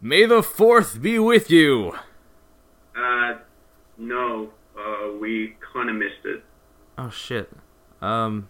[0.00, 1.92] May the fourth be with you.
[2.96, 3.34] Uh,
[3.96, 4.50] no.
[4.78, 6.44] Uh, we kind of missed it.
[6.96, 7.50] Oh shit.
[8.00, 8.48] Um.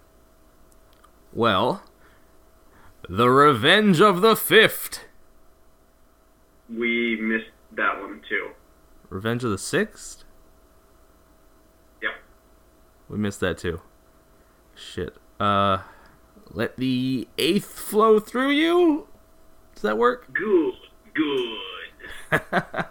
[1.33, 1.83] Well,
[3.09, 5.05] the Revenge of the Fifth.
[6.69, 8.51] We missed that one too.
[9.09, 10.25] Revenge of the Sixth.
[12.03, 12.11] Yeah.
[13.09, 13.81] We missed that too.
[14.75, 15.17] Shit.
[15.41, 15.79] Uh,
[16.51, 19.09] let the eighth flow through you.
[19.75, 20.33] Does that work?
[20.35, 20.75] Good.
[21.19, 21.59] Good.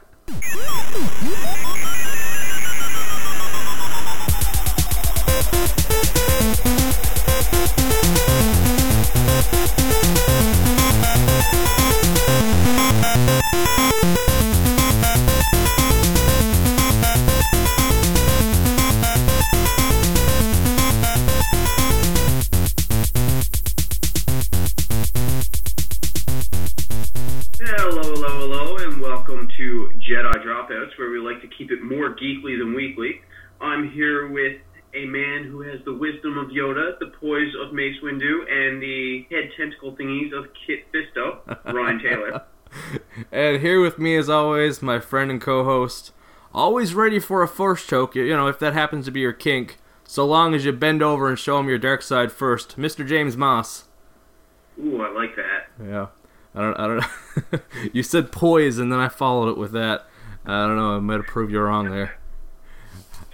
[30.08, 33.22] Jedi Dropouts, where we like to keep it more geekly than weekly.
[33.60, 34.62] I'm here with
[34.94, 39.26] a man who has the wisdom of Yoda, the poise of Mace Windu, and the
[39.30, 41.40] head tentacle thingies of Kit Fisto,
[41.74, 42.44] Ryan Taylor.
[43.32, 46.12] And here with me, as always, my friend and co-host,
[46.54, 48.14] always ready for a force choke.
[48.14, 51.30] You know, if that happens to be your kink, so long as you bend over
[51.30, 53.08] and show him your dark side first, Mr.
[53.08, 53.86] James Moss.
[54.78, 55.68] Ooh, I like that.
[55.82, 56.08] Yeah,
[56.58, 56.98] I don't, I don't.
[57.54, 57.60] know.
[57.94, 60.08] you said poise, and then I followed it with that.
[60.44, 60.96] I don't know.
[60.96, 62.18] I might have proved you wrong there.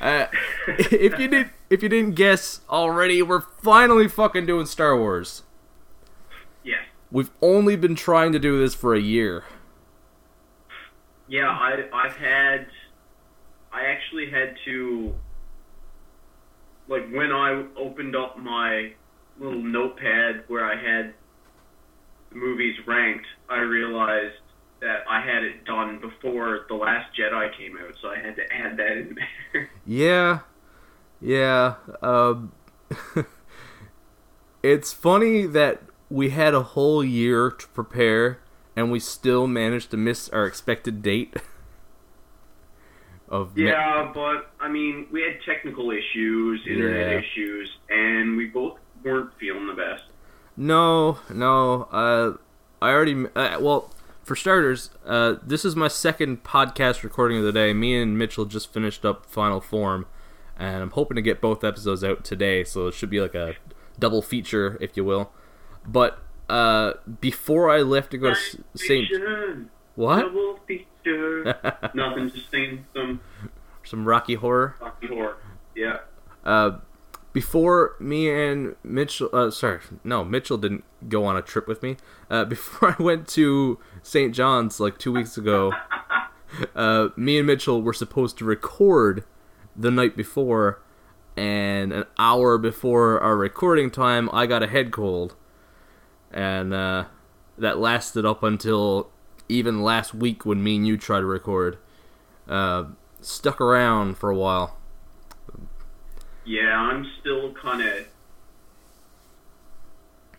[0.02, 0.28] Uh,
[0.68, 5.44] if you did, if you didn't guess already, we're finally fucking doing Star Wars.
[6.66, 6.82] Yes.
[7.12, 9.46] We've only been trying to do this for a year.
[11.30, 12.68] Yeah, I, I've had.
[13.72, 15.16] I actually had to.
[16.90, 18.92] Like, when I opened up my
[19.40, 21.14] little notepad where I had
[22.36, 24.36] movies ranked, I realized
[24.81, 28.53] that I had it done before The Last Jedi came out, so I had to
[28.53, 29.16] add that in
[29.53, 29.70] there.
[29.86, 30.39] Yeah,
[31.22, 31.76] yeah.
[32.02, 32.52] Um,
[34.64, 38.39] it's funny that we had a whole year to prepare,
[38.76, 41.36] and we still managed to miss our expected date.
[43.30, 47.20] Of yeah, but, I mean, we had technical issues, internet Yeah.
[47.20, 50.04] issues, and we both weren't feeling the best.
[50.55, 51.83] No, no.
[51.91, 52.37] Uh,
[52.81, 53.25] I already.
[53.36, 53.91] Uh, well,
[54.23, 57.73] for starters, uh, this is my second podcast recording of the day.
[57.73, 60.05] Me and Mitchell just finished up Final Form,
[60.58, 62.64] and I'm hoping to get both episodes out today.
[62.64, 63.55] So it should be like a
[63.99, 65.31] double feature, if you will.
[65.86, 66.19] But
[66.49, 69.09] uh, before I left to go to St.
[69.95, 70.21] What?
[70.21, 71.55] Double feature.
[71.93, 73.20] Nothing, just singing some
[73.83, 74.75] Some Rocky Horror.
[74.80, 75.37] Rocky Horror.
[75.75, 75.99] Yeah.
[76.45, 76.80] Uh,
[77.33, 81.98] before me and Mitchell, uh, sorry, no, Mitchell didn't go on a trip with me.
[82.30, 84.33] Uh, before I went to St.
[84.33, 85.73] John's like two weeks ago,
[86.76, 89.23] uh, me and Mitchell were supposed to record
[89.76, 90.82] the night before,
[91.36, 95.36] and an hour before our recording time, I got a head cold,
[96.32, 97.05] and uh,
[97.58, 99.10] that lasted up until
[99.50, 101.80] even last week when me and you tried to record.
[102.48, 102.86] Uh,
[103.21, 104.77] stuck around for a while.
[106.45, 108.05] Yeah, I'm still kind of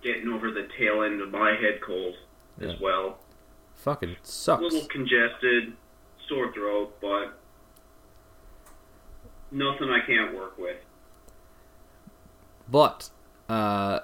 [0.03, 2.15] getting over the tail end of my head cold
[2.61, 2.69] Yeah.
[2.73, 3.19] as well.
[3.75, 4.63] Fucking A sucks.
[4.63, 5.73] little congested,
[6.29, 7.39] sore throat, but
[9.51, 10.77] nothing I can't work with.
[12.71, 13.11] But
[13.49, 14.01] uh,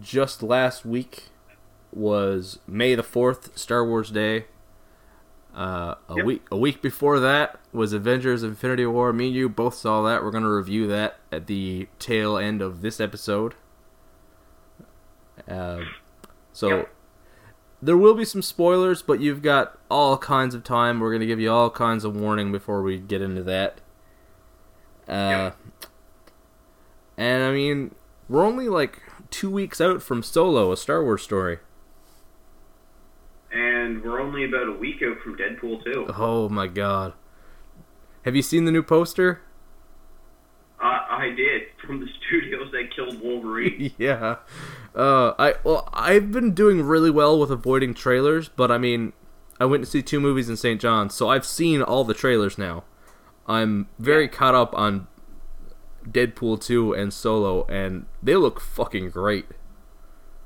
[0.00, 1.24] just last week
[1.92, 4.46] was May the Fourth, Star Wars Day.
[5.54, 6.24] Uh, a Yep.
[6.26, 9.12] week a week before that was Avengers: Infinity War.
[9.12, 10.24] Me and you both saw that.
[10.24, 13.54] We're gonna review that at the tail end of this episode.
[15.48, 15.82] Uh,
[16.52, 16.94] so Yep.
[17.82, 20.98] there will be some spoilers, but you've got all kinds of time.
[21.00, 23.80] We're gonna give you all kinds of warning before we get into that.
[25.08, 25.50] Uh,
[27.16, 27.94] and I mean,
[28.28, 31.58] we're only like two weeks out from Solo, a Star Wars story.
[33.84, 36.06] And we're only about a week out from Deadpool 2.
[36.16, 37.12] Oh my god.
[38.24, 39.42] Have you seen the new poster?
[40.80, 43.92] I, I did, from the studios that killed Wolverine.
[43.98, 44.36] yeah.
[44.94, 49.12] Uh, I well, I've been doing really well with avoiding trailers, but I mean,
[49.60, 50.80] I went to see two movies in St.
[50.80, 52.84] John's, so I've seen all the trailers now.
[53.46, 55.08] I'm very caught up on
[56.08, 59.44] Deadpool 2 and Solo, and they look fucking great.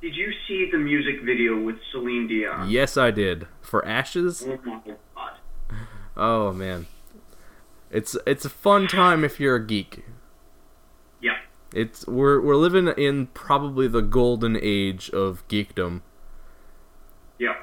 [0.00, 2.70] Did you see the music video with Celine Dion?
[2.70, 3.48] Yes, I did.
[3.60, 4.44] For Ashes?
[4.46, 5.32] Oh my god.
[6.16, 6.86] Oh man.
[7.90, 10.04] It's it's a fun time if you're a geek.
[11.20, 11.38] Yeah.
[11.74, 16.02] It's we're we're living in probably the golden age of geekdom.
[17.38, 17.54] Yeah.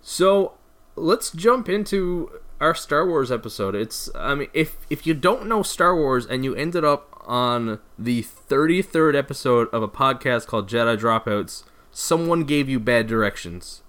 [0.00, 0.54] So
[0.96, 2.30] let's jump into
[2.62, 3.74] our Star Wars episode.
[3.74, 7.80] It's I mean if if you don't know Star Wars and you ended up on
[7.98, 13.82] the 33rd episode of a podcast called Jedi Dropouts, someone gave you bad directions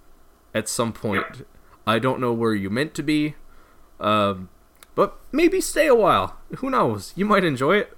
[0.54, 1.46] at some point.
[1.86, 3.36] I don't know where you meant to be.
[4.00, 4.50] Um,
[4.96, 6.38] but maybe stay a while.
[6.58, 7.14] Who knows?
[7.16, 7.98] You might enjoy it.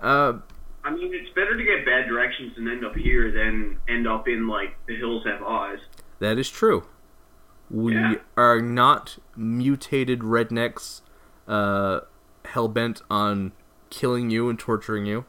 [0.00, 0.38] Uh,
[0.84, 4.28] I mean, it's better to get bad directions and end up here than end up
[4.28, 5.78] in like the hills have eyes.
[6.20, 6.84] that is true.
[7.70, 8.14] We Yeah.
[8.36, 11.02] are not mutated rednecks,
[11.46, 12.00] uh,
[12.46, 13.52] hell bent on
[13.90, 15.24] killing you and torturing you.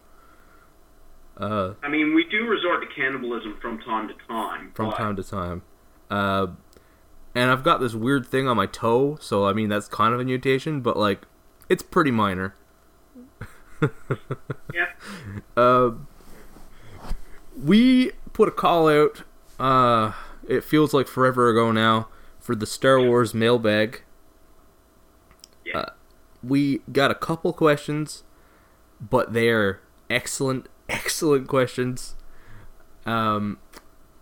[1.38, 4.72] Uh, I mean, we do resort to cannibalism from time to time.
[4.74, 5.62] from but time to time.
[6.10, 6.48] Uh,
[7.36, 10.20] and I've got this weird thing on my toe, so I mean that's kind of
[10.20, 11.22] a mutation, but like
[11.70, 12.56] it's pretty minor.
[14.74, 14.88] Yeah.
[15.56, 15.92] Uh,
[17.58, 19.24] we put a call out.
[19.60, 20.12] Uh,
[20.48, 22.08] it feels like forever ago now
[22.50, 24.02] for the Star Wars mailbag.
[25.64, 25.78] Yeah.
[25.78, 25.90] Uh,
[26.42, 28.24] we got a couple questions,
[29.00, 32.16] but they're excellent, excellent questions.
[33.06, 33.60] Um,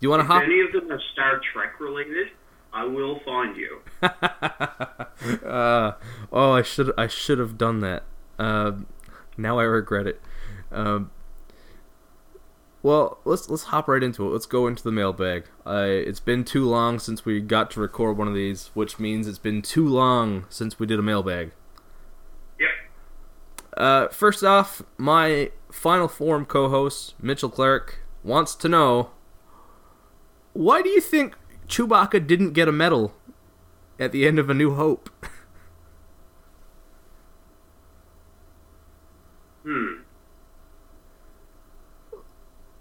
[0.02, 0.44] you want to hop?
[0.44, 2.28] any of them are Star Trek related,
[2.74, 3.80] I will find you.
[4.02, 5.94] uh,
[6.30, 8.04] oh, I should I should have done that.
[8.38, 8.88] Um,
[9.38, 10.22] now I regret it.
[10.70, 11.12] Um,
[12.88, 14.32] well, let's let's hop right into it.
[14.32, 15.44] Let's go into the mailbag.
[15.66, 19.28] I it's been too long since we got to record one of these, which means
[19.28, 21.52] it's been too long since we did a mailbag.
[22.58, 22.70] Yep.
[23.76, 29.10] Uh, first off, my Final Form co-host Mitchell Clark wants to know
[30.54, 31.36] why do you think
[31.68, 33.14] Chewbacca didn't get a medal
[34.00, 35.10] at the end of A New Hope?
[39.64, 39.98] Hmm.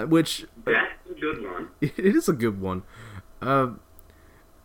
[0.08, 1.68] Which That's a good one.
[1.80, 2.82] it is a good one.
[3.40, 3.70] Uh,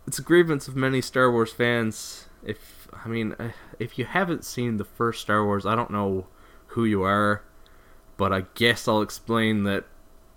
[0.06, 2.28] it's a grievance of many Star Wars fans.
[2.44, 6.26] If I mean, uh, if you haven't seen the first Star Wars, I don't know
[6.68, 7.42] who you are,
[8.16, 9.84] but I guess I'll explain that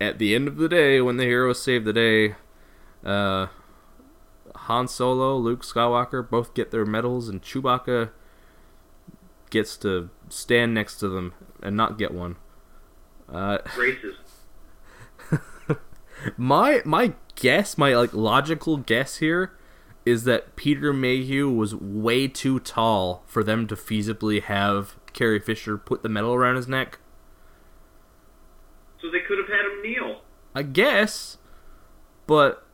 [0.00, 2.34] at the end of the day, when the heroes save the day,
[3.04, 3.46] uh,
[4.54, 8.10] Han Solo, Luke Skywalker both get their medals, and Chewbacca
[9.50, 12.36] gets to stand next to them and not get one.
[13.28, 14.16] Uh, Races.
[16.36, 19.52] My my guess, my like logical guess here
[20.04, 25.76] is that Peter Mayhew was way too tall for them to feasibly have Carrie Fisher
[25.76, 26.98] put the medal around his neck.
[29.00, 30.22] So they could have had him kneel.
[30.54, 31.38] I guess,
[32.26, 32.64] but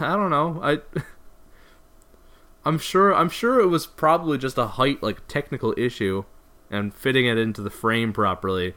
[0.00, 0.60] I don't know.
[0.62, 0.80] I
[2.64, 6.24] I'm sure I'm sure it was probably just a height like technical issue
[6.70, 8.74] and fitting it into the frame properly.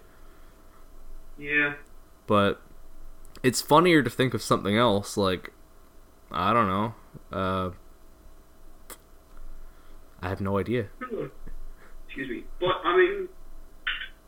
[1.39, 1.73] Yeah.
[2.25, 2.61] but
[3.43, 5.51] it's funnier to think of something else like
[6.31, 6.93] i don't know
[7.31, 7.69] uh
[10.21, 10.87] i have no idea
[12.17, 12.43] Excuse me.
[12.59, 13.29] But I mean,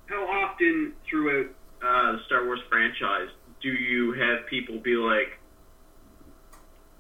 [0.05, 1.47] how often throughout
[1.81, 3.29] uh, the Star Wars franchise
[3.63, 5.39] do you have people be like,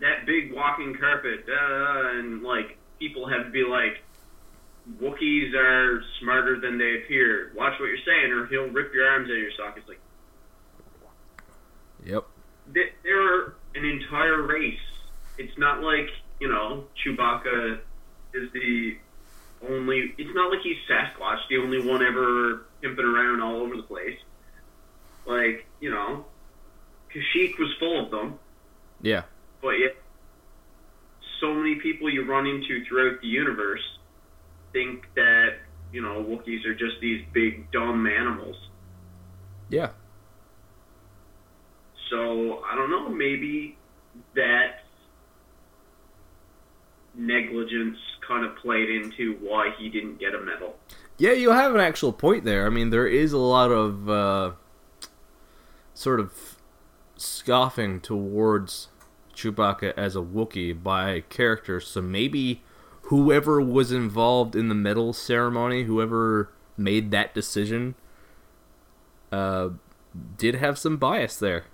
[0.01, 4.01] that big walking carpet, and like people have to be like,
[4.99, 7.51] Wookiees are smarter than they appear.
[7.55, 9.87] Watch what you're saying, or he'll rip your arms out of your sockets.
[9.87, 9.99] Like
[12.05, 12.25] yep
[12.71, 14.79] they- they're an entire race.
[15.37, 16.09] It's not like
[16.39, 17.79] you know Chewbacca
[18.33, 18.97] is the
[19.67, 20.13] only.
[20.17, 24.17] It's not like he's Sasquatch, the only one ever pimping around all over the place.
[25.25, 26.25] Like you know,
[27.13, 28.39] Kashyyyk was full of them,
[29.01, 29.23] yeah
[29.61, 29.95] but yet
[31.41, 33.81] so many people you run into throughout the universe
[34.73, 35.57] think that
[35.91, 38.55] you know Wookiees are just these big dumb animals.
[39.69, 39.89] yeah
[42.09, 43.09] So I don't know.
[43.09, 43.77] Maybe
[44.35, 44.81] that
[47.15, 47.97] negligence
[48.27, 50.75] kind of played into why he didn't get a medal.
[51.17, 54.51] yeah you have an actual point there i mean there is a lot of uh
[55.93, 56.55] sort of
[57.17, 58.87] scoffing towards
[59.35, 62.61] chewbacca as a wookiee by characters so maybe
[63.03, 67.95] whoever was involved in the medal ceremony whoever made that decision
[69.31, 69.69] uh
[70.37, 71.65] did have some bias there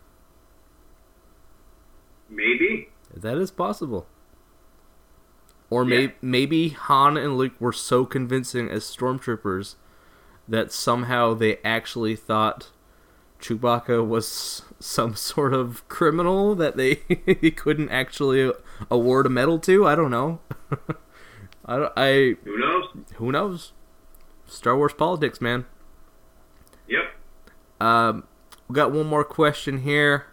[2.29, 2.89] Maybe.
[3.13, 4.07] That is possible.
[5.69, 6.07] Or Yeah.
[6.07, 9.75] may- maybe Han and Luke were so convincing as stormtroopers
[10.47, 12.69] that somehow they actually thought
[13.39, 16.95] Chewbacca was some sort of criminal that they
[17.55, 18.51] couldn't actually
[18.91, 19.87] award a medal to.
[19.87, 20.39] I don't know.
[21.65, 22.85] I, don't- I Who knows?
[23.15, 23.73] who knows?
[24.45, 25.65] Star Wars politics, man.
[26.87, 27.03] Yep.
[27.81, 28.27] Um,
[28.67, 30.27] we got one more question here.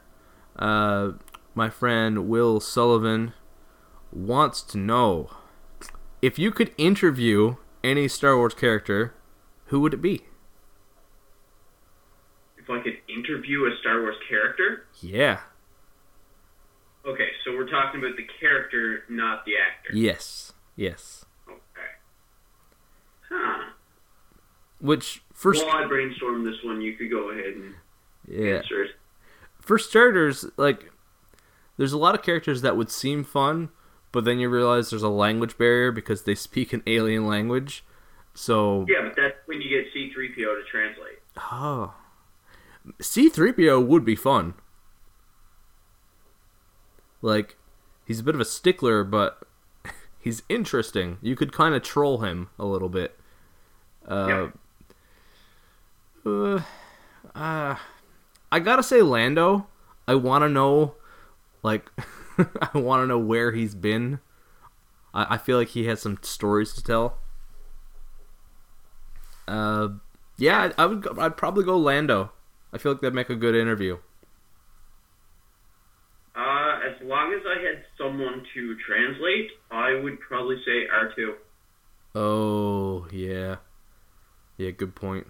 [0.59, 1.13] Uh,
[1.55, 3.33] my friend Will Sullivan
[4.13, 5.31] wants to know
[6.21, 9.15] if you could interview any Star Wars character,
[9.67, 10.27] who would it be?
[12.57, 14.87] If I could interview a Star Wars character?
[15.01, 15.41] Yeah.
[17.05, 19.97] Okay, so we're talking about the character, not the actor.
[19.97, 20.53] Yes.
[20.77, 21.25] Yes.
[21.49, 21.59] Okay.
[23.29, 23.71] Huh.
[24.81, 27.75] Which first While I brainstorm this one, you could go ahead and
[28.29, 28.59] yeah.
[28.59, 28.91] answer it.
[29.61, 30.92] For starters, like
[31.83, 33.69] there's a lot of characters that would seem fun,
[34.13, 37.83] but then you realize there's a language barrier because they speak an alien language.
[38.35, 41.19] So Yeah, but that's when you get C3PO to translate.
[41.51, 41.95] Oh.
[43.01, 44.55] C3PO would be fun.
[47.21, 47.57] Like,
[48.07, 49.43] he's a bit of a stickler, but
[50.21, 51.19] he's interesting.
[51.21, 53.19] You could kind of troll him a little bit.
[54.07, 54.51] Uh,
[56.25, 56.61] uh,
[57.35, 57.75] uh,
[58.53, 59.67] I gotta say, Lando.
[60.07, 60.95] I want to know,
[61.63, 61.91] like,
[62.39, 64.21] I want to know where he's been.
[65.15, 67.19] I, I feel like he has some stories to tell.
[69.47, 69.89] Uh,
[70.37, 71.03] yeah, I, I would.
[71.03, 72.33] Go, I'd probably go Lando.
[72.73, 73.99] I feel like that'd make a good interview.
[76.35, 81.35] Uh, as long as I had someone to translate, I would probably say R2.
[82.15, 83.57] Oh yeah,
[84.57, 84.71] yeah.
[84.71, 85.27] Good point.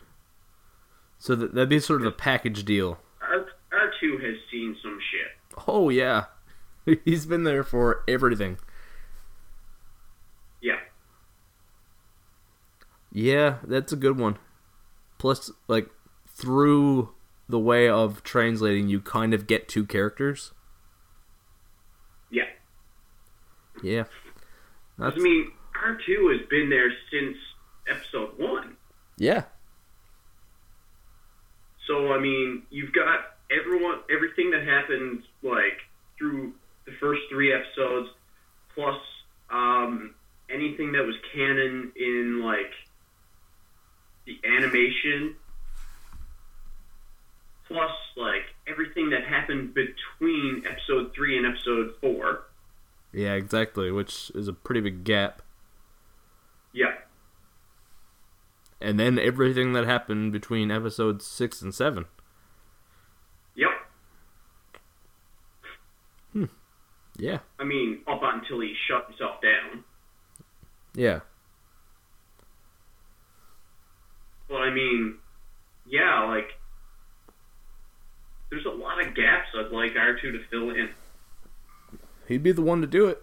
[1.18, 2.98] So that, that'd be sort of a package deal.
[3.20, 5.51] R- R2 has seen some shit.
[5.68, 6.24] Oh yeah,
[7.04, 8.58] he's been there for everything.
[10.60, 10.78] Yeah.
[13.12, 14.38] Yeah, that's a good one.
[15.18, 15.88] Plus, like
[16.28, 17.10] through
[17.48, 20.52] the way of translating, you kind of get two characters.
[22.30, 22.44] Yeah.
[23.82, 24.04] Yeah.
[24.98, 25.50] that's I mean,
[25.84, 27.36] R2 has been there since
[27.88, 28.76] episode 1.
[29.18, 29.44] yeah,
[31.86, 35.80] So, I mean, you've got everyone, everything that happened, like,
[36.18, 36.52] through
[36.86, 38.08] the first three episodes,
[38.74, 38.98] plus
[39.50, 40.14] um,
[40.50, 42.72] anything that was canon in, like,
[44.26, 45.36] the animation,
[47.66, 52.44] plus, like, everything that happened between episode three and episode four.
[53.12, 53.90] yeah, exactly.
[53.90, 55.42] Which is a pretty big gap.
[56.72, 56.94] Yeah.
[58.80, 62.06] And then everything that happened between episodes six and seven.
[63.54, 63.68] Yep.
[67.18, 69.84] Yeah, I mean, up until he shut himself down.
[70.94, 71.20] yeah.
[74.48, 75.18] But I mean,
[75.86, 76.48] yeah, like
[78.50, 80.90] there's a lot of gaps I'd like R2 to fill in.
[82.28, 83.22] He'd be the one to do it.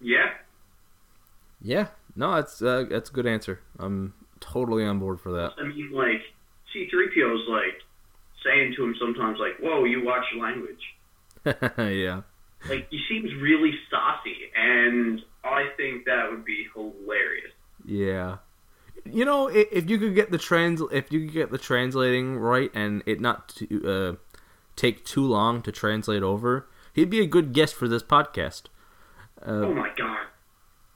[0.00, 0.30] Yeah,
[1.60, 3.60] Yeah, no, that's uh, that's a good answer.
[3.78, 5.52] I'm totally on board for that.
[5.58, 6.20] I mean, like
[6.74, 7.80] C3PO's like
[8.44, 10.80] saying to him sometimes, like, "Whoa, you watch your language."
[11.78, 12.22] yeah,
[12.68, 17.52] Like he seems really saucy, and I think that would be hilarious.
[17.84, 18.38] yeah.
[19.04, 22.36] You know, i- if you could get the trans, if you could get the translating
[22.38, 24.16] right, and it not to, uh,
[24.76, 28.64] take too long to translate over, he'd be a good guest for this podcast.
[29.44, 30.18] Uh, oh my god.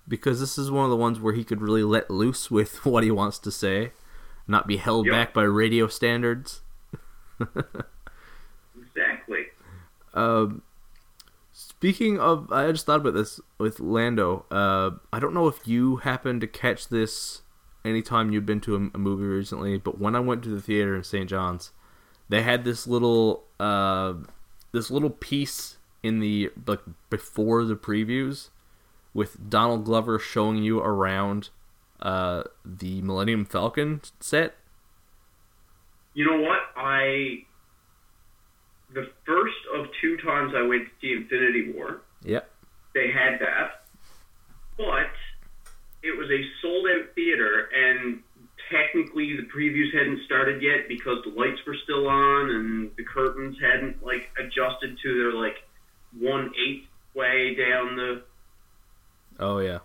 [0.06, 3.02] because this is one of the ones where he could really let loose with what
[3.02, 3.90] he wants to say,
[4.46, 5.12] not be held Yep.
[5.12, 6.60] back by radio standards.
[10.16, 10.62] Um,
[11.52, 14.46] speaking of, I just thought about this with Lando.
[14.50, 17.42] Uh, I don't know if you happened to catch this
[17.84, 20.96] anytime you've been to a, a movie recently, but when I went to the theater
[20.96, 21.28] in St.
[21.28, 21.70] John's,
[22.28, 24.14] they had this little uh,
[24.72, 26.80] this little piece in the like
[27.10, 28.48] before the previews
[29.14, 31.50] with Donald Glover showing you around
[32.00, 34.56] uh, the Millennium Falcon set.
[36.14, 36.60] You know what?
[36.76, 37.44] I
[38.96, 42.50] the first of two times I went to see Infinity War, Yep.
[42.94, 43.82] they had that,
[44.78, 45.12] but
[46.02, 48.22] it was a sold out theater, and
[48.72, 53.56] technically the previews hadn't started yet because the lights were still on and the curtains
[53.60, 55.56] hadn't like adjusted to their like
[56.18, 58.22] one eighth way down the
[59.38, 59.80] Oh yeah.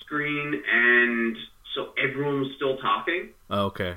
[0.00, 1.36] screen, and
[1.74, 3.28] so everyone was still talking.
[3.50, 3.96] Oh, okay.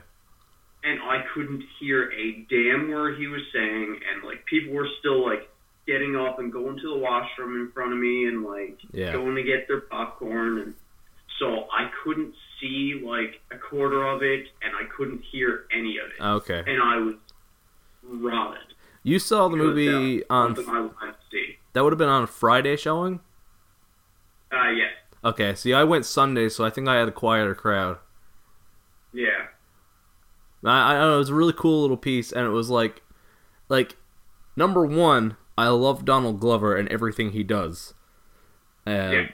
[0.84, 5.24] And I couldn't hear a damn word he was saying, and like people were still
[5.26, 5.48] like
[5.88, 9.12] getting up and going to the washroom in front of me, and like Yeah.
[9.14, 10.74] going to get their popcorn, and
[11.40, 16.06] so I couldn't see like a quarter of it, and I couldn't hear any of
[16.18, 16.64] it, Okay.
[16.72, 17.16] and I was
[18.04, 18.60] rotted.
[19.04, 21.58] You saw the movie on was something I wanted to see.
[21.74, 23.20] that would have been on a Friday showing.
[24.52, 24.92] Uh, yes,
[25.24, 27.98] Okay, see, I went Sunday, so I think I had a quieter crowd.
[29.14, 29.48] yeah,
[30.64, 33.02] I, I don't know, it was a really cool little piece, and it was like,
[33.70, 33.98] like,
[34.56, 37.94] number one, I love Donald Glover and everything he does.
[38.86, 39.28] Uh, Yeah.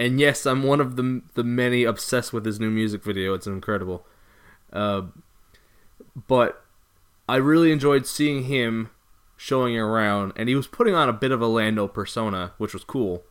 [0.00, 3.34] And yes, I'm one of the the many obsessed with his new music video.
[3.34, 4.06] It's incredible.
[4.72, 5.02] Uh,
[6.28, 6.64] but
[7.28, 8.90] I really enjoyed seeing him
[9.36, 12.84] showing around, and he was putting on a bit of a Lando persona, which was
[12.84, 13.24] cool.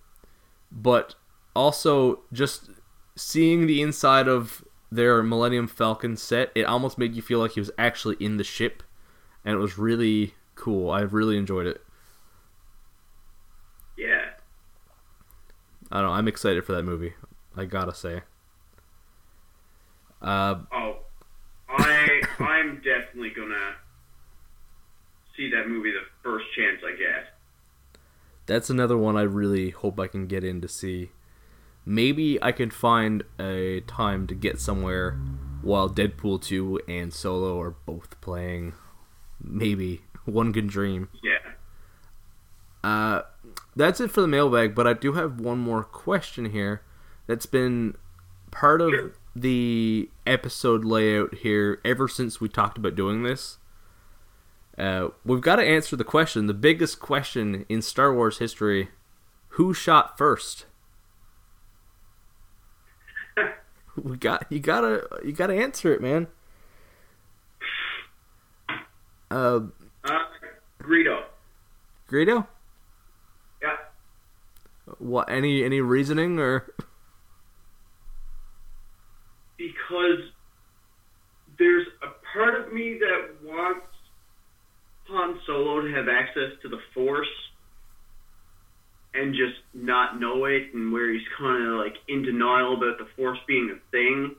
[0.70, 1.16] But
[1.56, 2.70] also just
[3.16, 7.60] seeing the inside of their Millennium Falcon set, it almost made you feel like he
[7.60, 8.84] was actually in the ship,
[9.44, 10.90] and it was really cool.
[10.90, 11.82] I really enjoyed it.
[13.98, 14.30] Yeah.
[15.92, 16.14] I don't know.
[16.14, 17.14] I'm excited for that movie.
[17.56, 18.22] I gotta say.
[20.22, 20.98] Uh, Oh,
[21.70, 23.76] I I'm definitely gonna
[25.36, 27.34] see that movie the first chance I get.
[28.46, 31.12] that's another one I really hope I can get in to see.
[31.90, 35.18] Maybe I can find a time to get somewhere
[35.62, 38.74] while Deadpool 2 and Solo are both playing.
[39.42, 40.02] Maybe.
[40.26, 41.08] One can dream.
[41.24, 41.40] Yeah.
[42.84, 43.22] Uh,
[43.76, 46.82] that's it for the mailbag, but I do have one more question here
[47.26, 47.96] that's been
[48.52, 49.12] part of Sure.
[49.34, 53.60] the episode layout here ever since we talked about doing this.
[54.78, 58.90] Uh, we've got to answer the question, the biggest question in Star Wars history
[59.52, 60.66] who shot first?
[64.04, 66.28] we got you gotta you gotta answer it, man.
[69.30, 69.60] Uh,
[70.04, 70.10] Uh,
[70.82, 71.24] Greedo.
[72.10, 72.48] Greedo,
[73.62, 73.76] Yeah.
[75.00, 75.30] what?
[75.30, 76.74] Any any reasoning or?
[79.58, 80.20] because
[81.58, 83.88] there's a part of me that wants
[85.08, 87.28] Han Solo to have access to the Force
[89.18, 93.08] and just not know it, and where he's kind of like in denial about the
[93.16, 94.36] Force being a thing.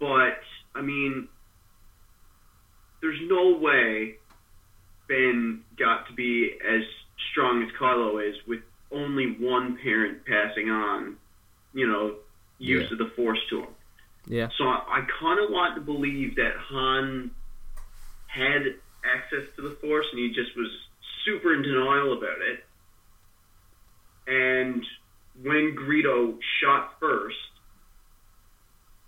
[0.00, 0.38] But,
[0.74, 1.28] I mean,
[3.00, 4.16] there's no way
[5.08, 6.82] Ben got to be as
[7.32, 11.16] strong as Kylo is with only one parent passing on,
[11.74, 12.16] you know,
[12.58, 12.92] use Yeah.
[12.92, 13.68] of the Force to him.
[14.26, 14.48] Yeah.
[14.58, 17.30] So I, I kind of want to believe that Han
[18.26, 20.68] had access to the Force and he just was
[21.24, 22.64] super in denial about it.
[24.28, 24.84] And
[25.42, 27.36] when Greedo shot first,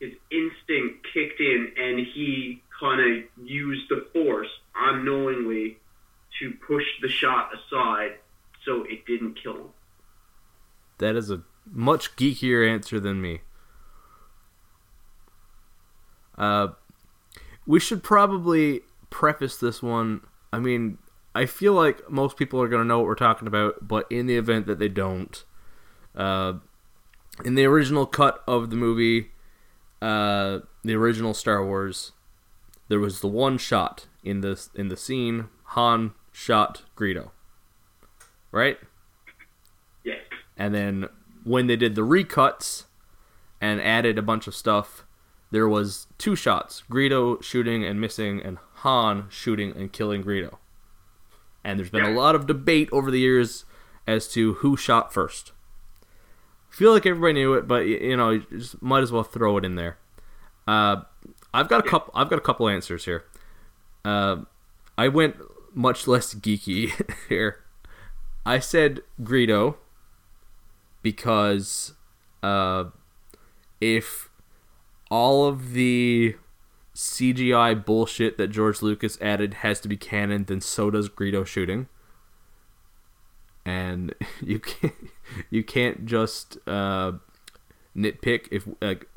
[0.00, 5.78] his instinct kicked in and he kind of used the Force unknowingly
[6.40, 8.12] to push the shot aside
[8.64, 9.68] so it didn't kill him.
[10.98, 13.40] That is a much geekier answer than me.
[16.38, 16.68] Uh,
[17.66, 18.80] we should probably
[19.10, 20.22] preface this one.
[20.52, 20.98] I mean,
[21.34, 24.26] I feel like most people are going to know what we're talking about, but in
[24.26, 25.44] the event that they don't,
[26.16, 26.54] uh,
[27.44, 29.30] in the original cut of the movie,
[30.02, 32.12] uh, the original Star Wars,
[32.88, 35.48] there was the one shot in the in the scene.
[35.64, 37.30] Han shot Greedo,
[38.50, 38.78] right?
[40.02, 40.18] Yes.
[40.56, 41.08] And then
[41.44, 42.84] when they did the recuts
[43.60, 45.04] and added a bunch of stuff,
[45.52, 50.58] there was two shots: Greedo shooting and missing, and Han shooting and killing Greedo.
[51.64, 53.64] And there's been a lot of debate over the years
[54.06, 55.52] as to who shot first.
[56.72, 59.58] I feel like everybody knew it, but you know, you just might as well throw
[59.58, 59.98] it in there.
[60.66, 61.02] Uh,
[61.52, 62.12] I've got a couple.
[62.14, 63.24] I've got a couple answers here.
[64.04, 64.42] Uh,
[64.96, 65.36] I went
[65.74, 66.92] much less geeky
[67.28, 67.64] here.
[68.46, 69.76] I said Greedo
[71.02, 71.94] because
[72.42, 72.84] uh,
[73.80, 74.30] if
[75.10, 76.36] all of the
[77.00, 81.88] CGI bullshit that George Lucas added has to be canon, then so does Greedo shooting.
[83.64, 85.10] And you can't
[85.48, 87.12] you can't just uh,
[87.96, 89.08] nitpick if like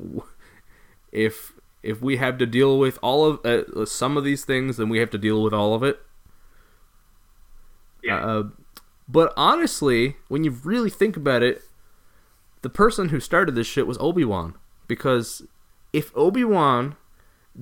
[1.12, 4.88] if if we have to deal with all of uh, some of these things, then
[4.88, 6.00] we have to deal with all of it.
[8.02, 8.24] Yeah.
[8.24, 8.42] Uh,
[9.06, 11.62] but honestly, when you really think about it,
[12.62, 14.54] the person who started this shit was Obi Wan.
[14.88, 15.42] Because
[15.92, 16.96] if Obi Wan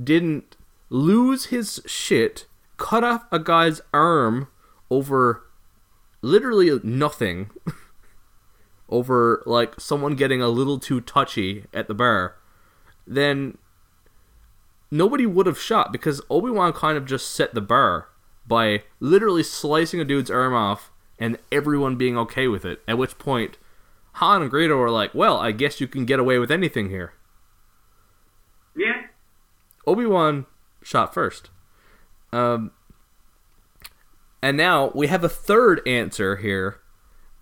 [0.00, 0.56] didn't
[0.88, 4.48] lose his shit, cut off a guy's arm
[4.90, 5.44] over
[6.20, 7.50] literally nothing,
[8.88, 12.36] over like someone getting a little too touchy at the bar,
[13.06, 13.58] then
[14.90, 18.08] nobody would have shot because Obi Wan kind of just set the bar
[18.46, 22.82] by literally slicing a dude's arm off and everyone being okay with it.
[22.86, 23.56] At which point,
[24.16, 27.14] Han and Greedo were like, "Well, I guess you can get away with anything here."
[29.86, 30.46] Obi Wan
[30.82, 31.50] shot first.
[32.32, 32.70] Um,
[34.42, 36.80] and now we have a third answer here.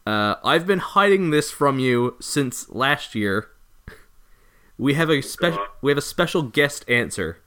[0.06, 3.48] Uh, I've been hiding this from you since last year.
[4.78, 7.38] We have a special we have a special guest answer.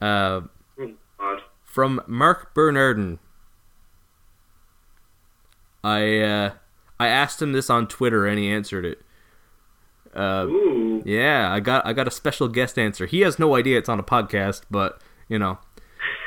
[0.00, 0.42] Uh,
[0.78, 3.18] Oh, from Mark Bernardin.
[5.84, 6.50] I uh,
[6.98, 9.02] I asked him this on Twitter and he answered it.
[10.14, 10.46] Uh,
[11.04, 13.06] yeah, I got I got a special guest answer.
[13.06, 15.58] He has no idea it's on a podcast, but you know,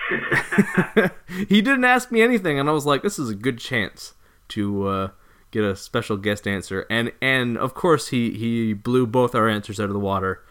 [1.47, 4.13] he didn't ask me anything, and I was like, this is a good chance
[4.49, 5.09] to uh,
[5.51, 6.85] get a special guest answer.
[6.89, 10.43] And and of course he he blew both our answers out of the water.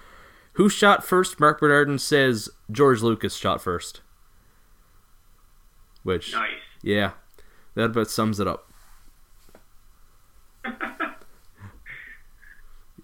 [0.54, 1.40] Who shot first?
[1.40, 4.00] Mark Bernardin says George Lucas shot first.
[6.04, 6.50] Which Nice.
[6.82, 7.12] yeah,
[7.74, 8.70] that about sums it up.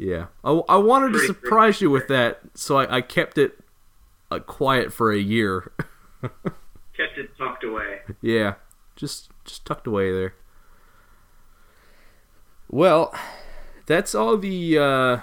[0.00, 3.58] yeah, I, I wanted to Pretty surprise you with that, so I, I kept it
[4.30, 5.72] uh, quiet for a year.
[6.22, 8.00] Kept it tucked away.
[8.22, 8.54] yeah,
[8.96, 10.34] just just tucked away there.
[12.68, 13.14] Well,
[13.84, 15.20] that's all the uh,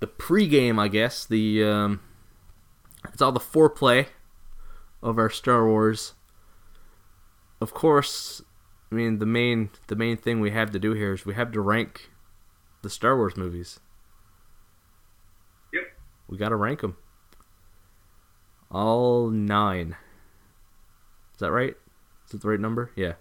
[0.00, 1.26] the pregame, I guess.
[1.26, 2.00] The um,
[3.12, 4.06] it's all the foreplay
[5.02, 6.14] of our Star Wars.
[7.60, 8.40] Of course,
[8.90, 11.52] I mean the main the main thing we have to do here is we have
[11.52, 12.10] to rank
[12.82, 13.80] the Star Wars movies.
[15.72, 15.84] Yep.
[16.28, 16.96] We got to rank them.
[18.70, 19.96] All nine.
[21.34, 21.76] Is that right?
[22.26, 22.90] Is that the right number?
[22.96, 23.14] Yeah.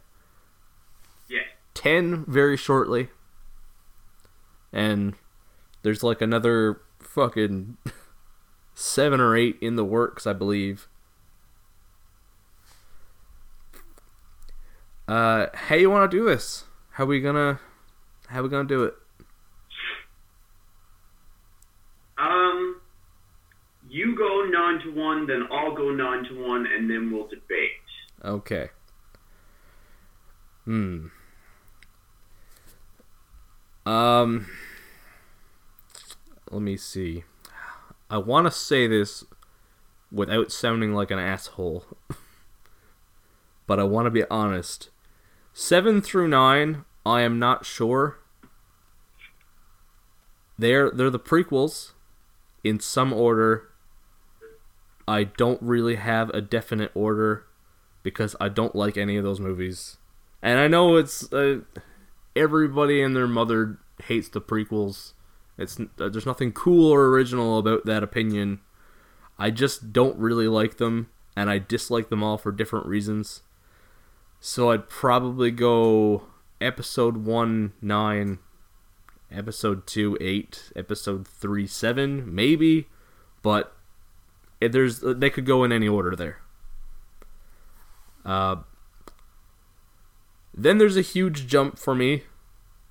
[1.29, 1.39] Yeah.
[1.75, 3.09] 10 very shortly.
[4.73, 5.13] And
[5.83, 7.77] there's like another fucking
[8.73, 10.87] 7 or 8 in the works, I believe.
[15.07, 16.63] Uh how you want to do this?
[16.91, 17.59] How we to
[18.27, 18.95] how we to do it?
[22.21, 22.79] Um,
[23.91, 27.71] you go nine to one, then I'll go nine to one, and then we'll debate.
[28.23, 28.69] Okay.
[30.63, 31.07] Hmm.
[33.85, 34.47] Um.
[36.49, 37.25] Let me see.
[38.09, 39.25] I want to say this
[40.09, 41.85] without sounding like an asshole,
[43.67, 44.89] but I want to be honest.
[45.53, 48.19] Seven through nine, I am not sure.
[50.57, 51.91] They're they're the prequels,
[52.63, 53.70] in some order.
[55.07, 57.45] I don't really have a definite order
[58.03, 59.97] because I don't like any of those movies.
[60.41, 61.61] And I know it's uh,
[62.35, 65.13] everybody and their mother hates the prequels.
[65.57, 68.59] It's uh, there's nothing cool or original about that opinion.
[69.37, 73.41] I just don't really like them and I dislike them all for different reasons.
[74.39, 76.23] So I'd probably go
[76.59, 78.39] episode 1 9,
[79.31, 82.87] episode 2 8, episode 3 7 maybe,
[83.41, 83.75] but
[84.61, 86.37] if there's they could go in any order there.
[88.23, 88.57] Uh,
[90.53, 92.23] then there's a huge jump for me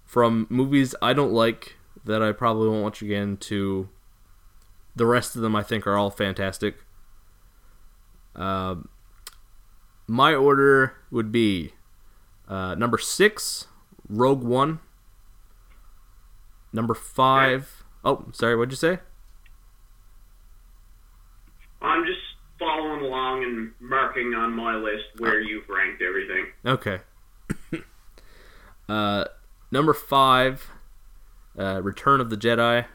[0.04, 3.88] from movies I don't like that I probably won't watch again to
[4.96, 6.78] the rest of them I think are all fantastic.
[8.34, 8.76] Uh,
[10.08, 11.72] my order would be
[12.48, 13.68] uh, number six,
[14.08, 14.80] Rogue One.
[16.72, 18.98] Number five, oh, sorry, what'd you say?
[21.82, 22.20] I'm just
[22.58, 26.46] following along and marking on my list where you've ranked everything.
[26.64, 26.98] Okay.
[28.88, 29.24] uh,
[29.70, 30.70] number five,
[31.58, 32.86] uh, Return of the Jedi.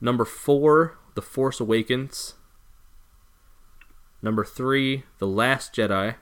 [0.00, 2.34] Number four, The Force Awakens.
[4.22, 6.16] Number three, The Last Jedi.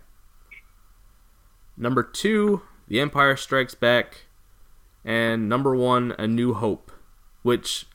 [1.76, 4.26] Number two, The Empire Strikes Back.
[5.04, 6.92] And number one, A New Hope.
[7.42, 7.86] Which,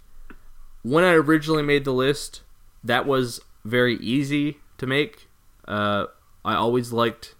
[0.82, 2.42] when I originally made the list,
[2.84, 5.28] that was very easy to make.
[5.68, 6.06] Uh,
[6.44, 7.36] I always liked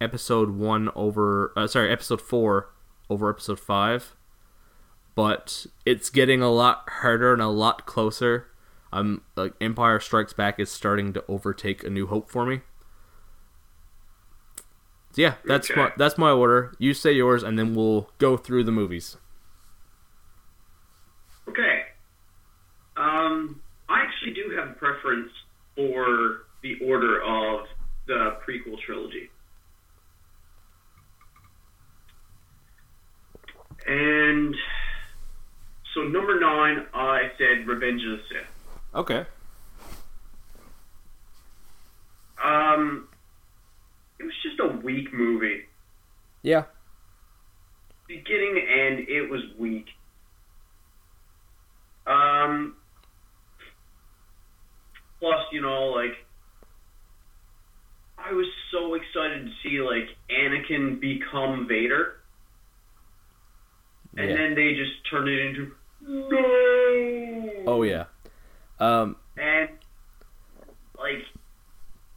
[0.00, 2.70] episode one over, uh, sorry, episode four
[3.08, 4.14] over episode five,
[5.14, 8.48] but it's getting a lot harder and a lot closer.
[8.92, 12.60] I'm like Empire Strikes Back is starting to overtake A New Hope for me.
[15.12, 15.80] So yeah, that's Okay.
[15.80, 16.74] my that's my order.
[16.78, 19.16] You say yours, and then we'll go through the movies.
[21.48, 21.84] Okay.
[22.96, 24.72] Um, I actually do have a
[25.06, 25.30] preference
[25.74, 27.66] for the order of
[28.06, 29.30] the prequel trilogy.
[33.86, 34.54] And
[35.94, 38.74] so number nine, I said Revenge of the Sith.
[38.94, 39.26] Okay.
[42.42, 43.08] Um,
[44.18, 45.62] it was just a weak movie.
[46.42, 46.64] Yeah.
[48.08, 49.86] beginning and it was weak.
[52.06, 52.76] Um,
[55.20, 56.12] plus, you know, like,
[58.18, 62.16] I was so excited to see, like, Anakin become Vader,
[64.16, 64.36] and Yeah.
[64.36, 67.64] then they just turned it into, no!
[67.66, 68.04] Oh yeah.
[68.78, 69.16] Um.
[69.36, 69.70] And,
[70.98, 71.24] like,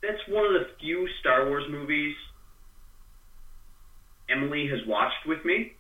[0.02, 2.16] that's one of the few Star Wars movies
[4.30, 5.74] Emily has watched with me.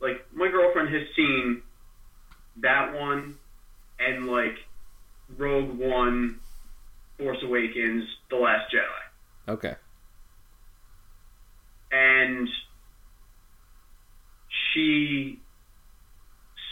[0.00, 1.62] Like my girlfriend has seen
[2.62, 3.34] that one
[3.98, 4.56] and like
[5.36, 6.40] Rogue One,
[7.18, 9.52] Force Awakens, The Last Jedi.
[9.52, 9.74] Okay.
[11.90, 12.48] And
[14.72, 15.40] she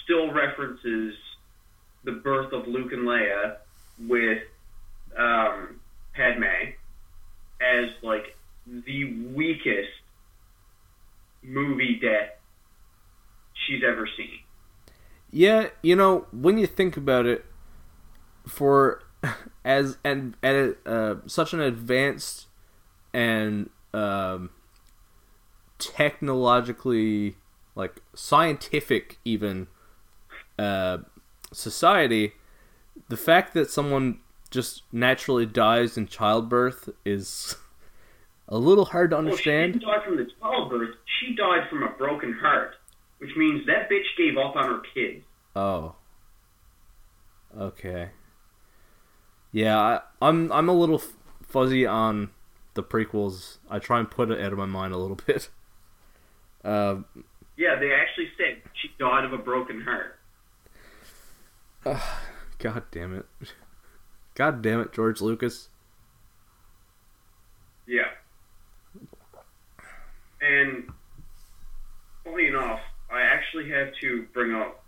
[0.05, 1.15] still references
[2.05, 3.57] the birth of Luke and Leia
[4.07, 4.43] with
[5.17, 5.81] um,
[6.15, 6.45] Padme
[7.61, 9.89] as like the weakest
[11.43, 12.31] movie death
[13.67, 14.41] she's ever seen.
[15.33, 17.45] Yeah, you know, when you think about it,
[18.47, 19.03] for
[19.65, 22.47] as and at uh, such an advanced
[23.13, 24.51] and um,
[25.79, 27.37] technologically
[27.75, 29.67] like scientific even
[30.59, 30.99] uh,
[31.53, 32.33] society,
[33.09, 37.57] the fact that someone just naturally dies in childbirth is
[38.49, 39.73] a little hard to Well, she understand.
[39.75, 40.95] didn't die from the childbirth.
[41.21, 42.77] She died from a broken heart,
[43.19, 45.25] which means that bitch gave up on her kids.
[45.55, 45.97] Oh.
[47.59, 48.11] Okay.
[49.57, 52.29] Yeah, I, I'm I'm a little f- fuzzy on
[52.75, 53.57] the prequels.
[53.71, 55.49] I try and put it out of my mind a little bit.
[56.63, 56.97] Uh,
[57.57, 60.19] Yeah, they actually said she died of a broken heart.
[62.59, 63.25] God damn it.
[64.35, 65.71] God damn it, George Lucas.
[67.87, 68.11] Yeah.
[70.43, 70.91] And
[72.25, 74.85] funny enough, I actually have to bring up.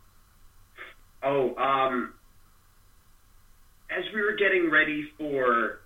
[1.23, 2.13] Oh, um,
[3.91, 5.81] as we were getting ready for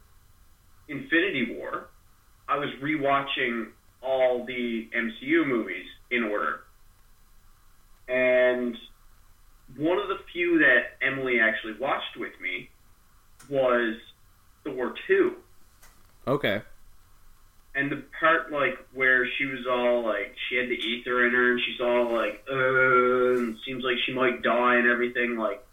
[0.88, 1.88] Infinity War,
[2.49, 3.69] I was rewatching
[4.03, 6.65] all the MCU movies in order.
[8.09, 8.77] And
[9.77, 12.69] one of the few that Emily actually watched with me
[13.49, 13.95] was
[14.65, 15.35] Thor 2.
[16.27, 16.62] Okay.
[17.75, 21.53] And the part like where she was all like she had the Aether in her
[21.53, 25.65] and she's all like, uh and seems like she might die and everything, like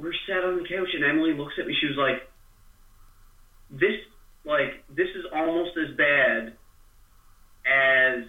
[0.00, 2.28] we're sat on the couch and Emily looks at me, she was like
[3.70, 4.00] This
[4.44, 6.54] like this is almost as bad
[7.66, 8.24] as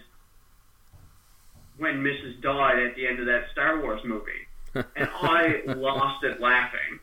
[1.78, 2.40] when Mrs.
[2.42, 4.46] died at the end of that Star Wars movie.
[4.96, 6.98] And I lost it laughing.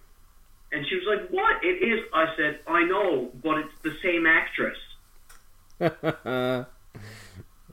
[0.72, 1.64] And she was like, What?
[1.64, 2.00] It is.
[2.14, 4.78] I said, I know, but it's the same actress.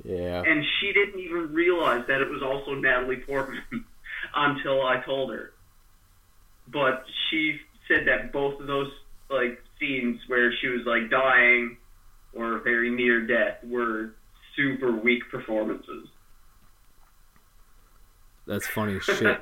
[0.05, 0.43] yeah.
[0.43, 3.63] And she didn't even realize that it was also Natalie Portman
[4.35, 5.53] until I told her.
[6.69, 8.91] But she said that both of those
[9.31, 11.77] like scenes where she was like dying
[12.33, 14.15] or very near death were
[14.57, 16.09] super weak performances.
[18.47, 19.41] That's funny shit.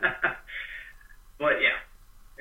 [1.39, 1.79] but yeah.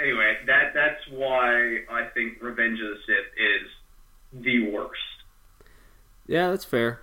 [0.01, 4.99] Anyway, that that's why I think Revenge of the Sith is the worst.
[6.25, 7.01] Yeah, that's fair.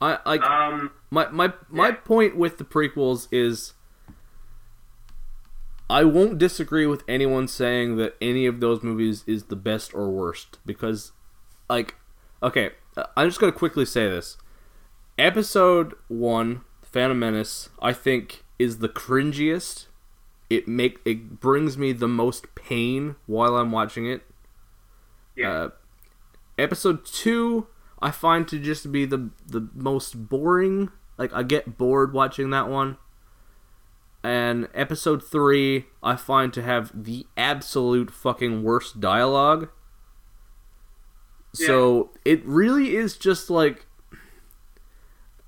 [0.00, 1.94] I like Um, my my my Yeah.
[1.96, 3.72] point with the prequels is
[5.88, 10.10] I won't disagree with anyone saying that any of those movies is the best or
[10.10, 11.12] worst because
[11.68, 11.94] like
[12.42, 12.70] okay,
[13.16, 14.36] I'm just going to quickly say this.
[15.18, 19.86] Episode 1, Phantom Menace, I think is the cringiest.
[20.50, 24.22] It make it brings me the most pain while I'm watching it.
[25.34, 25.50] yeah.
[25.50, 25.68] Uh,
[26.58, 27.66] episode two,
[28.00, 30.90] I find to just be the the most boring.
[31.16, 32.98] Like I get bored watching that one.
[34.24, 39.68] And episode three, I find to have the absolute fucking worst dialogue.
[41.52, 43.86] So it really is just like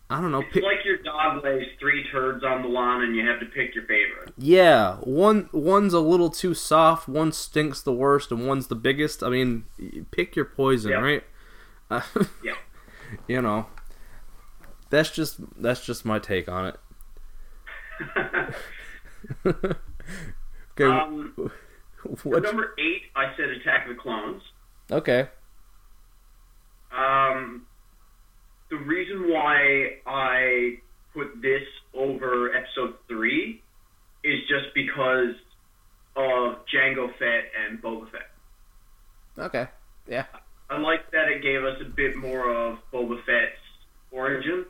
[0.08, 0.40] I don't know.
[0.40, 3.46] It's Pick, like your dog lays three turds on the lawn and you have to
[3.46, 4.32] pick your favorite.
[4.38, 9.24] yeah, one one's a little too soft, one stinks the worst, and one's the biggest.
[9.24, 9.64] I mean,
[10.12, 10.98] pick your poison, Yeah.
[10.98, 11.24] right?
[11.90, 12.02] Uh,
[12.44, 12.54] Yeah.
[13.26, 13.66] you know
[14.90, 16.76] that's just that's just my take on it
[19.46, 21.34] okay um,
[22.22, 24.42] what number eight, I said Attack of the Clones.
[24.90, 25.28] okay
[26.96, 27.66] Um,
[28.70, 30.78] the reason why I
[31.14, 31.62] put this
[31.94, 33.62] over episode three
[34.22, 35.34] is just because
[36.16, 38.30] of Jango Fett and Boba Fett.
[39.38, 39.66] okay
[40.08, 40.24] yeah
[40.68, 43.60] I like that it gave us a bit more of Boba Fett's
[44.10, 44.64] origin,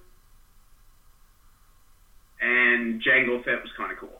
[2.40, 4.15] and Jango Fett was kind of cool.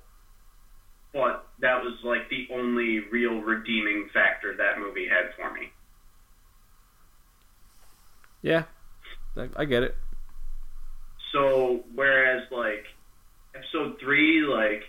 [1.16, 5.70] But that was like the only real redeeming factor that movie had for me.
[8.42, 8.64] yeah
[9.34, 9.96] I, I get it
[11.32, 12.84] So whereas like
[13.54, 14.82] episode three like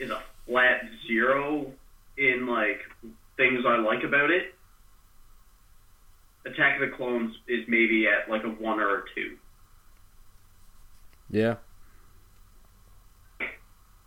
[0.00, 1.70] is a flat zero
[2.16, 2.80] in like
[3.36, 4.54] things I like about it,
[6.46, 9.36] Attack of the Clones is maybe at like a one or a two.
[11.30, 11.56] Yeah.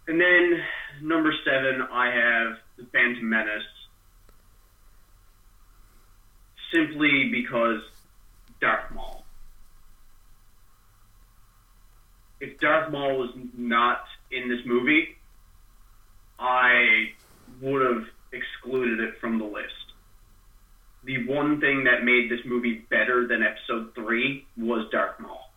[0.08, 0.64] And then
[1.02, 3.64] number seven, I have the Phantom Menace.
[6.74, 7.82] Simply because
[8.60, 9.26] Darth Maul.
[12.40, 15.18] If Darth Maul was not in this movie,
[16.38, 17.14] I
[17.62, 19.74] would have excluded it from the list.
[21.04, 25.50] The one thing that made this movie better than Episode 3 was Darth Maul.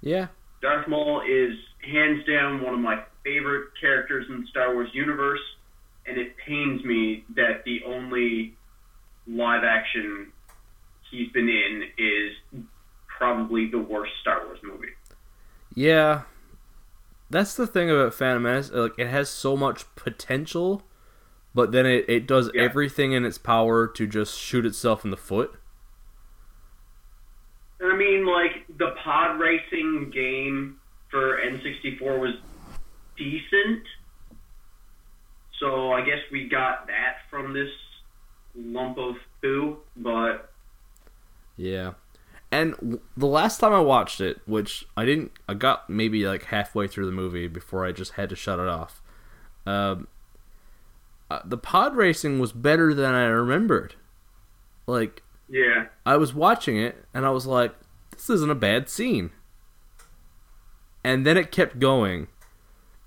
[0.00, 0.26] Yeah.
[0.60, 5.40] Darth Maul is hands down one of my favorite characters in the Star Wars universe,
[6.06, 8.54] and it pains me that the only
[9.26, 10.32] live action
[11.10, 12.62] he's been in is
[13.06, 14.88] probably the worst Star Wars movie.
[15.74, 16.22] Yeah.
[17.30, 18.70] That's the thing about Phantom Menace.
[18.72, 20.82] Like, it has so much potential,
[21.54, 22.62] but then it, it does Yeah.
[22.62, 25.54] everything in its power to just shoot itself in the foot.
[27.80, 30.78] I mean, like, the pod racing game
[31.12, 32.34] for N64 was
[33.16, 33.84] decent.
[35.60, 37.70] So I guess we got that from this
[38.56, 40.50] lump of poo, but
[41.56, 41.92] Yeah.
[42.50, 46.86] And the last time I watched it, which I didn't, I got maybe like halfway
[46.88, 49.00] through the movie before I just had to shut it off.
[49.64, 50.08] Um,
[51.30, 53.94] uh, the pod racing was better than I remembered.
[54.86, 55.86] Like, yeah.
[56.04, 57.74] I was watching it and I was like,
[58.10, 59.30] this isn't a bad scene.
[61.04, 62.28] And then it kept going.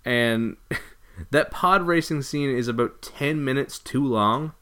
[0.04, 0.58] And
[1.32, 4.54] that pod racing scene is about 10 minutes too long.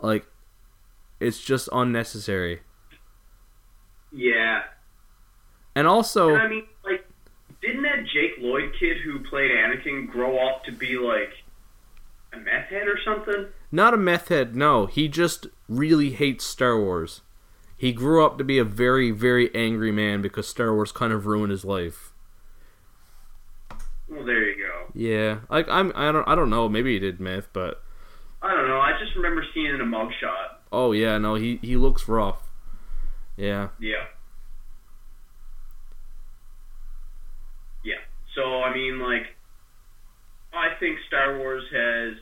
[0.00, 0.26] Like,
[1.20, 2.60] it's just unnecessary.
[4.12, 4.62] Yeah.
[5.74, 7.06] And also, And I mean, like,
[7.60, 11.32] didn't that Jake Lloyd kid who played Anakin grow up to be like
[12.32, 13.46] a meth head or something?
[13.72, 14.86] not a meth head, no.
[14.86, 17.22] He just really hates Star Wars.
[17.76, 21.26] He grew up to be a very, very angry man because Star Wars kind of
[21.26, 22.12] ruined his life.
[24.08, 24.86] Well, there you go.
[24.94, 26.68] Yeah, like I'm, I don't, I don't know.
[26.68, 27.82] Maybe he did meth, but
[28.42, 28.78] I don't know.
[28.80, 30.56] I just remember seeing in a mugshot.
[30.72, 32.42] oh yeah, no, he he looks rough.
[33.36, 34.04] Yeah, Yeah.
[37.82, 37.94] Yeah.
[38.34, 39.26] So I mean, like,
[40.52, 42.14] I think Star Wars has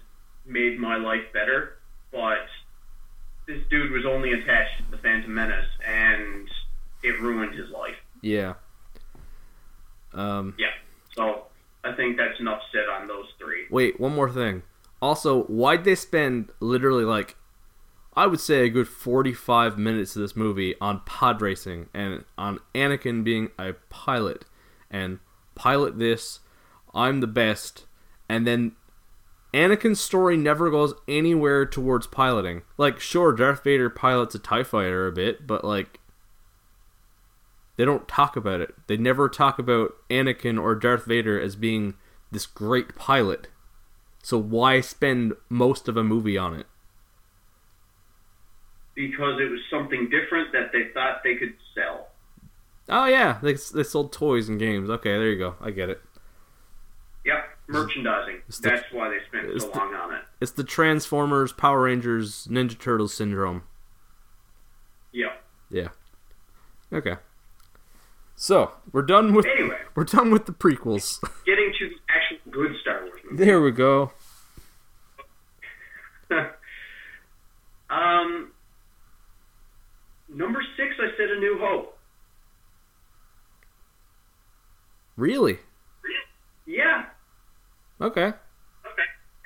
[0.47, 1.79] made my life better,
[2.11, 2.47] but
[3.47, 6.49] this dude was only attached to the Phantom Menace, and
[7.03, 7.97] it ruined his life.
[8.23, 8.55] yeah.
[10.15, 10.67] Um, Yeah.
[11.17, 11.47] So
[11.85, 13.67] I think that's enough said on those three.
[13.71, 14.63] wait, one more thing.
[15.01, 17.37] Also, why'd they spend literally like,
[18.15, 22.61] I would say a good forty-five minutes of this movie on pod racing and on
[22.75, 24.45] Anakin being a pilot
[24.91, 25.19] and
[25.55, 26.41] pilot this,
[26.95, 27.87] I'm the best,
[28.29, 28.73] and then
[29.55, 32.63] Anakin's story never goes anywhere towards piloting.
[32.79, 36.01] Like, sure, Darth Vader pilots a TIE fighter a bit, but, like,
[37.77, 38.75] they don't talk about it.
[38.87, 41.95] They never talk about Anakin or Darth Vader as being
[42.31, 43.49] this great pilot.
[44.23, 46.67] So, why spend most of a movie on it?
[48.95, 52.09] Because it was something different that they thought they could sell.
[52.89, 54.91] Oh, yeah, they, they sold toys and games.
[54.91, 55.55] Okay, there you go.
[55.61, 56.01] I get it.
[57.25, 57.45] Yep.
[57.69, 58.43] Merchandising.
[58.49, 60.23] the- That's why they spent so the- long on it.
[60.41, 63.63] It's the Transformers, Power Rangers, Ninja Turtles syndrome.
[65.13, 65.43] Yep.
[65.71, 65.89] Yeah.
[66.93, 67.15] Okay.
[68.43, 71.21] So we're done with Anyway, we're done with the prequels.
[71.47, 73.45] getting to the actual good Star Wars movie.
[73.45, 74.11] there we go.
[77.89, 78.51] um,
[80.29, 81.97] number six, I said A New Hope.
[85.17, 85.59] Really?
[86.67, 87.05] Yeah,
[88.01, 88.27] Okay.
[88.27, 88.37] Okay.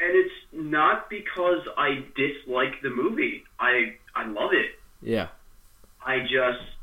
[0.01, 3.45] And it's not because I dislike the movie.
[3.61, 4.71] I I love it.
[5.03, 5.29] Yeah.
[6.03, 6.76] I just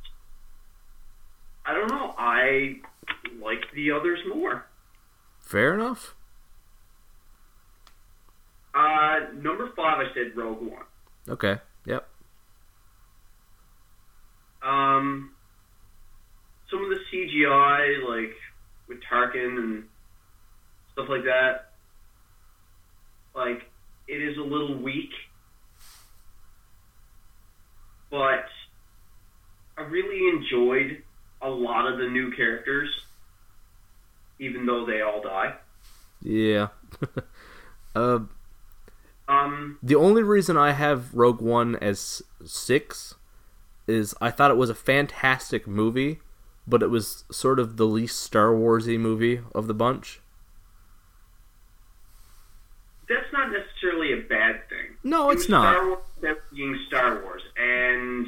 [1.65, 2.13] I don't know.
[2.17, 2.76] I
[3.41, 4.65] like the others more.
[5.39, 6.15] Fair enough.
[8.76, 10.86] Uh, number five, I said Rogue One.
[11.30, 11.57] Okay.
[11.86, 12.07] Yep.
[14.64, 15.32] Um,
[16.72, 18.36] some of the CGI, like
[18.88, 19.84] with Tarkin and
[20.93, 21.72] stuff like that,
[23.36, 23.64] like
[24.07, 25.11] it is a little weak.
[28.09, 28.45] But
[29.78, 31.03] I really enjoyed
[31.44, 32.89] a lot of the new characters,
[34.39, 35.56] even though they all die.
[36.22, 36.68] Yeah.
[37.96, 38.20] uh,
[39.28, 43.16] Um, the only reason I have Rogue One as six
[43.88, 46.20] is I thought it was a fantastic movie,
[46.68, 50.20] but it was sort of the least Star Warsy movie of the bunch.
[53.10, 54.96] that's not necessarily a bad thing.
[55.04, 55.74] No, it's was not.
[55.74, 58.26] Star Wars being Star Wars, and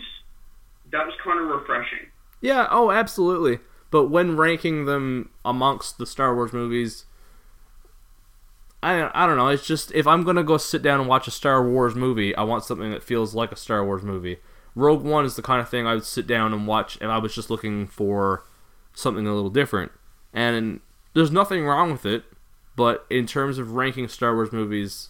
[0.92, 2.08] that was kind of refreshing.
[2.46, 3.58] Yeah, oh, absolutely.
[3.90, 7.06] But when ranking them amongst the Star Wars movies,
[8.84, 9.48] I, I don't know.
[9.48, 12.44] It's just if I'm gonna go sit down and watch a Star Wars movie, I
[12.44, 14.38] want something that feels like a Star Wars movie.
[14.76, 17.18] Rogue One is the kind of thing I would sit down and watch if I
[17.18, 18.44] was just looking for
[18.94, 19.92] something a little different.
[20.32, 20.82] And
[21.16, 22.26] there's nothing wrong with it,
[22.76, 25.10] but in terms of ranking Star Wars movies,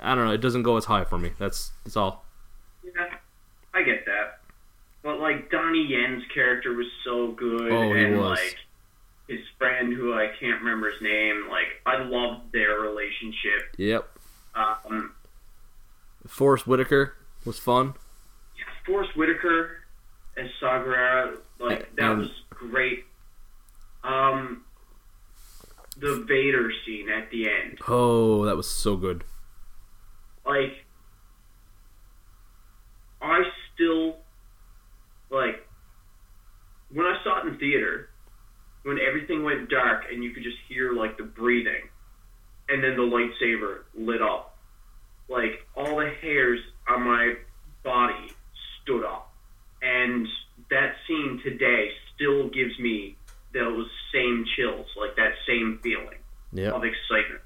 [0.00, 0.32] I don't know.
[0.32, 1.32] It doesn't go as high for me.
[1.36, 2.24] That's that's all.
[2.84, 3.16] Yeah,
[3.74, 4.38] I get that.
[5.02, 8.38] But like Donnie Yen's character was so good, Oh, and was.
[8.38, 8.56] like
[9.28, 13.74] his friend, who I can't remember his name, like I loved their relationship.
[13.78, 14.08] Yep.
[14.54, 15.14] Um,
[16.26, 17.14] Forest Whitaker
[17.46, 17.94] was fun.
[18.58, 19.78] yeah, Forest Whitaker
[20.36, 23.06] as Saw Gerrera, like that And- was great.
[24.04, 24.64] Um,
[25.96, 29.24] the Vader scene at the end, Oh, that was so good.
[30.46, 30.84] like
[33.22, 33.42] I
[33.74, 34.16] still
[35.30, 35.66] like
[36.92, 38.10] when I saw it in theater,
[38.82, 41.88] when everything went dark and you could just hear like the breathing,
[42.68, 44.56] and then the lightsaber lit up,
[45.28, 47.34] like all the hairs on my
[47.84, 48.36] body
[48.82, 49.32] stood up,
[49.82, 50.26] and
[50.70, 53.16] that scene today still gives me
[53.52, 56.18] those same chills, like that same feeling
[56.52, 56.70] Yeah.
[56.70, 57.42] of excitement.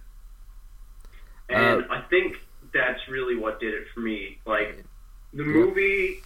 [1.51, 2.37] Uh, and I think
[2.73, 4.41] that's really what did it for me.
[4.47, 4.85] Like
[5.33, 6.23] the movie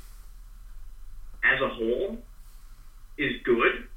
[1.55, 2.19] as a whole
[3.17, 3.89] is good,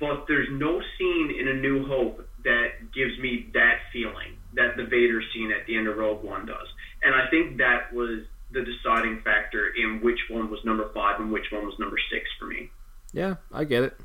[0.00, 4.84] but there's no scene in A New Hope that gives me that feeling that the
[4.84, 6.66] Vader scene at the end of Rogue One does.
[7.02, 11.32] And I think that was the deciding factor in which one was number five and
[11.32, 12.70] which one was number six for me.
[13.12, 13.96] Yeah, I get it.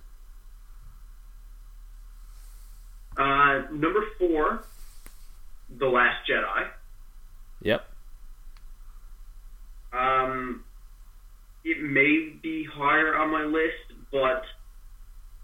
[3.17, 4.63] Uh, number four,
[5.78, 6.67] The Last Jedi.
[7.63, 7.86] Yep.
[9.91, 10.63] Um,
[11.68, 14.41] it may be higher on my list, but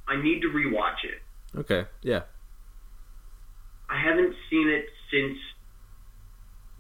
[0.08, 1.60] I need to rewatch it.
[1.60, 1.86] Okay.
[2.02, 2.22] Yeah.
[3.90, 5.38] I haven't seen it since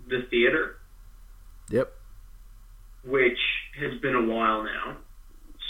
[0.07, 0.77] the theater,
[1.69, 1.91] Yep.
[3.03, 3.37] which
[3.79, 4.97] has been a while now.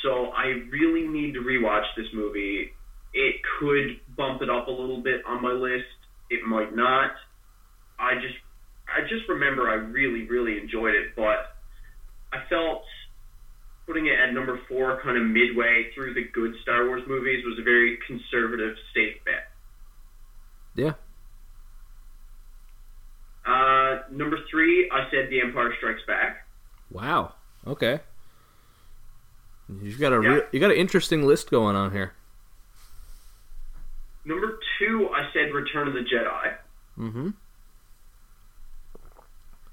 [0.04, 2.74] So I really need to rewatch this movie.
[3.14, 5.86] It could bump it up a little bit on my list.
[6.30, 7.12] It might not.
[8.00, 8.36] I just
[8.88, 11.56] I just remember I really, really enjoyed it, but
[12.32, 12.84] I felt
[13.86, 17.58] putting it at number four, kind of midway through the good Star Wars movies, was
[17.60, 19.50] a very conservative, safe bet.
[20.76, 20.94] Yeah.
[23.46, 26.48] Uh, number three, I said The Empire Strikes Back.
[26.92, 27.34] Wow.
[27.68, 28.00] Okay.
[29.82, 30.30] You've got a Yeah.
[30.36, 32.14] re- you got an interesting list going on here.
[34.26, 36.56] Number two, I said Return of the Jedi.
[36.98, 37.30] Mm-hmm.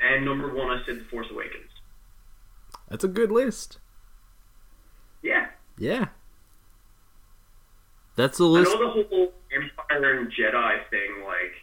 [0.00, 1.70] And number one, I said The Force Awakens.
[2.88, 3.78] That's a good list.
[5.22, 5.48] Yeah.
[5.78, 6.08] Yeah.
[8.16, 11.54] That's the I know the whole Empire and Jedi thing, like,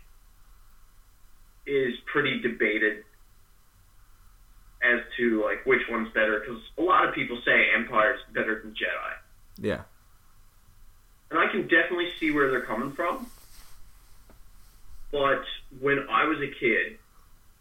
[1.65, 3.03] is pretty debated
[4.81, 8.71] as to, like, which one's better, because a lot of people say Empire's better than
[8.71, 9.13] Jedi.
[9.59, 9.81] Yeah.
[11.29, 13.29] And I can definitely see where they're coming from.
[15.11, 15.43] But
[15.79, 16.97] when I was a kid,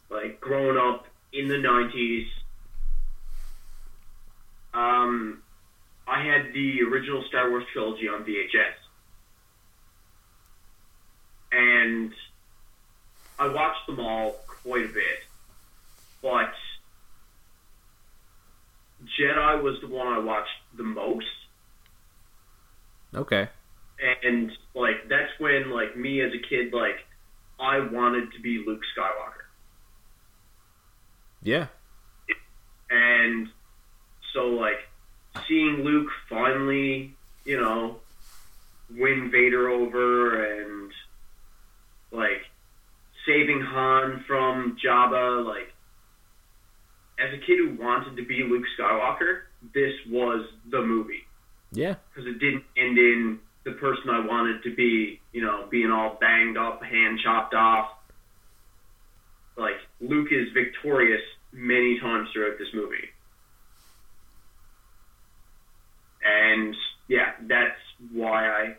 [0.08, 2.26] like growing up in the 90s,
[4.74, 5.42] um,
[6.06, 8.74] I had the original Star Wars trilogy on VHS.
[11.52, 12.12] And
[13.38, 14.32] I watched them all
[14.62, 15.22] quite a bit.
[16.22, 16.52] But
[19.18, 21.26] Jedi was the one I watched the most
[23.14, 23.48] Okay.
[24.22, 26.96] and like that's when like me as a kid like
[27.58, 29.46] I wanted to be Luke Skywalker
[31.42, 31.66] Yeah.
[32.90, 33.48] and
[34.34, 34.88] so like
[35.48, 37.14] seeing Luke finally
[37.44, 37.96] you know
[38.90, 40.90] win Vader over and
[42.12, 42.42] like
[43.26, 45.72] saving Han from Jabba like
[47.18, 49.42] as a kid who wanted to be Luke Skywalker
[49.74, 51.24] this was the movie
[51.72, 51.94] Yeah.
[52.14, 56.16] because it didn't end in the person I wanted to be, you know, being all
[56.20, 57.88] banged up, hand chopped off.
[59.56, 61.22] Like Luke is victorious
[61.52, 63.08] many times throughout this movie,
[66.26, 66.74] and
[67.08, 67.78] yeah, that's
[68.12, 68.74] why I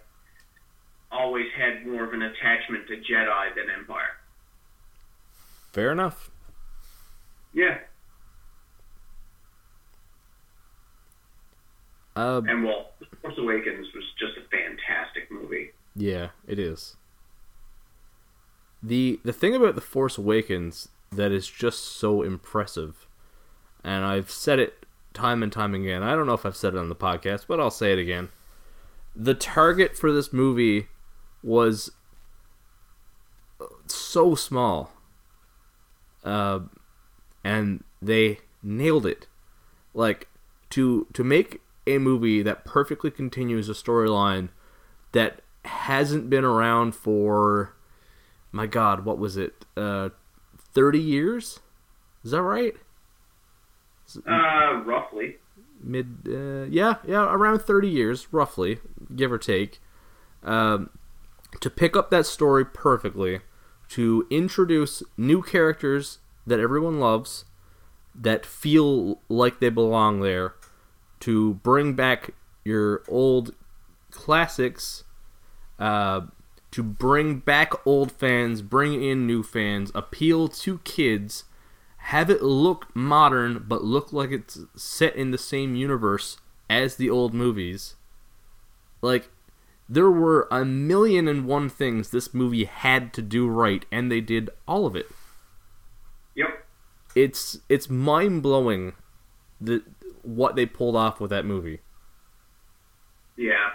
[1.11, 4.17] always had more of an attachment to Jedi than Empire.
[5.71, 6.29] Fair enough.
[7.53, 7.77] Yeah,
[12.15, 12.91] Uh, and well,
[13.21, 15.71] Force Awakens was just a fantastic movie.
[15.95, 16.95] yeah, it is.
[18.81, 23.05] the The thing about the Force Awakens that is just so impressive.
[23.83, 24.85] And I've said it
[25.18, 26.03] time and time again.
[26.03, 28.30] I don't know if I've said it on the podcast, but I'll say it again.
[29.15, 30.88] The target for this movie
[31.43, 31.91] was
[33.88, 34.91] so small.
[36.24, 36.59] Uh,
[37.43, 39.28] and they nailed it.
[39.93, 40.28] Like
[40.72, 44.49] to to make a movie that perfectly continues a storyline
[45.13, 47.74] that hasn't been around for
[48.51, 49.65] my god, what was it?
[49.76, 50.09] Uh
[50.74, 51.59] 30 years?
[52.24, 52.76] Is that right?
[54.15, 55.37] Uh, roughly.
[55.81, 58.79] Mid, uh, yeah, yeah, around 30 years, roughly,
[59.15, 59.79] give or take.
[60.43, 60.89] Um,
[61.59, 63.41] to pick up that story perfectly,
[63.89, 67.45] to introduce new characters that everyone loves,
[68.15, 70.55] that feel like they belong there,
[71.21, 72.31] to bring back
[72.63, 73.53] your old
[74.11, 75.03] classics,
[75.79, 76.21] uh,
[76.71, 81.45] to bring back old fans, bring in new fans, appeal to kids,
[82.07, 86.37] have it look modern but look like it's set in the same universe
[86.69, 87.95] as the old movies.
[89.01, 89.29] Like
[89.89, 94.21] there were a million and one things this movie had to do right and they
[94.21, 95.07] did all of it.
[96.35, 96.65] Yep.
[97.13, 98.93] It's it's mind-blowing
[99.59, 99.83] the
[100.21, 101.81] what they pulled off with that movie.
[103.35, 103.71] Yeah.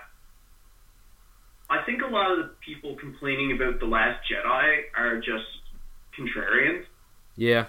[1.68, 5.44] I think a lot of the people complaining about The Last Jedi are just
[6.18, 6.84] contrarians.
[7.36, 7.66] Yeah.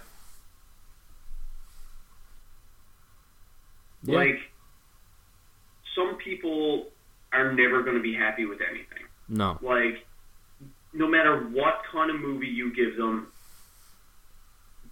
[4.04, 4.18] Yeah.
[4.18, 4.40] Like,
[5.96, 6.88] some people
[7.32, 9.06] are never going to be happy with anything.
[9.30, 9.58] No.
[9.62, 10.06] Like,
[10.94, 13.32] no matter what kind of movie you give them,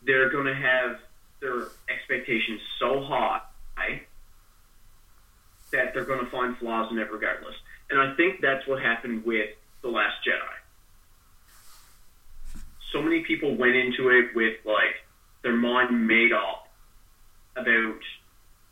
[0.03, 0.99] they're going to have
[1.41, 3.41] their expectations so high
[5.71, 7.55] that they're going to find flaws in it regardless.
[7.89, 9.49] And I think that's what happened with
[9.81, 10.57] The Last Jedi.
[12.91, 14.95] So many people went into it with, like,
[15.43, 16.67] their mind made up
[17.55, 17.99] about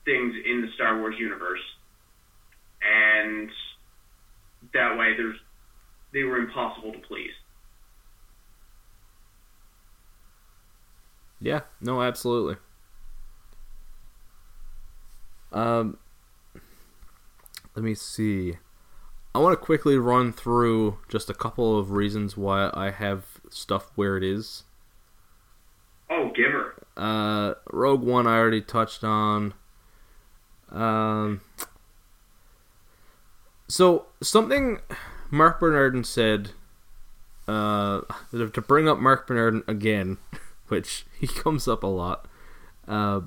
[0.05, 1.61] things in the Star Wars universe.
[2.81, 3.49] And
[4.73, 5.37] that way there's
[6.13, 7.31] they were impossible to please.
[11.39, 12.57] Yeah, no, absolutely.
[15.51, 15.97] Um,
[17.75, 18.55] let me see.
[19.33, 23.91] I want to quickly run through just a couple of reasons why I have stuff
[23.95, 24.63] where it is.
[26.09, 26.83] Oh, Giver.
[26.97, 29.53] Uh, Rogue One, I already touched on.
[30.71, 31.41] Um,
[33.67, 34.79] so something
[35.31, 36.51] Marc Bernardin said.
[37.47, 38.01] Uh,
[38.31, 40.17] to bring up Marc Bernardin again,
[40.67, 42.27] which he comes up a lot.
[42.87, 43.21] Uh,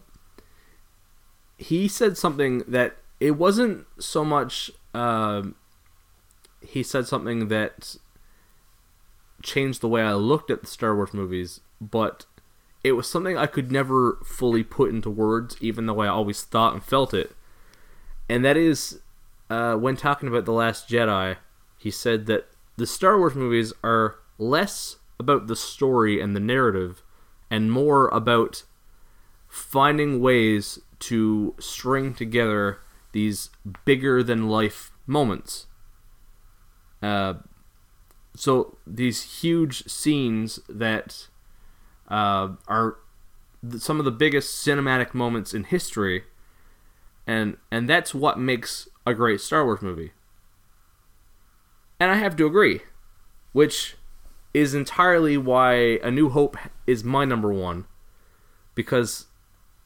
[1.59, 4.71] he said something that it wasn't so much.
[4.95, 5.43] Uh,
[6.61, 7.97] he said something that
[9.43, 12.27] changed the way I looked at the Star Wars movies, but
[12.85, 16.75] it was something I could never fully put into words, even though I always thought
[16.75, 17.35] and felt it.
[18.29, 19.01] And that is,
[19.51, 21.37] uh, when talking about The Last Jedi,
[21.79, 27.03] he said that the Star Wars movies are less about the story and the narrative
[27.51, 28.65] and more about
[29.49, 32.81] finding ways to string together
[33.13, 33.51] these
[33.85, 35.67] bigger than life moments.
[37.03, 37.35] Uh,
[38.35, 41.29] so these huge scenes that
[42.13, 42.99] uh, are
[43.69, 46.25] th- some of the biggest cinematic moments in history,
[47.27, 50.13] and and that's what makes a great Star Wars movie.
[51.99, 52.83] And I have to agree,
[53.53, 53.97] which
[54.53, 56.57] is entirely why A New Hope
[56.87, 57.87] is my number one,
[58.75, 59.27] because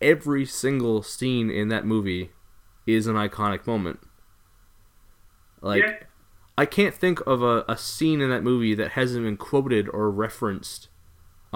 [0.01, 2.31] every single scene in that movie
[2.87, 4.01] is an iconic moment.
[5.61, 5.97] Like, Yeah.
[6.59, 10.11] I can't think of a, a scene in that movie that hasn't been quoted or
[10.11, 10.89] referenced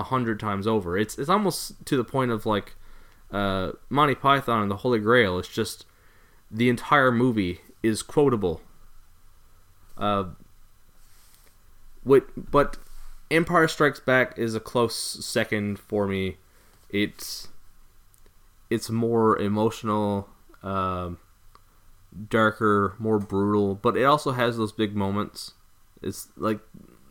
[0.00, 0.98] a hundred times over.
[0.98, 2.74] It's it's almost to the point of like
[3.30, 5.38] uh, Monty Python and the Holy Grail.
[5.38, 5.86] It's just
[6.50, 8.62] the entire movie is quotable.
[9.96, 10.24] Uh,
[12.02, 12.78] what, but
[13.30, 16.38] Empire Strikes Back is a close second for me.
[16.88, 17.48] It's
[18.70, 20.28] it's more emotional,
[20.62, 21.18] um,
[22.28, 25.52] darker, more brutal, but it also has those big moments.
[26.02, 26.60] It's like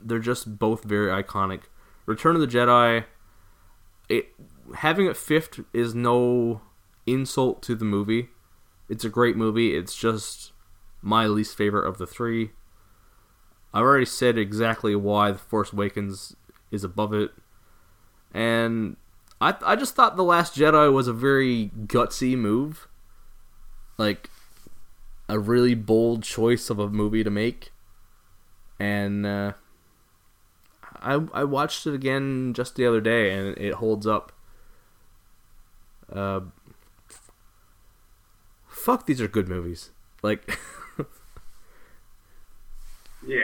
[0.01, 1.61] they're just both very iconic.
[2.09, 3.05] Return of the Jedi,
[4.09, 4.29] it
[4.77, 6.61] having it fifth is no
[7.05, 8.29] insult to the movie.
[8.89, 9.75] It's a great movie.
[9.75, 10.51] It's just
[11.03, 12.49] my least favorite of the three.
[13.71, 16.35] I've already said exactly why The Force Awakens
[16.71, 17.29] is above it,
[18.33, 18.97] and
[19.39, 22.87] I I just thought The Last Jedi was a very gutsy move,
[23.99, 24.31] like
[25.27, 27.71] a really bold choice of a movie to make,
[28.79, 29.53] and uh,
[31.01, 34.31] I I watched it again just the other day, and it holds up.
[36.11, 36.41] Uh,
[38.67, 39.91] fuck, these are good movies.
[40.21, 40.57] Like,
[43.25, 43.43] Yeah.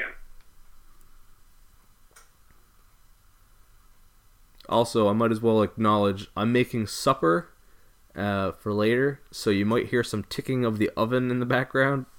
[4.68, 7.50] also, I might as well acknowledge I'm making supper
[8.16, 12.06] uh, for later, so you might hear some ticking of the oven in the background.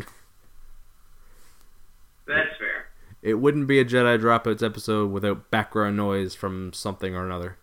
[2.27, 2.87] That's fair.
[3.27, 7.59] It wouldn't be a Jedi Dropouts episode without background noise from something or another.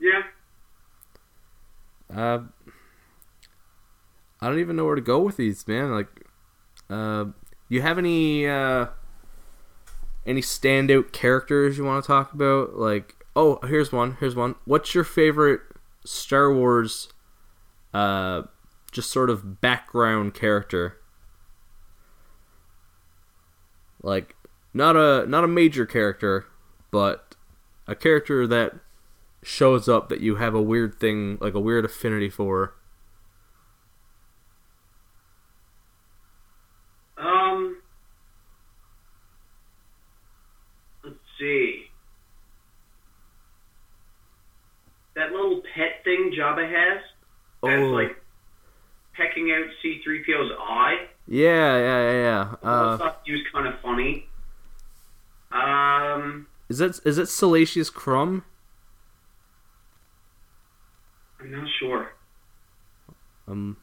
[0.00, 0.22] Yeah.
[2.12, 2.40] Uh,
[4.40, 5.92] I don't even know where to go with these, man.
[5.92, 6.08] Like,
[6.90, 7.26] uh,
[7.68, 8.86] you have any uh,
[10.26, 12.74] any standout characters you want to talk about?
[12.74, 14.16] Like, oh, here's one.
[14.18, 14.56] Here's one.
[14.64, 15.60] What's your favorite
[16.04, 17.12] Star Wars,
[17.94, 18.42] uh,
[18.90, 20.98] just sort of background character?
[24.02, 24.34] Like,
[24.74, 26.46] not a not a major character,
[26.90, 27.36] but
[27.86, 28.74] a character that
[29.42, 32.74] shows up that you have a weird thing, like a weird affinity for.
[37.16, 37.76] Um.
[41.04, 41.84] Let's see.
[45.14, 47.02] That little pet thing Jabba has.
[47.62, 47.90] That's Oh.
[47.90, 48.16] like
[49.14, 51.08] pecking out C-3PO's eye.
[51.26, 52.54] Yeah, yeah, yeah, yeah.
[52.62, 54.26] I Uh, thought he was kind of funny.
[55.52, 58.44] Um, is that is it Salacious Crumb?
[61.40, 62.12] I'm not sure.
[63.48, 63.76] Um,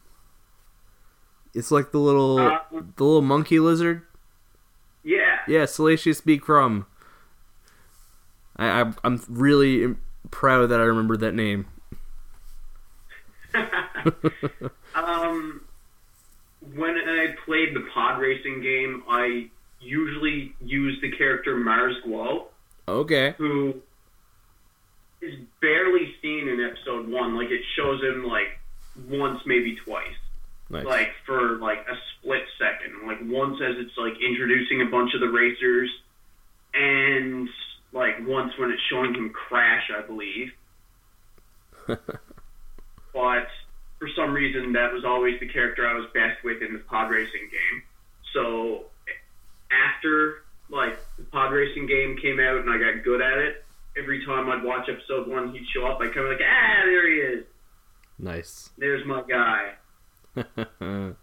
[1.53, 4.03] it's like the little Uh, the little monkey lizard.
[5.03, 5.39] Yeah.
[5.47, 6.85] Yeah, Salacious B Crumb.
[8.57, 9.95] I I'm, I'm really
[10.31, 11.65] proud that I remembered that name.
[14.95, 15.61] um,
[16.79, 19.49] when I played the pod racing game, I
[19.79, 22.45] usually use the character Mars Guo,
[22.87, 23.33] Okay.
[23.37, 23.75] who
[25.21, 27.35] is barely seen in episode one.
[27.35, 28.59] Like it shows him like
[29.09, 30.05] once, maybe twice.
[30.71, 30.85] Nice.
[30.85, 33.07] like for like a split second.
[33.07, 35.89] Like once as it's like introducing a bunch of the racers,
[36.75, 37.49] and
[37.91, 40.51] like once when it's showing him crash, I believe.
[41.87, 43.47] but
[43.99, 47.11] for some reason, that was always the character I was best with in the pod
[47.11, 47.83] racing game.
[48.33, 48.85] So
[49.71, 53.63] after like the pod racing game came out and I got good at it,
[53.97, 55.99] every time I'd watch episode one, he'd show up.
[56.01, 57.45] I'd kind of like, ah, there he is.
[58.17, 58.69] nice.
[58.77, 59.73] There's my guy.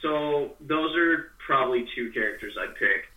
[0.00, 3.08] So those are probably two characters I'd pick.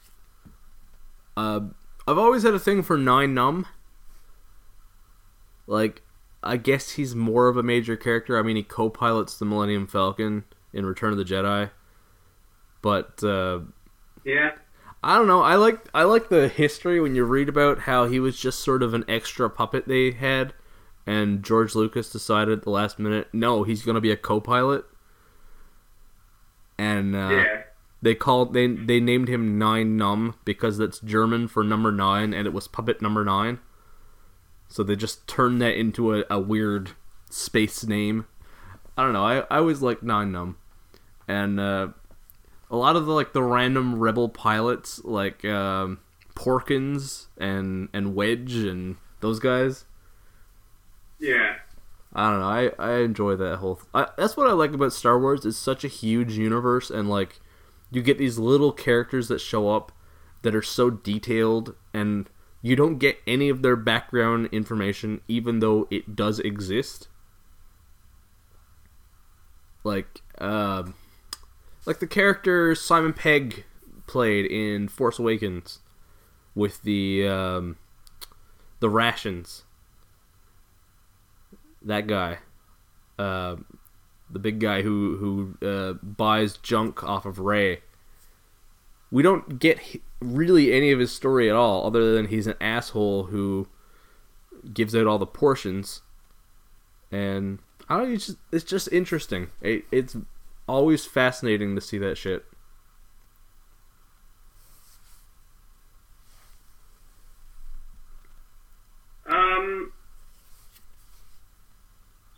[1.38, 1.60] Uh,
[2.08, 3.66] I've always had a thing for Nien Nunb.
[5.68, 6.02] Like,
[6.44, 8.38] I guess he's more of a major character.
[8.38, 11.70] I mean, he co-pilots the Millennium Falcon in Return of the Jedi.
[12.82, 13.60] But uh,
[14.24, 14.52] Yeah,
[15.04, 15.42] I don't know.
[15.42, 18.84] I like I like the history when you read about how he was just sort
[18.84, 20.54] of an extra puppet they had,
[21.06, 24.86] and George Lucas decided at the last minute, no, he's gonna be a co-pilot.
[26.78, 27.62] And uh, yeah,
[28.02, 32.48] they called they they named him Nien Nunb because that's German for number nine, and
[32.48, 33.60] it was puppet number nine.
[34.72, 36.92] So they just turned that into a, a weird
[37.30, 38.26] space name.
[38.98, 39.26] I don't know.
[39.26, 40.56] I, I always like Nien Nunb,
[41.28, 41.90] and uh,
[42.70, 46.00] a lot of the like the random rebel pilots like um,
[46.36, 49.84] Porkins and and Wedge and those guys.
[51.20, 51.56] yeah,
[52.14, 52.46] I don't know.
[52.80, 53.76] I, I enjoy that whole.
[53.76, 55.46] Th- I, that's what I like about Star Wars.
[55.46, 57.42] It's such a huge universe, and like
[57.92, 59.92] you get these little characters that show up
[60.44, 62.30] that are so detailed, and
[62.62, 67.08] you don't get any of their background information, even though it does exist.
[69.84, 70.94] Like, um,
[71.86, 73.66] like the character Simon Pegg
[74.06, 75.80] played in Force Awakens
[76.54, 77.78] with the um,
[78.80, 79.64] the rations
[81.82, 82.40] that guy,
[83.18, 83.56] uh,
[84.30, 85.18] the big guy who
[85.62, 87.82] who uh, buys junk off of Rey.
[89.12, 89.80] We don't get
[90.22, 93.68] really any of his story at all, other than he's an asshole who
[94.74, 96.02] gives out all the portions,
[97.12, 97.60] and
[97.90, 98.08] I don't.
[98.08, 99.50] know, It's just, it's just interesting.
[99.62, 100.16] It, it's
[100.68, 102.46] always fascinating to see that shit.
[109.26, 109.92] Um,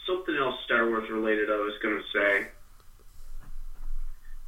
[0.08, 1.50] something else Star Wars related.
[1.52, 2.48] I was gonna say.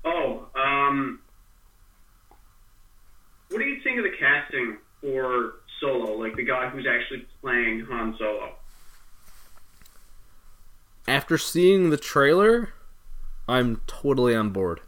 [0.07, 1.19] Oh, um,
[3.95, 6.17] think of the casting for Solo?
[6.17, 8.53] Like the guy who's actually playing Han Solo.
[11.07, 12.73] After seeing the trailer,
[13.47, 14.81] I'm totally on board.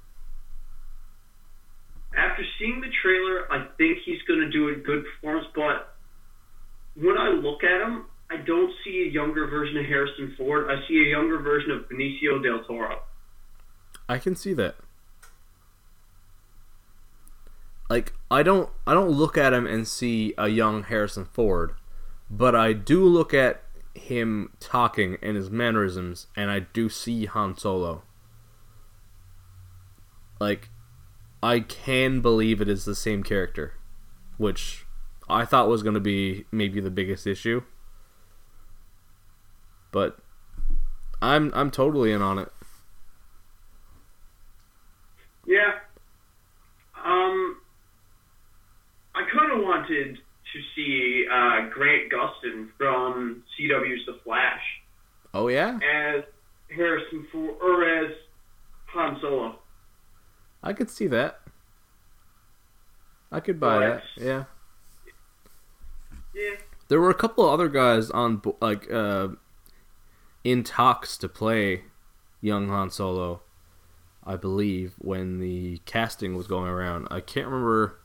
[2.15, 5.95] After seeing the trailer, I think he's going to do a good performance, but
[6.95, 10.69] when I look at him, I don't see a younger version of Harrison Ford.
[10.69, 13.03] I see a younger version of Benicio del Toro.
[14.09, 14.75] I can see that.
[17.89, 21.73] Like I don't I don't look at him and see a young Harrison Ford,
[22.29, 23.63] but I do look at
[23.93, 28.03] him talking and his mannerisms and I do see Han Solo.
[30.39, 30.69] Like
[31.41, 33.73] I can believe it is the same character,
[34.37, 34.85] which
[35.29, 37.63] I thought was going to be maybe the biggest issue.
[39.91, 40.17] But
[41.21, 42.51] I'm I'm totally in on it.
[45.45, 45.79] Yeah.
[47.05, 47.57] Um,
[49.17, 54.61] I kind of wanted to see uh, Grant Gustin from CW's The Flash
[55.33, 55.79] Oh yeah?
[55.83, 56.23] as
[56.69, 58.11] Harrison Ford or as
[58.87, 59.59] Han Solo.
[60.63, 61.41] I could see that.
[63.31, 64.03] I could buy that.
[64.15, 64.43] Yeah.
[66.33, 66.55] Yeah.
[66.87, 69.29] There were a couple of other guys on like uh
[70.43, 71.83] in talks to play
[72.39, 73.41] young Han Solo,
[74.23, 77.07] I believe, when the casting was going around.
[77.11, 77.99] I can't remember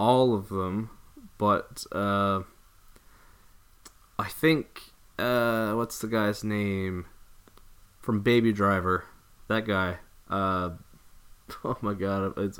[0.00, 0.88] all of them,
[1.36, 2.40] but uh
[4.18, 4.80] I think
[5.18, 7.04] uh what's the guy's name
[8.00, 9.04] from Baby Driver?
[9.48, 9.98] That guy.
[10.30, 10.70] Uh
[11.64, 12.58] oh my god, it's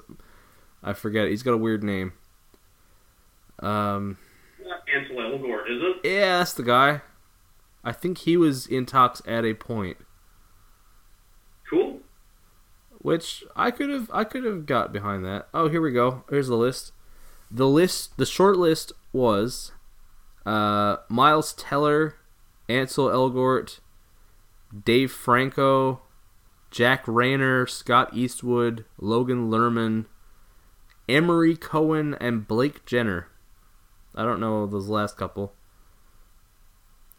[0.83, 1.29] I forget.
[1.29, 2.13] He's got a weird name.
[3.61, 4.19] Um
[4.63, 6.09] Not Ansel Elgort, is it?
[6.09, 7.01] yeah, that's the guy.
[7.83, 9.97] I think he was in talks at a point,
[11.71, 12.01] Cool.
[12.99, 15.49] which I could have I could have got behind that.
[15.55, 16.25] Oh, here we go.
[16.29, 16.93] Here's the list.
[17.51, 19.73] The list, the short list was
[20.47, 22.17] uh, Miles Teller,
[22.69, 23.81] Ansel Elgort,
[24.85, 26.03] Dave Franco,
[26.71, 30.07] Jack Reynor, Scott Eastwood, Logan Lerman,
[31.09, 33.27] Emery Cohen, and Blake Jenner.
[34.15, 35.55] I don't know those last couple.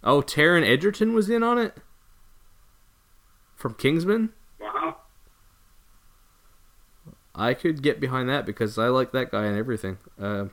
[0.04, 1.78] Oh, Taron Egerton was in on it
[3.56, 4.34] from Kingsman.
[7.34, 9.98] I could get behind that because I like that guy and everything.
[10.20, 10.46] Uh,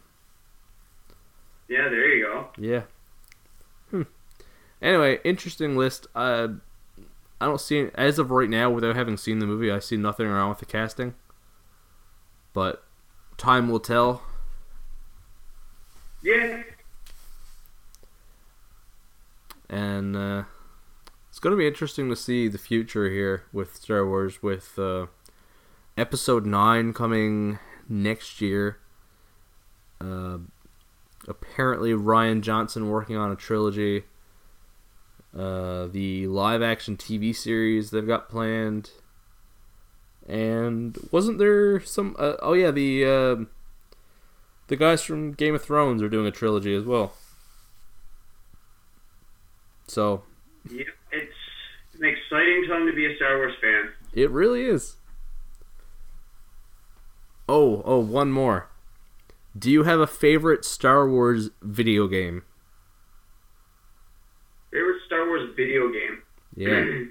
[1.68, 2.49] Yeah, there you go.
[2.57, 2.83] yeah.
[3.91, 4.03] Hmm.
[4.81, 6.07] Anyway, interesting list.
[6.14, 6.49] Uh,
[7.41, 10.26] I don't see as of right now, without having seen the movie, I see nothing
[10.29, 11.14] wrong with the casting.
[12.53, 12.83] But
[13.37, 14.22] time will tell.
[16.22, 16.62] Yeah.
[19.70, 20.45] and uh,
[21.29, 25.07] it's going to be interesting to see the future here with Star Wars, with uh,
[25.99, 28.78] Episode Nine coming next year.
[30.01, 30.38] Uh,
[31.26, 34.05] apparently, Rian Johnson working on a trilogy.
[35.36, 38.90] Uh, the live-action TV series they've got planned,
[40.26, 42.16] and wasn't there some?
[42.18, 43.44] Uh, oh yeah, the uh,
[44.68, 47.12] the guys from Game of Thrones are doing a trilogy as well.
[49.86, 50.22] So
[50.70, 50.84] Yeah.
[51.11, 51.34] It's
[51.99, 53.90] an exciting time to be a Star Wars fan.
[54.12, 54.96] it really is.
[57.49, 58.68] Oh, oh, one more.
[59.59, 62.42] Do you have a favorite Star Wars video game?
[64.70, 66.22] Favorite Star Wars video game?
[66.55, 67.07] Yeah.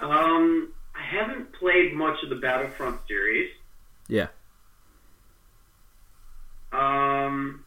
[0.08, 3.50] um, I haven't played much of the Battlefront series.
[4.06, 4.28] Yeah.
[6.72, 7.64] Um,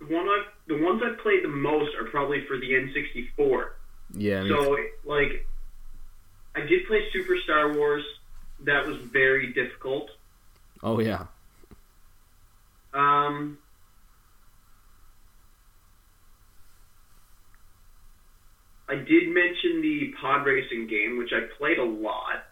[0.00, 3.68] the one I the ones I've played the most are probably for the N64.
[4.14, 4.46] Yeah.
[4.48, 5.46] So like,
[6.54, 8.04] I did play Super Star Wars.
[8.64, 10.10] That was very difficult.
[10.82, 11.26] oh yeah.
[12.94, 13.58] Um,
[18.88, 22.44] I did mention the pod racing game, which I played a lot.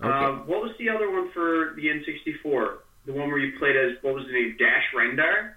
[0.00, 0.10] Okay.
[0.10, 2.78] Uh, what was the other one for the N64?
[3.06, 4.56] The one where you played as what was the name?
[4.58, 5.54] Dash Rendar.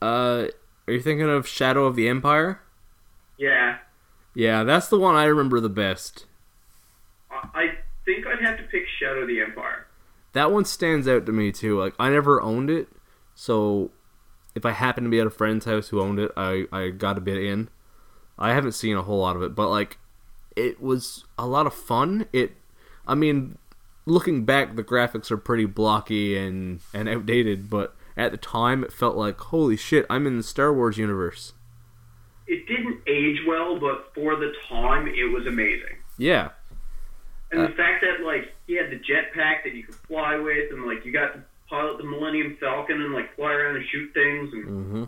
[0.00, 0.48] Uh,
[0.86, 2.60] are you thinking of Shadow of the Empire?
[3.38, 3.78] Yeah,
[4.34, 6.24] Yeah, that's the one I remember the best.
[7.30, 7.75] I, I
[8.06, 9.86] think I'd have to pick Shadow of the Empire.
[10.32, 11.78] That one stands out to me too.
[11.78, 12.88] Like I never owned it,
[13.34, 13.90] so
[14.54, 17.18] if I happen to be at a friend's house who owned it, I I got
[17.18, 17.68] a bit in.
[18.38, 19.98] I haven't seen a whole lot of it, but like
[20.56, 22.26] it was a lot of fun.
[22.32, 22.56] It,
[23.06, 23.58] I mean,
[24.06, 28.92] looking back, the graphics are pretty blocky and and outdated, but at the time it
[28.92, 31.52] felt like holy shit, I'm in the Star Wars universe.
[32.46, 35.96] It didn't age well, but for the time, it was amazing.
[36.16, 36.50] Yeah,
[37.52, 40.72] And Uh, the fact that like he had the jetpack that you could fly with,
[40.72, 44.12] and like you got to pilot the Millennium Falcon and like fly around and shoot
[44.14, 45.04] things, and hmm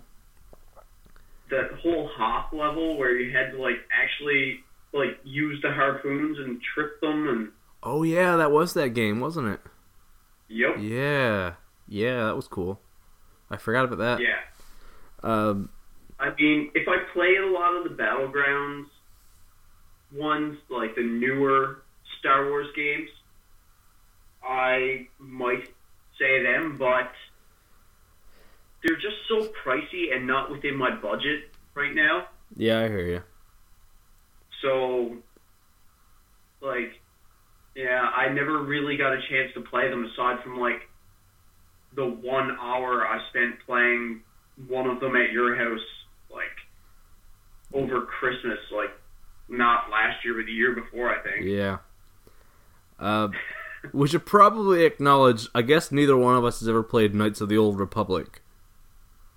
[1.51, 4.61] that whole Hoth level where you had to like actually
[4.93, 9.49] like use the harpoons and trip them, and Oh yeah, that was that game, wasn't
[9.49, 9.61] it?
[10.49, 10.77] Yep.
[10.81, 11.55] Yeah,
[11.87, 12.81] yeah, that was cool.
[13.51, 14.21] I forgot about that.
[14.21, 14.41] Yeah.
[15.23, 15.71] Um,
[16.21, 18.87] I mean, if I play a lot of the Battlegrounds
[20.13, 21.83] ones, like the newer
[22.19, 23.09] Star Wars games,
[24.43, 25.69] I might
[26.19, 27.11] say them, but
[28.83, 32.29] they're just so pricey and not within my budget right now.
[32.57, 33.23] yeah, I hear you.
[34.63, 35.17] So,
[36.61, 37.01] like,
[37.75, 40.89] yeah, I never really got a chance to play them aside from like
[41.95, 44.23] the one hour I spent playing
[44.67, 45.87] one of them at your house,
[46.31, 46.45] like
[47.73, 48.91] over Christmas, like
[49.49, 51.47] not last year, but the year before, I think.
[51.47, 51.79] Yeah.
[52.99, 53.29] Uh,
[53.93, 55.49] we should probably acknowledge.
[55.55, 58.43] I guess neither one of us has ever played Knights of the Old Republic,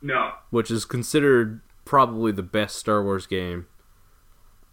[0.01, 3.67] No, which is considered probably the best Star Wars game.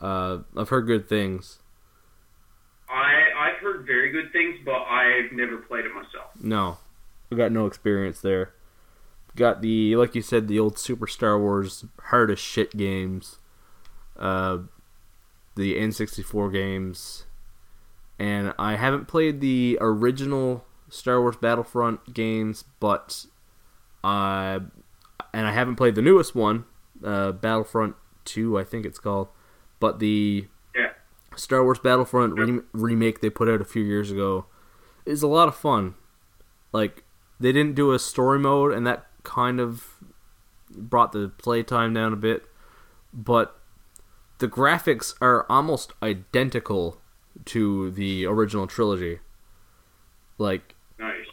[0.01, 1.59] Uh, I've heard good things.
[2.89, 6.30] I I've heard very good things, but I've never played it myself.
[6.41, 6.78] No,
[7.30, 8.55] I got no experience there.
[9.36, 13.39] Got the like you said the old Super Star Wars hard as shit games,
[14.18, 14.59] uh,
[15.55, 17.26] the N64 games,
[18.18, 23.26] and I haven't played the original Star Wars Battlefront games, but
[24.02, 24.60] I
[25.34, 26.64] and I haven't played the newest one,
[27.04, 29.28] uh, Battlefront Two, I think it's called,
[29.80, 30.92] but the Yeah.
[31.36, 34.46] Star Wars Battlefront rem- remake they put out a few years ago
[35.06, 35.94] is a lot of fun.
[36.72, 37.04] Like
[37.40, 39.94] they didn't do a story mode, and that kind of
[40.70, 42.44] brought the playtime down a bit.
[43.12, 43.58] But
[44.38, 47.00] the graphics are almost identical
[47.47, 49.20] to the original trilogy.
[50.39, 51.26] Like Nice.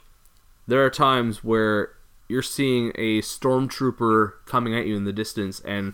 [0.68, 1.93] there are times where
[2.28, 5.93] you're seeing a stormtrooper coming at you in the distance and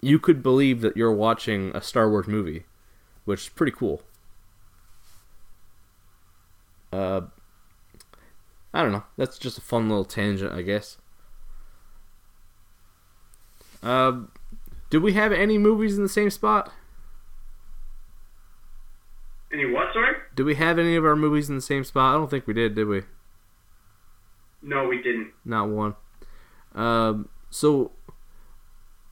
[0.00, 2.64] you could believe that you're watching a Star Wars movie,
[3.24, 4.02] which is pretty cool.
[6.92, 7.22] Uh
[8.72, 9.04] I don't know.
[9.16, 10.96] That's just a fun little tangent, I guess.
[13.84, 14.22] Uh,
[14.90, 16.72] do we have any movies in the same spot?
[19.54, 19.92] Any what?
[19.92, 20.16] Sorry?
[20.34, 22.14] Do we have any of our movies in the same spot?
[22.14, 23.02] I don't think we did, did we?
[24.60, 25.30] No, we didn't.
[25.44, 25.94] Not one.
[26.74, 27.92] Um, so,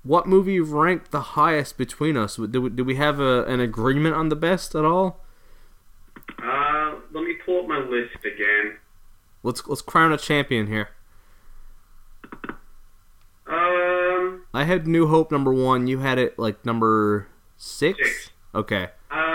[0.03, 2.37] what movie ranked the highest between us?
[2.37, 5.21] Do we, do we have a, an agreement on the best at all?
[6.43, 8.79] Uh, let me pull up my list again.
[9.45, 10.89] Let's let's crown a champion here.
[13.47, 15.87] Um, I had New Hope number one.
[15.87, 17.99] You had it like number six.
[17.99, 18.31] Six.
[18.55, 18.89] Okay.
[19.11, 19.32] one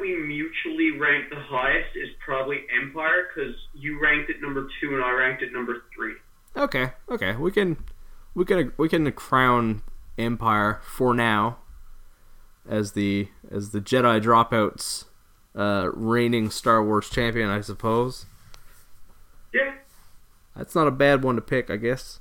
[0.00, 4.94] that we mutually ranked the highest is probably Empire because you ranked it number two
[4.94, 6.14] and I ranked it number three.
[6.56, 6.90] Okay.
[7.08, 7.36] Okay.
[7.36, 7.76] We can
[8.34, 9.82] we can we can crown
[10.18, 11.58] Empire for now
[12.68, 15.04] as the as the Jedi dropouts
[15.56, 18.26] uh, reigning Star Wars champion, I suppose.
[19.52, 19.74] Yeah,
[20.54, 22.20] That's not a bad one to pick, I guess.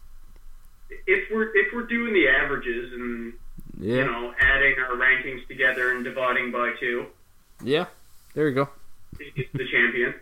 [1.05, 3.34] if we're if we're doing the averages and
[3.80, 3.95] Yeah.
[3.97, 7.05] you know adding our rankings together and dividing by two,
[7.64, 7.86] Yeah.
[8.34, 8.70] There you go.
[9.18, 10.16] the champion.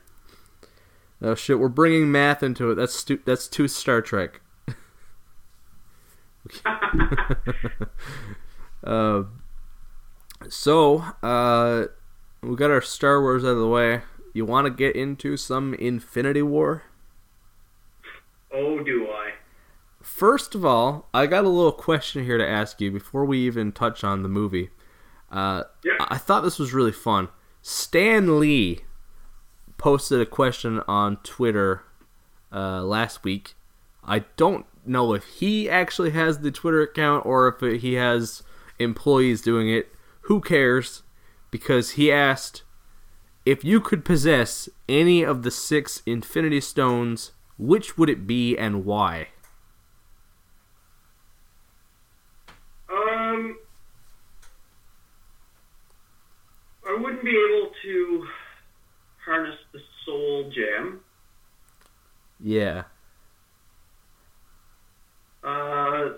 [1.22, 2.76] Oh shit, we're bringing math into it.
[2.76, 4.42] That's stu- that's too Star Trek.
[8.84, 9.24] uh,
[10.50, 11.86] so, uh,
[12.42, 14.02] we got our Star Wars out of the way.
[14.34, 16.84] You want to get into some Infinity War?
[18.54, 19.32] oh, do I?
[20.02, 23.72] First of all, I got a little question here to ask you before we even
[23.72, 24.70] touch on the movie.
[25.32, 25.94] Uh, Yeah.
[26.00, 27.30] I thought this was really fun.
[27.62, 28.80] Stan Lee
[29.78, 31.84] posted a question on Twitter
[32.52, 33.56] uh, last week.
[34.04, 38.42] I don't know if he actually has the Twitter account or if he has
[38.80, 39.90] employees doing it.
[40.22, 41.04] Who cares?
[41.52, 42.64] Because he asked
[43.46, 48.86] if you could possess any of the six Infinity Stones, which would it be and
[48.86, 49.30] why?
[52.90, 53.58] Um,
[56.88, 58.28] I wouldn't be able to
[59.26, 59.80] harness the
[60.58, 61.02] gem.
[62.40, 62.84] Yeah.
[65.44, 66.10] Uh,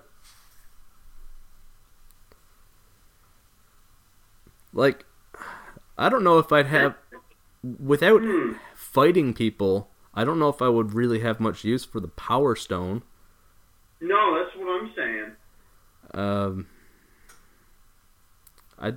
[4.73, 5.05] Like,
[5.97, 6.95] I don't know if I'd have.
[7.61, 8.53] Without hmm.
[8.73, 12.55] fighting people, I don't know if I would really have much use for the Power
[12.55, 13.03] Stone.
[13.99, 15.31] No, that's what I'm saying.
[16.13, 16.67] Um,
[18.79, 18.93] I,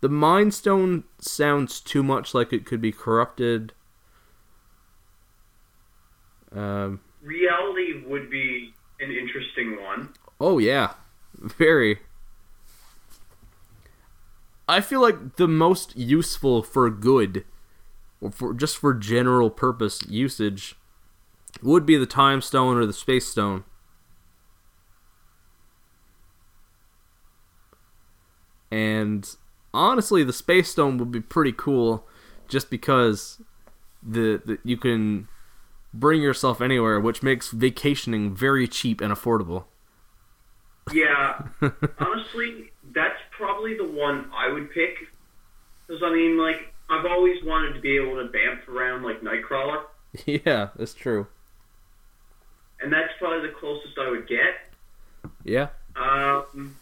[0.00, 3.72] the Mind Stone sounds too much like it could be corrupted.
[6.54, 10.10] Um, Reality would be an interesting one.
[10.40, 10.94] oh yeah,
[11.36, 11.98] very.
[14.68, 17.44] I feel like the most useful for good,
[18.20, 20.74] or for just for general purpose usage,
[21.62, 23.64] would be the time stone or the space stone.
[28.70, 29.28] And
[29.72, 32.06] honestly, the space stone would be pretty cool,
[32.48, 33.40] just because
[34.02, 35.28] the, the you can
[35.92, 39.64] bring yourself anywhere, which makes vacationing very cheap and affordable.
[40.92, 41.42] Yeah,
[41.98, 44.96] honestly, that's probably the one I would pick.
[45.86, 49.82] Because I mean, like, I've always wanted to be able to bamf around like Nightcrawler,
[50.26, 51.26] yeah, that's true.
[52.80, 54.54] and that's probably the closest I would get.
[55.44, 55.68] Yeah.
[55.96, 56.76] Um,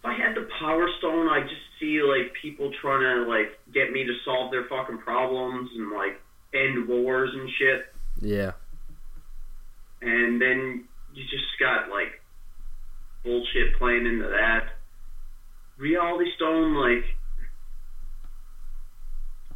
[0.00, 3.92] if I had the Power Stone, I just see like people trying to like get
[3.92, 6.20] me to solve their fucking problems and like
[6.54, 7.86] end wars and shit.
[8.20, 8.52] Yeah.
[10.00, 10.84] and then
[11.14, 12.20] you just got like
[13.24, 14.68] bullshit playing into that.
[15.78, 17.04] Reality Stone, like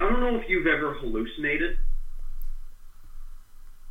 [0.00, 1.76] I don't know if you've ever hallucinated.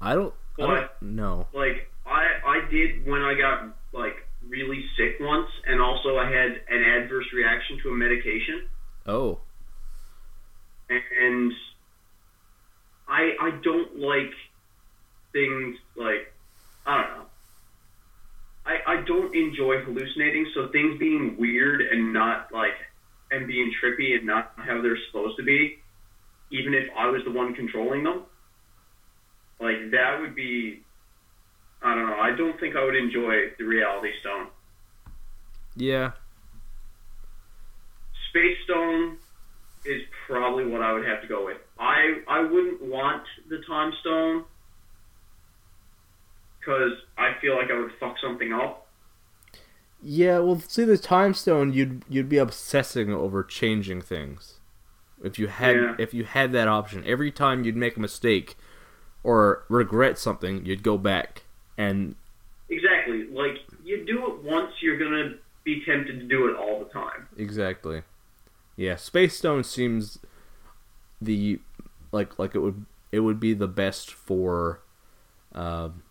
[0.01, 0.33] I don't.
[0.59, 0.99] I What?
[1.01, 1.47] don't know.
[1.53, 4.15] Like I I did when I got like
[4.47, 8.67] really sick once, and also I had an adverse reaction to a medication,
[9.05, 9.39] Oh.
[10.89, 11.51] and
[13.07, 14.33] I I don't like
[15.31, 16.33] things like
[16.85, 17.25] I don't know.
[18.65, 22.73] I, I don't enjoy hallucinating, so things being weird and not like
[23.31, 25.79] and being trippy and not how they're supposed to be,
[26.51, 28.23] even if I was the one controlling them,
[29.59, 30.81] like that would be
[31.81, 32.19] I don't know.
[32.19, 34.47] I don't think I would enjoy the reality stone.
[35.75, 36.11] Yeah.
[38.29, 39.17] Space Stone
[39.85, 41.57] is probably what I would have to go with.
[41.87, 44.43] I I wouldn't want the Time Stone
[46.59, 48.87] because I feel like I would fuck something up.
[50.01, 50.39] Yeah.
[50.39, 54.59] Well, see, the time stone, you'd you'd be obsessing over changing things.
[55.23, 55.95] If you had Yeah.
[55.97, 58.55] if you had that option, every time you'd make a mistake
[59.23, 61.43] or regret something, you'd go back
[61.77, 62.15] and
[62.69, 63.27] Exactly.
[63.31, 67.27] Like you do it once, you're gonna be tempted to do it all the time.
[67.37, 68.03] exactly.
[68.75, 70.19] Yeah, space stone seems
[71.19, 71.59] the
[72.11, 74.81] like like it would it would be the best for
[75.53, 76.03] um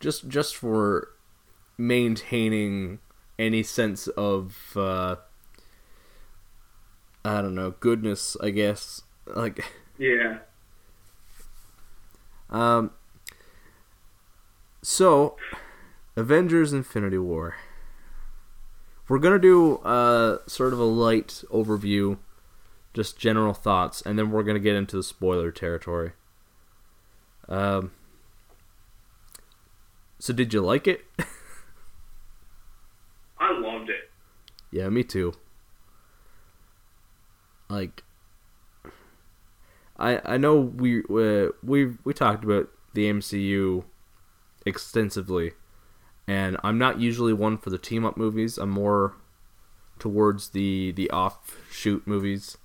[0.00, 1.10] just just for
[1.76, 2.98] maintaining
[3.38, 5.16] any sense of uh
[7.24, 9.02] I don't know, goodness, I guess.
[9.26, 9.64] Like
[9.98, 10.38] Yeah.
[12.50, 12.92] um
[14.82, 15.36] so
[16.16, 17.56] Avengers Infinity War.
[19.08, 22.18] We're going to do uh sort of a light overview,
[22.98, 26.10] just general thoughts, and then we're going to get into the spoiler territory.
[27.48, 27.92] Um
[30.18, 31.04] So did you like it?
[33.38, 34.10] I loved it.
[34.72, 35.32] Yeah, me too.
[37.70, 38.02] Like,
[39.96, 43.84] I I know we uh, we we talked about the MCU
[44.66, 45.52] extensively,
[46.26, 48.58] and I'm not usually one for the team up movies.
[48.58, 49.14] I'm more
[50.00, 52.58] towards the the offshoot movies.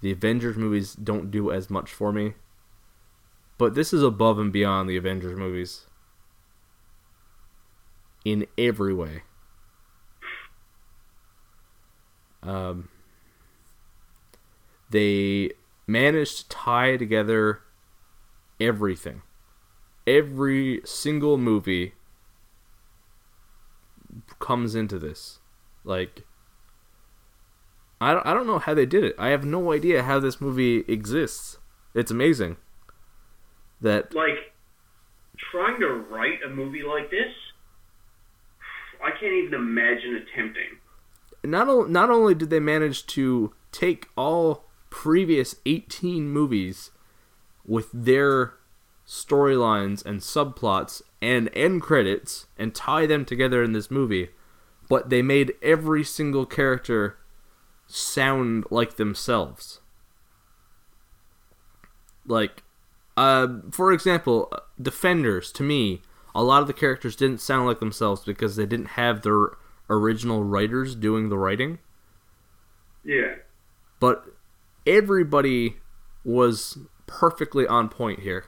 [0.00, 2.34] The Avengers movies don't do as much for me,
[3.56, 5.86] but this is above and beyond the Avengers movies
[8.24, 9.22] in every way.
[12.42, 12.88] Um,
[14.90, 15.50] they
[15.86, 17.60] managed to tie together
[18.60, 19.22] everything.
[20.06, 21.94] Every single movie
[24.38, 25.40] comes into this.
[25.84, 26.24] Like,
[28.00, 29.14] I don't, I don't know how they did it.
[29.18, 31.58] I have no idea how this movie exists.
[31.94, 32.56] It's amazing.
[33.80, 34.52] That Like
[35.52, 37.32] trying to write a movie like this,
[39.04, 40.78] I can't even imagine attempting.
[41.44, 46.90] not o- not only did they manage to take all previous 18 movies
[47.64, 48.54] with their
[49.06, 54.30] storylines and subplots and end credits and tie them together in this movie,
[54.88, 57.16] but they made every single character
[57.88, 59.80] sound like themselves.
[62.26, 62.62] Like,
[63.16, 66.02] uh, for example, Defenders, to me,
[66.34, 69.48] a lot of the characters didn't sound like themselves because they didn't have their
[69.90, 71.78] original writers doing the writing.
[73.02, 73.36] Yeah.
[73.98, 74.24] But
[74.86, 75.78] everybody
[76.24, 78.44] was perfectly on point here.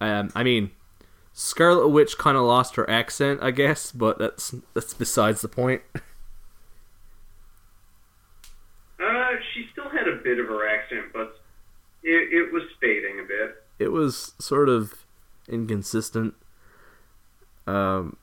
[0.00, 0.70] Um, I mean,
[1.32, 5.82] Scarlet Witch kind of lost her accent, I guess, but that's that's besides the point.
[8.98, 11.40] Uh, she still had a bit of her accent, but
[12.02, 13.62] it, it was fading a bit.
[13.78, 15.04] It was sort of
[15.48, 16.34] inconsistent.
[17.66, 18.16] Um,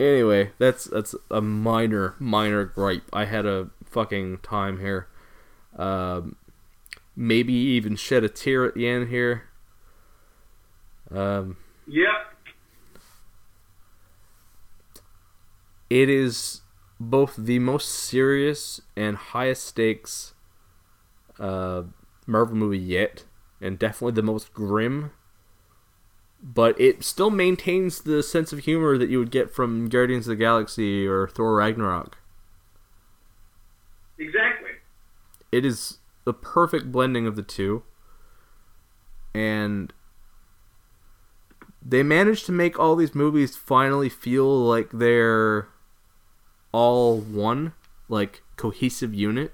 [0.00, 3.04] Anyway, that's that's a minor minor gripe.
[3.12, 5.06] I had a fucking time here.
[5.76, 6.34] Um,
[7.14, 9.44] maybe even shed a tear at the end here.
[11.08, 12.08] Um, Yep.
[15.88, 16.61] it is
[17.10, 20.34] both the most serious and highest stakes
[21.38, 21.82] uh,
[22.26, 23.24] Marvel movie yet,
[23.60, 25.10] and definitely the most grim.
[26.42, 30.30] But it still maintains the sense of humor that you would get from Guardians of
[30.30, 32.18] the Galaxy or Thor Ragnarok.
[34.18, 34.70] Exactly.
[35.52, 37.84] It is the perfect blending of the two.
[39.34, 39.92] And
[41.80, 45.68] they managed to make all these movies finally feel like they're
[46.72, 47.74] all one,
[48.08, 49.52] like cohesive unit.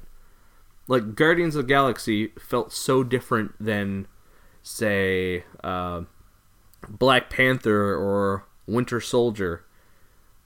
[0.86, 4.06] Like Guardians of the Galaxy felt so different than,
[4.62, 6.02] say, uh,
[6.88, 9.64] Black Panther or Winter Soldier.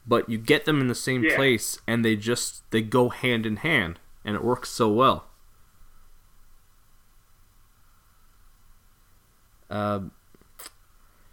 [0.04, 1.36] But you get them in the same Yeah.
[1.36, 5.28] place, and they just they go hand in hand, and it works so well.
[9.70, 10.10] Um,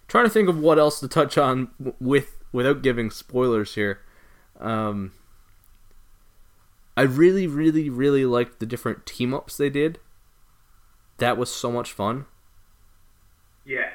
[0.07, 1.69] trying to think of what else to touch on
[1.99, 4.01] with without giving spoilers here.
[4.59, 5.13] Um,
[6.99, 9.99] I really, really, really liked the different team ups they did.
[11.19, 12.25] That was so much fun.
[13.63, 13.91] Yeah.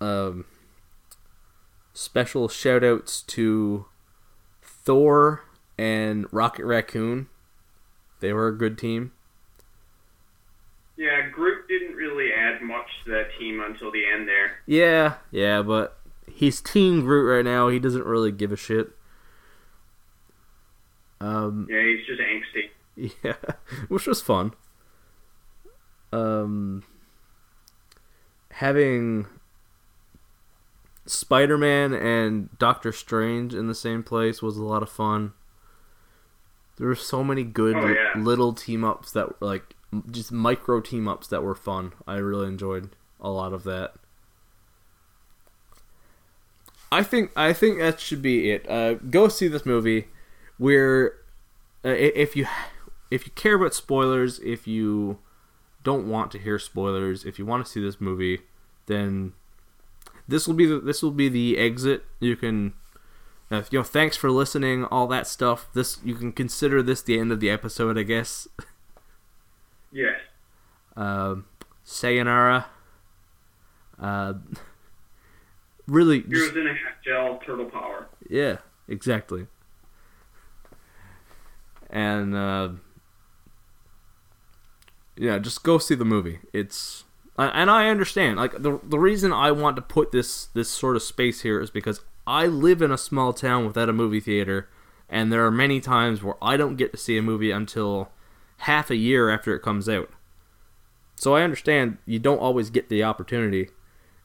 [0.00, 0.44] Um,
[1.92, 3.86] special shout outs to
[4.62, 5.42] Thor
[5.76, 7.26] and Rocket Raccoon.
[8.20, 9.10] They were a good team.
[10.96, 14.60] Yeah, Groot didn't really add much to that team until the end there.
[14.64, 15.98] Yeah, yeah, but
[16.30, 17.66] he's Team Groot right now.
[17.66, 18.92] He doesn't really give a shit.
[21.22, 23.12] Um, Yeah, he's just angsty.
[23.24, 23.54] Yeah,
[23.88, 24.52] which was fun.
[26.12, 26.82] Um,
[28.50, 29.26] having
[31.06, 35.32] Spider Man and Doctor Strange in the same place was a lot of fun.
[36.76, 38.12] There were so many good Oh, yeah.
[38.22, 39.74] little team ups that were like
[40.10, 41.92] just micro team ups that were fun.
[42.06, 43.94] I really enjoyed a lot of that.
[46.90, 48.68] I think I think that should be it.
[48.68, 50.08] Uh, go see this movie.
[50.62, 51.16] We're
[51.84, 52.46] uh, if you
[53.10, 55.18] if you care about spoilers, if you
[55.82, 58.42] don't want to hear spoilers, if you want to see this movie,
[58.86, 59.32] then
[60.28, 62.04] this will be the this will be the exit.
[62.20, 62.74] You can
[63.50, 65.68] uh, you know thanks for listening, all that stuff.
[65.74, 68.46] This you can consider this the end of the episode, I guess.
[69.90, 70.20] Yes.
[70.96, 71.46] Um,
[71.82, 72.66] sayonara.
[73.98, 74.34] Uh,
[75.88, 78.06] really, just- Heroes in a half gel, turtle power.
[78.30, 78.58] Yeah,
[78.88, 79.48] exactly.
[81.92, 82.70] And uh,
[85.16, 86.40] yeah, just go see the movie.
[86.52, 87.04] It's
[87.36, 88.38] and I understand.
[88.38, 91.70] Like the the reason I want to put this this sort of space here is
[91.70, 94.68] because I live in a small town without a movie theater,
[95.08, 98.10] and there are many times where I don't get to see a movie until
[98.58, 100.08] half a year after it comes out.
[101.16, 103.68] So I understand you don't always get the opportunity,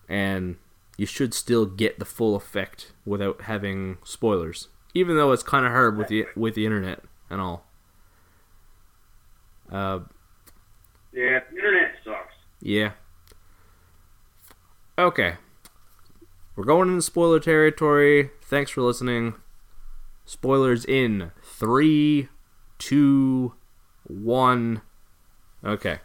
[0.07, 0.55] and
[0.97, 4.69] you should still get the full effect without having spoilers.
[4.93, 7.65] Even though it's kind of hard with the with the internet and all.
[9.71, 9.99] Uh,
[11.11, 12.33] Yeah, the internet sucks.
[12.61, 12.91] yeah.
[14.97, 15.35] Okay.
[16.55, 18.31] We're going into spoiler territory.
[18.41, 19.35] Thanks for listening.
[20.25, 22.29] Spoilers in three,
[22.79, 23.53] two,
[24.03, 24.81] one.
[25.63, 25.99] Okay.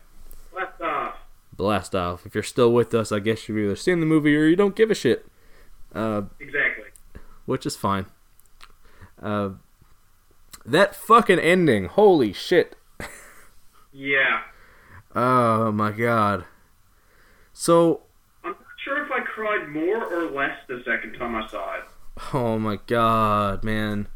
[0.54, 1.14] Left off.
[1.56, 2.26] Blast off.
[2.26, 4.76] If you're still with us, I guess you've either seen the movie or you don't
[4.76, 5.26] give a shit.
[5.94, 6.84] Uh, Exactly.
[7.46, 8.06] which is fine.
[9.22, 9.50] Uh,
[10.64, 12.76] that fucking ending, holy shit!
[13.92, 14.42] Yeah.
[15.14, 16.44] Oh my god.
[17.52, 18.02] So,
[18.42, 21.84] I'm not sure if I cried more or less the second time I saw it.
[22.32, 24.08] oh my god, man.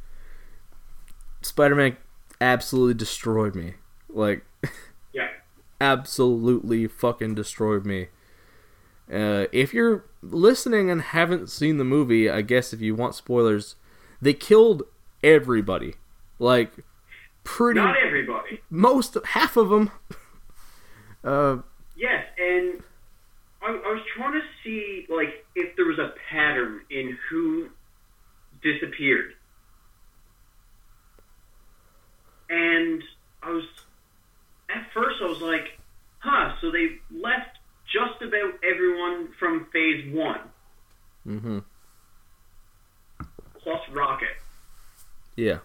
[1.42, 1.96] Spider-Man
[2.40, 3.74] absolutely destroyed me.
[4.08, 4.44] Like,
[5.12, 5.28] Yeah.
[5.80, 8.08] absolutely fucking destroyed me.
[9.12, 13.76] Uh, if you're listening and haven't seen the movie, I guess if you want spoilers,
[14.20, 14.82] they killed
[15.22, 15.94] everybody.
[16.38, 16.72] Like,
[17.44, 18.60] pretty Not everybody.
[18.70, 19.90] most half of them.
[21.24, 21.60] Uh,
[21.96, 22.82] Yes, and
[23.62, 27.70] I, I was trying to see like if there was a pattern in who
[28.62, 29.32] disappeared,
[32.50, 33.02] and
[33.42, 33.64] I was
[34.68, 35.78] at first I was like,
[36.18, 40.40] "Huh." So they left just about everyone from Phase One,
[41.26, 41.58] mm-hmm.
[43.62, 44.36] plus Rocket.
[45.34, 45.58] Yeah.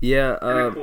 [0.00, 0.32] Yeah.
[0.40, 0.74] Uh,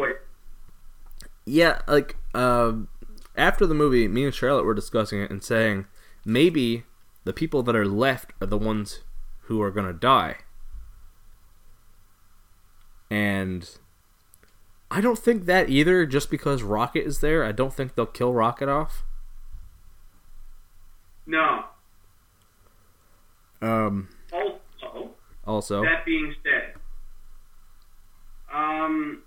[1.45, 1.81] yeah.
[1.87, 2.87] Like um,
[3.35, 5.85] after the movie, me and Charlotte were discussing it and saying
[6.25, 6.83] maybe
[7.23, 9.01] the people that are left are the ones
[9.43, 10.37] who are going to die.
[13.09, 13.69] And
[14.89, 17.43] I don't think that either, just because Rocket is there.
[17.43, 19.03] I don't think they'll kill Rocket off.
[21.27, 21.65] No.
[23.61, 25.09] Um, Also,
[25.45, 26.73] also, that being said,
[28.53, 29.23] um,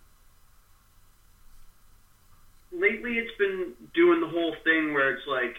[2.73, 5.56] lately it's been doing the whole thing where it's like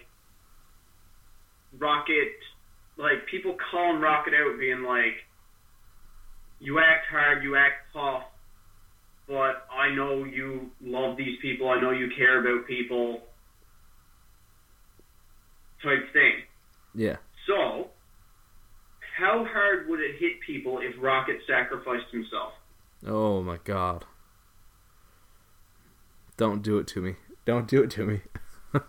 [1.78, 2.34] Rocket,
[2.98, 5.16] like people calling Rocket out, being like,
[6.60, 8.24] "You act hard, you act tough,
[9.28, 11.70] but I know you love these people.
[11.70, 13.26] I know you care about people."
[15.82, 16.44] Type thing.
[16.94, 17.16] yeah.
[17.48, 17.90] So,
[19.18, 22.52] how hard would it hit people if Rocket sacrificed himself?
[23.08, 24.06] Oh my god.
[26.36, 27.16] Don't do it to me.
[27.46, 28.22] Don't do it to me.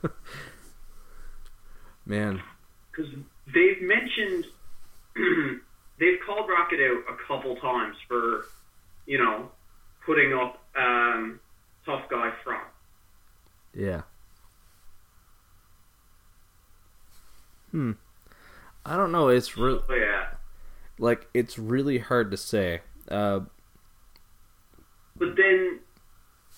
[2.06, 2.42] Man,
[2.90, 3.10] Because
[3.54, 4.46] they've mentioned,
[5.98, 8.46] they've called Rocket out a couple times for,
[9.06, 9.50] you know,
[10.04, 11.40] putting up um,
[11.86, 12.64] tough guy front.
[13.74, 14.02] yeah.
[17.70, 17.92] Hmm.
[18.84, 19.28] I don't know.
[19.28, 19.84] It's real.
[19.86, 20.26] So, yeah.
[20.98, 22.80] Like it's really hard to say.
[23.08, 23.40] Uh,
[25.16, 25.78] But then,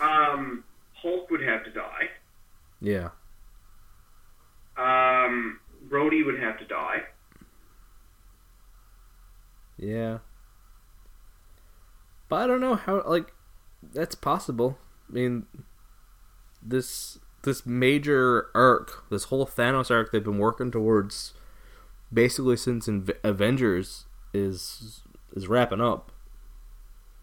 [0.01, 0.65] um,
[0.95, 1.82] Hulk would have to die.
[2.83, 3.11] Yeah.
[4.77, 7.03] Um, Rhodey would have to die.
[9.79, 10.19] Yeah.
[12.29, 13.33] But I don't know how like
[13.93, 14.79] that's possible.
[15.09, 15.47] I mean
[16.63, 21.35] this this major arc, this whole Thanos arc they've been working towards
[22.13, 22.89] basically since
[23.23, 25.03] Avengers is
[25.35, 26.11] is wrapping up.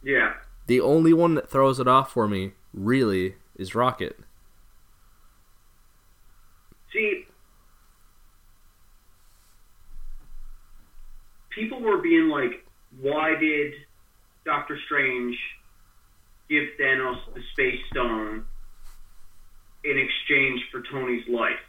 [0.03, 0.33] Yeah.
[0.67, 4.19] The only one that throws it off for me really is Rocket.
[6.93, 7.25] See,
[11.59, 12.65] people were being like,
[13.01, 13.73] why did
[14.45, 15.37] Doctor Strange
[16.49, 18.45] give Thanos the Space Stone
[19.83, 21.59] in exchange for Tony's life?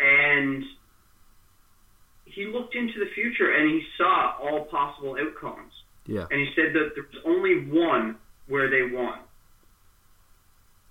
[0.00, 0.64] And
[2.24, 5.72] he looked into the future and he saw all possible outcomes.
[6.06, 6.26] Yeah.
[6.30, 8.16] And he said that there was only one
[8.46, 9.18] where they won.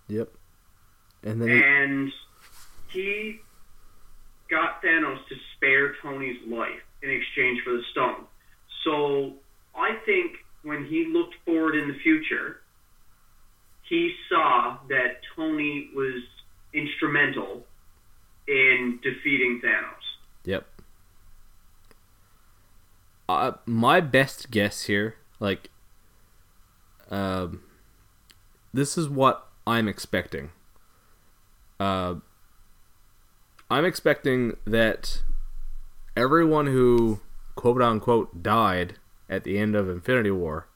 [0.09, 0.29] Yep.
[1.23, 2.11] And then he, and
[2.89, 3.39] he
[4.49, 8.25] got Thanos to spare Tony's life in exchange for the stone.
[8.83, 9.33] So
[9.75, 12.61] I think when he looked forward in the future,
[13.83, 16.21] he saw that Tony was
[16.73, 17.65] instrumental
[18.47, 19.93] in defeating Thanos.
[20.45, 20.65] Yep.
[23.29, 25.69] Uh, my best guess here, like,
[27.11, 27.61] um,
[28.73, 30.51] this is what I'm expecting.
[31.79, 32.15] Uh,
[33.69, 35.23] I'm expecting that
[36.15, 37.19] everyone who
[37.55, 38.95] quote unquote died
[39.29, 40.67] at the end of Infinity War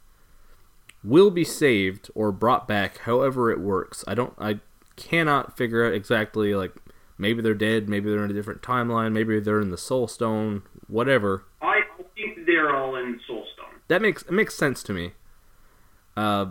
[1.03, 4.03] will be saved or brought back however it works.
[4.07, 4.59] I don't I
[4.95, 6.73] cannot figure out exactly like
[7.17, 10.63] maybe they're dead, maybe they're in a different timeline, maybe they're in the soul stone,
[10.87, 11.45] whatever.
[11.61, 11.81] I
[12.15, 13.79] think they're all in Soul Stone.
[13.87, 15.13] That makes it makes sense to me.
[16.17, 16.47] Uh,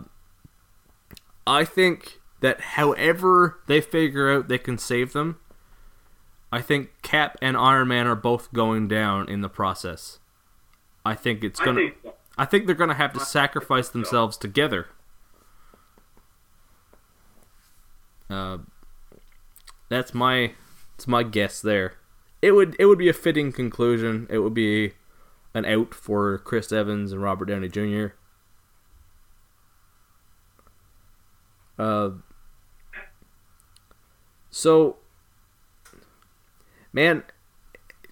[1.45, 5.39] I think that however they figure out they can save them,
[6.51, 10.19] I think Cap and Iron Man are both going down in the process.
[11.05, 11.81] I think it's gonna.
[11.81, 12.13] think so.
[12.37, 13.93] I think they're gonna have to I sacrifice so.
[13.93, 14.87] themselves together.
[18.29, 18.59] Uh,
[19.89, 20.53] that's my
[20.95, 21.95] it's my guess there.
[22.41, 24.27] It would it would be a fitting conclusion.
[24.29, 24.93] It would be
[25.53, 28.07] an out for Chris Evans and Robert Downey Jr.
[31.77, 32.11] Uh,
[34.51, 34.97] so,
[36.93, 37.23] man,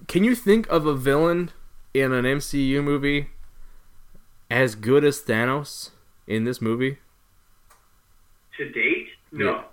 [0.08, 1.52] can you think of a villain
[1.94, 3.30] in an MCU movie
[4.50, 5.92] as good as Thanos
[6.28, 6.98] in this movie?
[8.58, 9.64] To date, no, Yeah.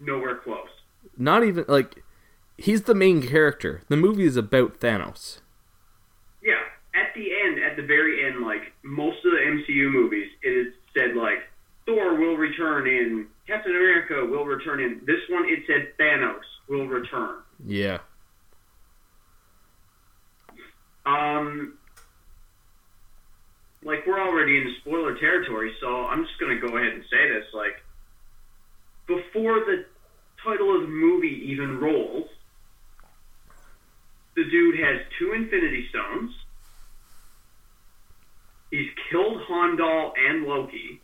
[0.00, 0.68] nowhere close.
[1.16, 2.02] Not even like
[2.58, 3.82] he's the main character.
[3.88, 5.40] The movie is about Thanos.
[6.42, 6.60] Yeah,
[6.94, 10.74] at the end, at the very end, like most of the MCU movies, it is
[10.96, 11.38] said like
[11.86, 15.00] Thor will return in, Captain America will return in.
[15.04, 17.42] This one, it said Thanos will return.
[17.64, 17.98] Yeah.
[21.04, 21.78] Um,
[23.84, 27.46] like we're already in spoiler territory, so I'm just gonna go ahead and say this.
[27.52, 27.82] Like
[29.06, 29.84] before the
[30.44, 32.28] title of the movie even rolls,
[34.34, 36.32] the dude has two Infinity Stones.
[38.70, 41.00] He's killed Heimdall and Loki.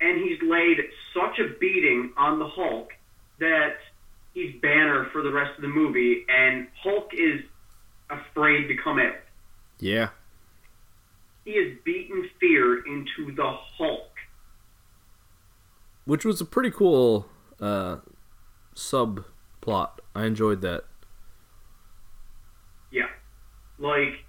[0.00, 0.78] And he's laid
[1.12, 2.90] such a beating on the Hulk
[3.40, 3.76] that
[4.32, 7.42] he's Banner for the rest of the movie, and Hulk is
[8.10, 9.16] afraid to come out.
[9.78, 10.08] Yeah.
[11.44, 14.08] He has beaten fear into the Hulk.
[16.04, 17.26] Which was a pretty cool
[17.60, 17.98] uh,
[18.74, 19.90] subplot.
[20.14, 20.84] I enjoyed that.
[22.90, 23.08] Yeah.
[23.78, 24.24] Like,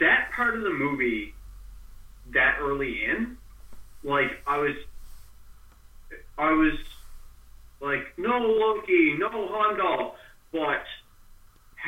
[0.00, 1.34] that part of the movie,
[2.32, 3.36] that early in,
[4.04, 4.76] like, I was,
[6.38, 6.74] I was
[7.80, 10.16] like, no Loki, no Heimdall,
[10.52, 10.84] but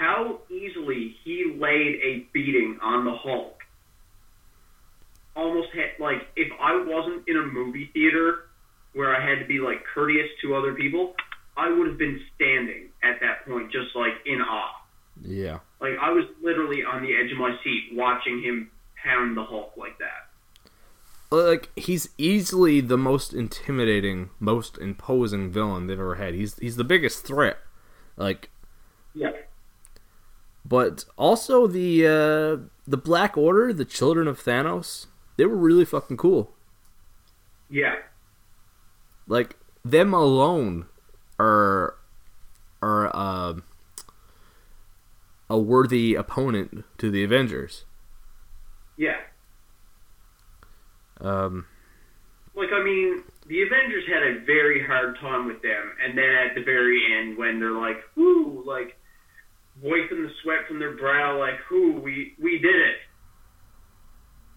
[0.01, 3.59] how easily he laid a beating on the Hulk.
[5.37, 8.47] Almost had, like, if I wasn't in a movie theater
[8.95, 11.15] where I had to be, like, courteous to other people,
[11.57, 14.73] I would have been standing at that point, just, like, in awe.
[15.23, 15.59] Yeah.
[15.81, 18.71] Like, I was literally on the edge of my seat watching him
[19.05, 20.31] pound the Hulk like that.
[21.33, 26.35] Like he's easily the most intimidating, most imposing villain they've ever had.
[26.35, 27.59] He's he's the biggest threat.
[28.17, 28.51] Like
[29.15, 29.31] Yeah.
[30.71, 35.07] But also the uh the Black Order, the children of Thanos,
[35.37, 36.55] they were really fucking cool.
[37.69, 37.97] Yeah.
[39.27, 40.87] Like them alone
[41.39, 41.97] are
[42.83, 43.55] are uh,
[45.49, 47.85] a worthy opponent to the Avengers.
[48.97, 49.21] Yeah.
[51.21, 51.67] Um,
[52.55, 56.55] Like, I mean, the Avengers had a very hard time with them, and then at
[56.55, 58.97] the very end, when they're like, whoo, like,
[59.83, 62.97] wiping the sweat from their brow, like, whoo, we, we did it.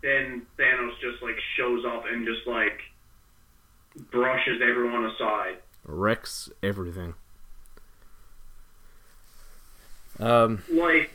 [0.02, 2.80] Then Thanos just, like, shows up and just, like,
[4.12, 5.58] brushes everyone aside.
[5.86, 7.14] wrecks everything.
[10.20, 11.10] Um, Like,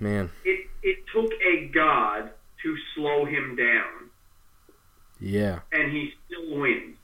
[0.00, 2.30] man, it, it took a god
[2.62, 4.10] to slow him down,
[5.20, 5.60] yeah.
[5.72, 6.96] and he still wins.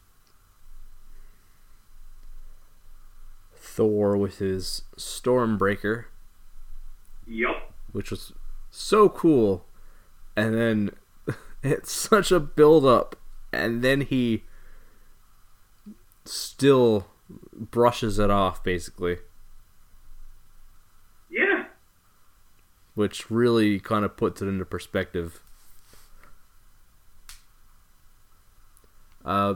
[3.56, 6.04] Thor with his Stormbreaker,
[7.34, 7.72] Yup.
[7.92, 8.32] which was
[8.70, 9.64] so cool,
[10.36, 10.90] and then
[11.62, 13.16] it's such a build up,
[13.52, 14.44] and then he
[16.24, 17.06] still
[17.54, 19.18] brushes it off basically,
[21.30, 21.64] Yeah.
[22.94, 25.40] which really kind of puts it into perspective.
[29.24, 29.54] Uh,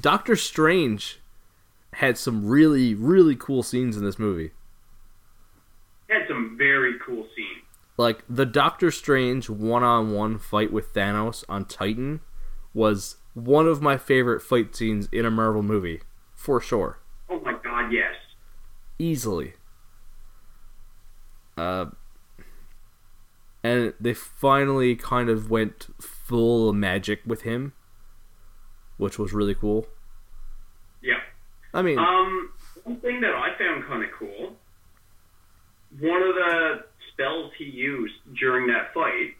[0.00, 1.20] Doctor Strange
[1.94, 4.50] had some really, really cool scenes in this movie.
[6.08, 7.64] Had some very cool scenes.
[8.02, 12.20] Like the Doctor Strange one-on-one fight with Thanos on Titan
[12.74, 16.00] was one of my favorite fight scenes in a Marvel movie,
[16.34, 16.98] for sure,
[17.30, 18.14] Oh my god, yes.
[18.98, 19.54] easily.
[21.56, 21.86] Uh,
[23.62, 27.72] and they finally kind of went full magic with him,
[28.96, 29.86] which was really cool.
[31.02, 31.20] Yeah.
[31.74, 32.50] I mean, Um,
[32.84, 34.56] one thing that I found kind of cool,
[36.00, 39.34] one of the spells he used during that fight,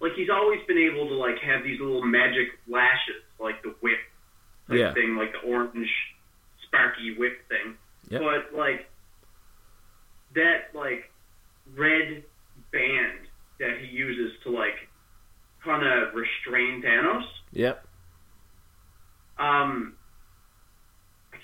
[0.00, 3.98] like he's always been able to like have these little magic lashes, like the whip
[4.68, 4.94] type Yeah.
[4.94, 5.90] thing, like the orange
[6.66, 7.76] sparky whip thing.
[8.10, 8.20] Yep.
[8.22, 8.88] But like
[10.34, 11.10] that like
[11.76, 12.24] red
[12.72, 13.18] band
[13.60, 14.74] that he uses to like
[15.64, 17.24] kind of restrain Thanos.
[17.52, 17.86] yep,
[19.38, 19.94] Um,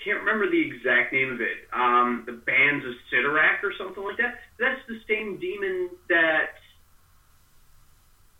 [0.03, 1.57] can't remember the exact name of it.
[1.73, 4.39] Um, the bands of Cyttorak or something like that.
[4.59, 6.51] That's the same demon that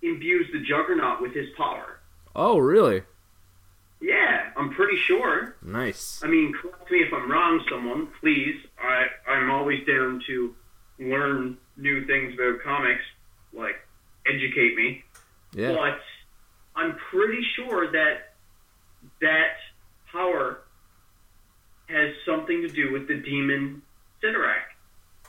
[0.01, 1.99] imbues the Juggernaut with his power.
[2.35, 3.03] oh really?
[4.01, 5.57] Yeah, I'm pretty sure.
[5.61, 6.21] Nice.
[6.23, 8.55] I mean, correct me if I'm wrong, someone, please.
[8.81, 10.55] I I'm always down to
[10.99, 13.03] learn new things about comics,
[13.53, 13.75] like
[14.25, 15.03] educate me.
[15.53, 15.99] Yeah, But
[16.75, 18.35] I'm pretty sure that
[19.19, 19.55] that
[20.11, 20.61] power
[21.89, 23.81] has something to do with the demon
[24.23, 24.75] Cyttorak,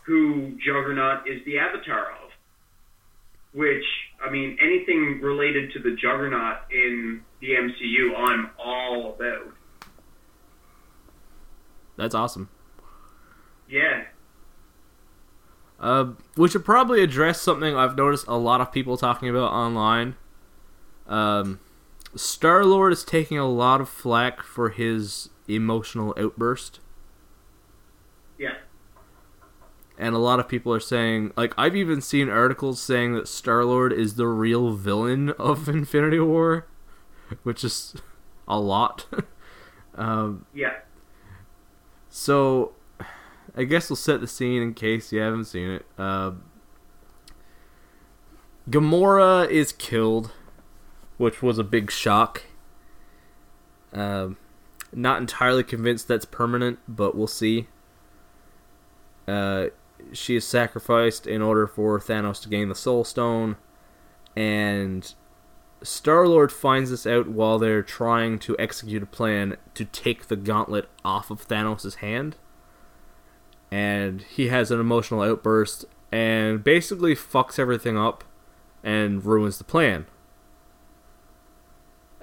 [0.04, 2.30] who Juggernaut is the avatar of.
[3.52, 3.84] Which,
[4.24, 9.52] I mean, anything related to the Juggernaut in the MCU, I'm all about.
[11.96, 12.48] that's awesome.
[13.68, 14.04] Yeah.
[15.78, 20.16] Uh, we should probably address something I've noticed a lot of people talking about online.
[21.06, 21.60] Um,
[22.14, 26.80] Star Lord is taking a lot of flack for his emotional outburst,
[28.38, 28.54] Yeah.
[29.98, 33.64] and a lot of people are saying, like, I've even seen articles saying that Star
[33.64, 36.66] Lord is the real villain of Infinity War,
[37.42, 37.94] which is
[38.48, 39.06] a lot.
[39.94, 40.74] um, Yeah.
[42.08, 42.72] So,
[43.56, 45.86] I guess we'll set the scene in case you haven't seen it.
[45.98, 46.32] Uh,
[48.68, 50.32] Gamora is killed,
[51.18, 52.42] which was a big shock.
[53.92, 54.36] Um,
[54.92, 57.68] not entirely convinced that's permanent, but we'll see.
[59.28, 59.66] Uh,
[60.12, 63.56] she is sacrificed in order for Thanos to gain the Soul Stone,
[64.34, 65.14] and
[65.82, 70.36] Star Lord finds this out while they're trying to execute a plan to take the
[70.36, 72.36] gauntlet off of Thanos' hand.
[73.70, 78.24] And he has an emotional outburst and basically fucks everything up
[78.82, 80.06] and ruins the plan.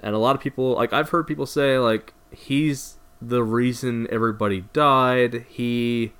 [0.00, 4.62] And a lot of people, like, I've heard people say, like, he's the reason everybody
[4.72, 5.46] died.
[5.48, 6.12] He,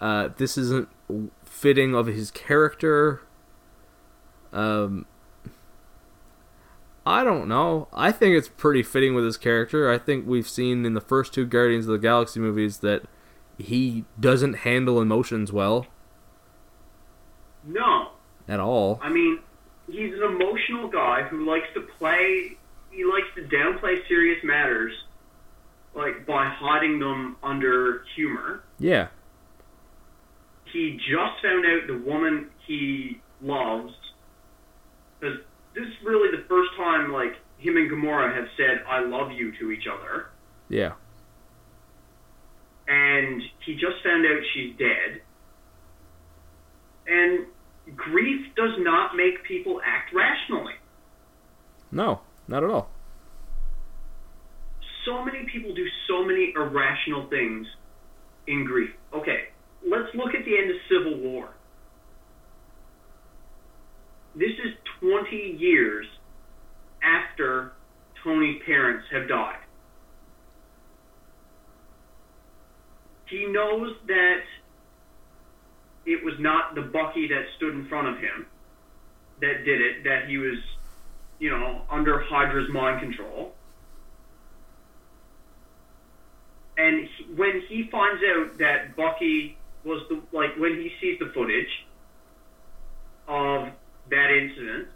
[0.00, 0.88] uh, this isn't
[1.44, 3.22] fitting of his character.
[4.52, 5.06] Um,
[7.04, 7.88] I don't know.
[7.92, 9.90] I think it's pretty fitting with his character.
[9.90, 13.02] I think we've seen in the first two Guardians of the Galaxy movies that
[13.56, 15.86] he doesn't handle emotions well.
[17.64, 18.10] No.
[18.46, 18.98] At all.
[19.02, 19.40] I mean,
[19.90, 22.56] he's an emotional guy who likes to play.
[22.90, 24.92] He likes to downplay serious matters,
[25.98, 28.62] like by hiding them under humor.
[28.78, 29.08] Yeah.
[30.72, 33.92] He just found out the woman he loves.
[35.18, 35.38] Because
[35.74, 39.52] this is really the first time, like him and Gamora have said "I love you"
[39.58, 40.26] to each other.
[40.68, 40.92] Yeah.
[42.86, 45.20] And he just found out she's dead.
[47.06, 47.46] And
[47.96, 50.74] grief does not make people act rationally.
[51.90, 52.90] No, not at all.
[55.08, 57.66] So many people do so many irrational things
[58.46, 58.90] in grief.
[59.14, 59.44] Okay,
[59.86, 61.48] let's look at the end of Civil War.
[64.34, 66.06] This is 20 years
[67.02, 67.72] after
[68.22, 69.60] Tony's parents have died.
[73.30, 74.42] He knows that
[76.04, 78.46] it was not the Bucky that stood in front of him
[79.40, 80.58] that did it, that he was,
[81.38, 83.54] you know, under Hydra's mind control.
[86.78, 91.32] And he, when he finds out that Bucky was the, like, when he sees the
[91.34, 91.86] footage
[93.26, 93.68] of
[94.10, 94.88] that incident,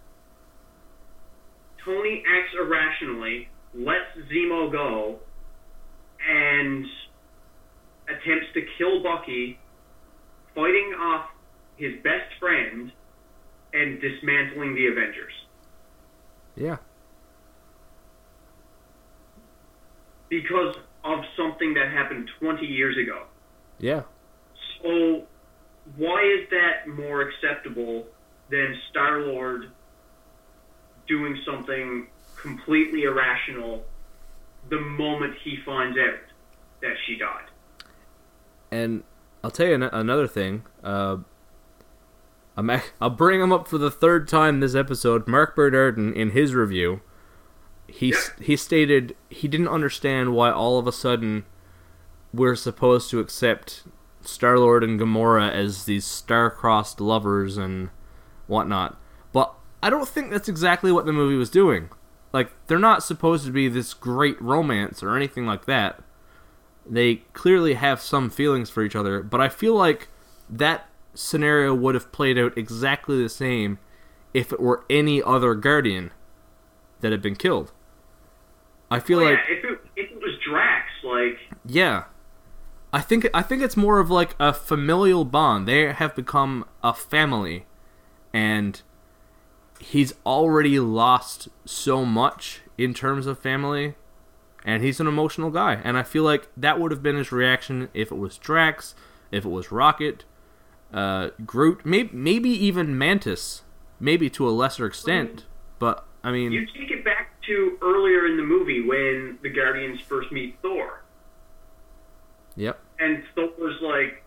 [1.85, 5.19] Tony acts irrationally, lets Zemo go,
[6.29, 6.87] and
[8.09, 9.59] attempts to kill Bucky
[10.55, 11.27] fighting off
[11.77, 12.93] his best friend
[13.73, 15.33] and dismantling the Avengers.
[16.55, 16.77] Yeah.
[20.29, 23.25] Because of something that happened 20 years ago.
[23.79, 24.03] Yeah.
[24.83, 25.25] So,
[25.97, 28.07] why is that more acceptable
[28.51, 29.71] than Star Lord
[31.09, 32.07] doing something
[32.41, 33.85] completely irrational
[34.71, 36.21] the moment he finds out
[36.81, 37.47] that she died?
[38.71, 39.03] And
[39.43, 40.63] I'll tell you an- another thing.
[40.85, 41.19] Uh,
[42.57, 45.27] I'm ac- I'll bring him up for the third time this episode.
[45.27, 47.01] Marc Bernardin, in his review,
[47.93, 51.45] he he stated he didn't understand why all of a sudden
[52.33, 53.85] we're supposed to accept
[54.23, 57.91] Star Lord and Gamora as these star-crossed lovers and
[58.47, 58.99] whatnot.
[59.33, 59.53] But
[59.83, 61.91] I don't think that's exactly what the movie was doing.
[62.33, 66.03] Like they're not supposed to be this great romance or anything like that
[66.87, 70.09] they clearly have some feelings for each other, but I feel like
[70.49, 73.79] that scenario would have played out exactly the same
[74.35, 76.11] if it were any other Guardian
[77.01, 77.73] that had been killed.
[78.93, 82.05] I feel Well, like yeah, if it, if it was Drax, like, yeah.
[82.93, 85.67] I think I think it's more of like a familial bond.
[85.67, 87.65] They have become a family
[88.35, 88.83] and
[89.81, 93.95] he's already lost so much in terms of family
[94.65, 97.89] and he's an emotional guy and I feel like that would have been his reaction
[97.95, 98.95] if it was Drax,
[99.31, 100.25] if it was Rocket,
[100.93, 103.63] uh, Groot, maybe maybe even Mantis,
[103.99, 105.47] maybe to a lesser extent,
[105.79, 110.01] but I mean you take it back to earlier in the movie when the Guardians
[110.01, 111.03] first meet Thor.
[112.55, 112.79] Yep.
[112.99, 114.23] and Thor's like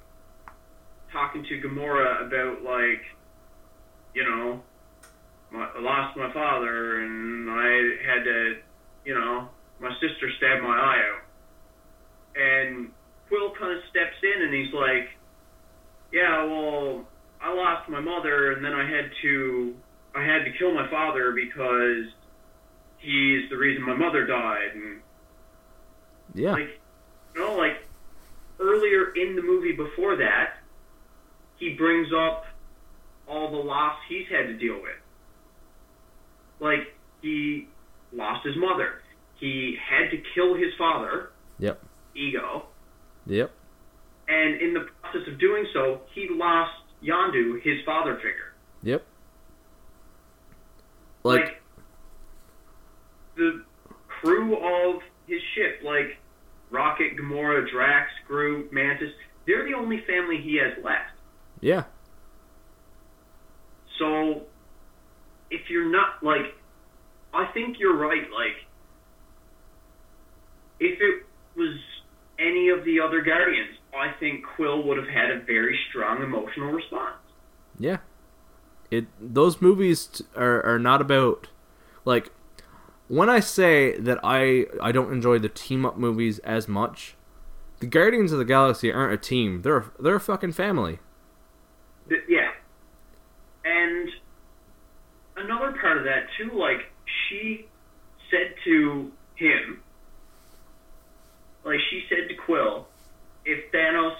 [1.12, 3.04] talking to Gamora about like,
[4.14, 4.62] you know,
[5.52, 8.58] my, I lost my father and I had to,
[9.06, 9.48] you know,
[9.80, 11.22] my sister stabbed my eye out.
[12.36, 12.92] And
[13.30, 15.10] Quill kind of steps in and he's like,
[16.12, 17.06] yeah, well,
[17.42, 19.76] I lost my mother and then I had to,
[20.14, 22.08] I had to kill my father because
[23.06, 25.00] he's the reason my mother died and
[26.34, 26.52] Yeah.
[26.54, 26.80] like
[27.36, 27.88] you know like
[28.60, 30.58] earlier in the movie before that
[31.58, 32.46] he brings up
[33.28, 34.98] all the loss he's had to deal with
[36.60, 37.68] like he
[38.12, 39.02] lost his mother
[39.36, 41.82] he had to kill his father Yep.
[42.16, 42.66] Ego
[43.28, 43.52] Yep.
[44.28, 46.72] and in the process of doing so he lost
[47.04, 48.54] Yondu his father figure
[48.84, 49.04] Yep.
[51.24, 51.62] Like, like
[53.36, 53.64] the
[54.08, 56.18] crew of his ship, like
[56.72, 59.12] Rocket, Gamora, Drax, Groot, Mantis,
[59.46, 61.12] they're the only family he has left.
[61.62, 61.84] Yeah.
[64.00, 64.44] So,
[65.50, 66.56] if you're not like,
[67.34, 68.30] I think you're right.
[68.32, 68.66] Like,
[70.80, 71.26] if it
[71.56, 71.78] was
[72.40, 76.72] any of the other Guardians, I think Quill would have had a very strong emotional
[76.72, 77.16] response.
[77.80, 77.98] Yeah.
[78.92, 81.48] It those movies t- are are not about
[82.04, 82.32] like
[83.08, 87.16] when I say that I I don't enjoy the team up movies as much,
[87.80, 89.62] the Guardians of the Galaxy aren't a team.
[89.62, 91.00] They're a, they're a fucking family.
[92.28, 92.52] Yeah.
[93.64, 94.10] And
[95.38, 96.92] another part of that too, like
[97.28, 97.68] she
[98.32, 99.82] said to him,
[101.64, 102.88] like she said to Quill,
[103.44, 104.16] if Thanos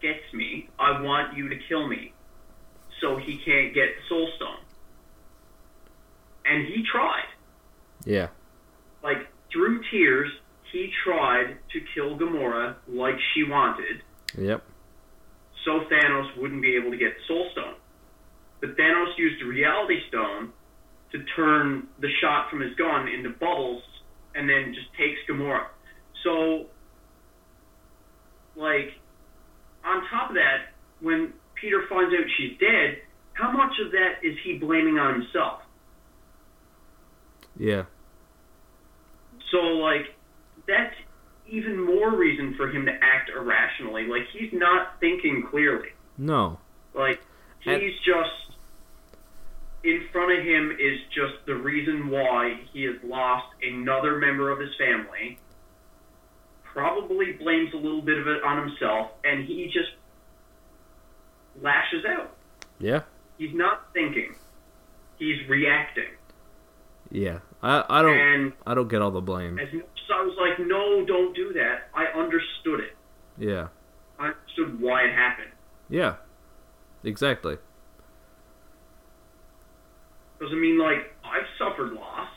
[0.00, 2.12] gets me, I want you to kill me,
[3.00, 4.64] so he can't get the Soul Stone.
[6.44, 7.26] And he tried,
[8.04, 8.28] Yeah.
[9.02, 10.30] like through tears,
[10.72, 14.02] he tried to kill Gamora like she wanted,
[14.38, 14.62] Yep.
[15.64, 17.74] so Thanos wouldn't be able to get the Soul Stone.
[18.60, 20.52] But Thanos used the Reality Stone
[21.12, 23.82] to turn the shot from his gun into bubbles
[24.34, 25.66] and then just takes Gamora.
[26.22, 26.66] So,
[28.56, 28.92] like,
[29.84, 32.98] on top of that, when Peter finds out she's dead,
[33.32, 35.62] how much of that is he blaming on himself?
[37.60, 37.84] Yeah.
[39.50, 40.06] So, like,
[40.66, 40.94] that's
[41.46, 44.06] even more reason for him to act irrationally.
[44.06, 45.90] Like, he's not thinking clearly.
[46.16, 46.58] No.
[46.94, 47.20] Like
[47.60, 48.56] he's just
[49.84, 54.58] in front of him is just the reason why he has lost another member of
[54.58, 55.38] his family.
[56.64, 59.90] Probably blames a little bit of it on himself, and he just
[61.60, 62.36] lashes out.
[62.78, 63.02] Yeah.
[63.38, 64.34] He's not thinking;
[65.18, 66.10] he's reacting.
[67.10, 67.38] Yeah.
[67.62, 69.58] I I don't And I don't get all the blame.
[69.58, 69.80] as as
[70.12, 72.96] I was like, "No, don't do that," I understood it.
[73.38, 73.68] Yeah.
[74.18, 75.50] I understood why it happened.
[75.88, 76.16] Yeah.
[77.04, 77.56] Exactly.
[80.38, 82.28] Because I mean, like, I've suffered loss,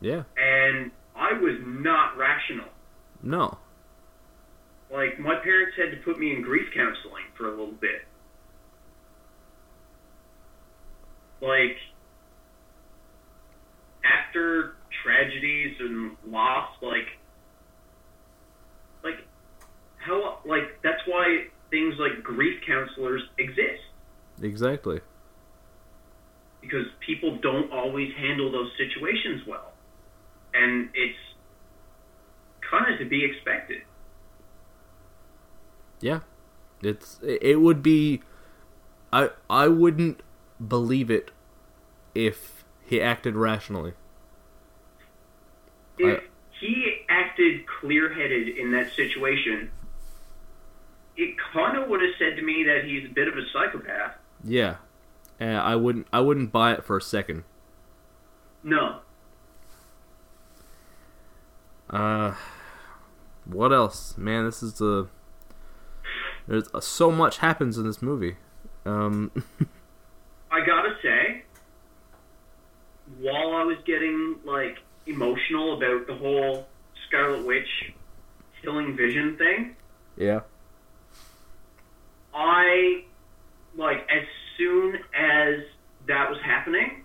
[0.00, 0.22] Yeah.
[0.36, 2.68] and I was not rational.
[3.22, 3.58] No.
[4.90, 8.04] Like my parents had to put me in grief counseling for a little bit.
[11.40, 11.76] Like
[14.04, 14.74] after
[15.04, 17.06] tragedies and loss, like
[19.04, 19.26] like
[19.98, 23.80] how like that's why things like grief counselors exist
[24.42, 25.00] Exactly.
[26.60, 29.72] because people don't always handle those situations well.
[30.54, 31.18] And it's
[32.70, 33.82] kind of to be expected.
[36.00, 36.20] Yeah.
[36.82, 38.22] It's it would be
[39.12, 40.20] I I wouldn't
[40.66, 41.30] believe it
[42.14, 42.61] if
[42.92, 43.94] he acted rationally.
[45.98, 46.26] if I-
[46.60, 49.70] he acted clear-headed in that situation,
[51.16, 54.16] it kind of would have said to me that he's a bit of a psychopath.
[54.44, 54.76] Yeah.
[55.40, 57.44] Uh, I wouldn't I wouldn't buy it for a second.
[58.62, 59.00] No,
[61.90, 62.34] Uh
[63.46, 64.16] what else?
[64.18, 65.08] Man, this is the
[66.46, 68.36] there's uh, so much happens in this movie.
[68.84, 69.30] Um
[70.50, 71.44] I gotta say,
[73.22, 76.66] while I was getting like emotional about the whole
[77.06, 77.92] Scarlet Witch
[78.62, 79.76] killing Vision thing,
[80.16, 80.40] yeah.
[82.34, 83.04] I
[83.76, 84.26] like as
[84.58, 85.60] soon as
[86.08, 87.04] that was happening,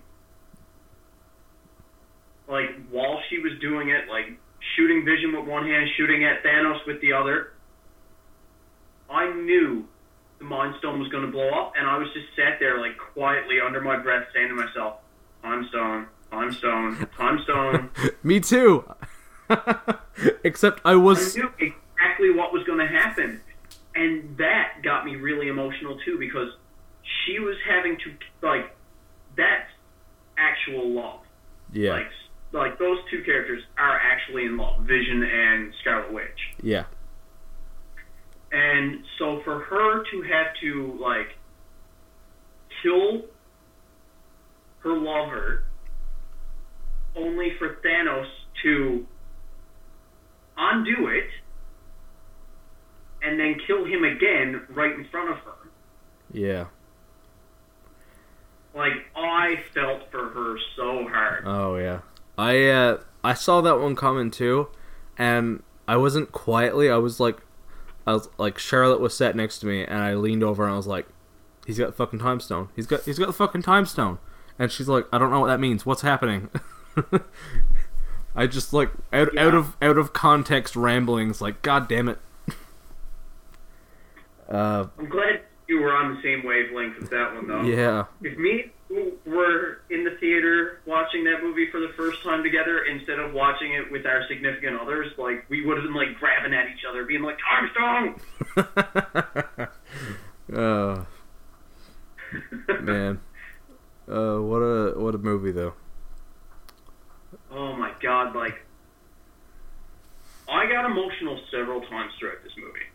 [2.48, 4.26] like while she was doing it, like
[4.76, 7.52] shooting Vision with one hand, shooting at Thanos with the other,
[9.08, 9.86] I knew
[10.38, 12.98] the Mind Stone was going to blow up, and I was just sat there like
[13.14, 14.96] quietly under my breath, saying to myself,
[15.48, 17.90] "Time Stone, Time Stone, Time Stone."
[18.22, 18.84] Me too.
[20.44, 23.40] Except I I was knew exactly what was going to happen,
[23.94, 26.48] and that got me really emotional too because
[27.24, 28.12] she was having to
[28.46, 28.76] like
[29.36, 29.70] that's
[30.36, 31.20] actual love.
[31.72, 31.92] yeah.
[31.92, 32.06] Like
[32.52, 36.40] like those two characters are actually in love, Vision and Scarlet Witch.
[36.62, 36.84] Yeah.
[38.50, 41.36] And so for her to have to like
[42.82, 43.22] kill
[44.88, 45.64] her lover
[47.16, 48.28] only for Thanos
[48.62, 49.06] to
[50.56, 51.28] undo it
[53.22, 55.70] and then kill him again right in front of her.
[56.32, 56.66] Yeah.
[58.74, 61.44] Like I felt for her so hard.
[61.46, 62.00] Oh yeah.
[62.36, 64.68] I uh I saw that one coming too,
[65.18, 66.88] and I wasn't quietly.
[66.88, 67.38] I was like,
[68.06, 70.76] I was like Charlotte was sat next to me, and I leaned over and I
[70.76, 71.08] was like,
[71.66, 72.68] "He's got the fucking time stone.
[72.76, 74.18] He's got he's got the fucking time stone."
[74.58, 75.86] And she's like, "I don't know what that means.
[75.86, 76.50] What's happening?"
[78.34, 81.40] I just like out out of out of context ramblings.
[81.40, 82.18] Like, God damn it.
[84.48, 87.60] Uh, I'm glad you were on the same wavelength with that one, though.
[87.64, 88.04] Yeah.
[88.22, 88.72] If me
[89.26, 93.74] were in the theater watching that movie for the first time together instead of watching
[93.74, 97.04] it with our significant others, like we would have been like grabbing at each other,
[97.04, 98.20] being like Armstrong.
[100.54, 101.06] oh
[102.80, 103.20] man.
[104.08, 105.74] Uh, what a what a movie though.
[107.50, 108.34] oh my god!
[108.34, 108.64] Like,
[110.48, 112.86] I got emotional several times throughout this movie.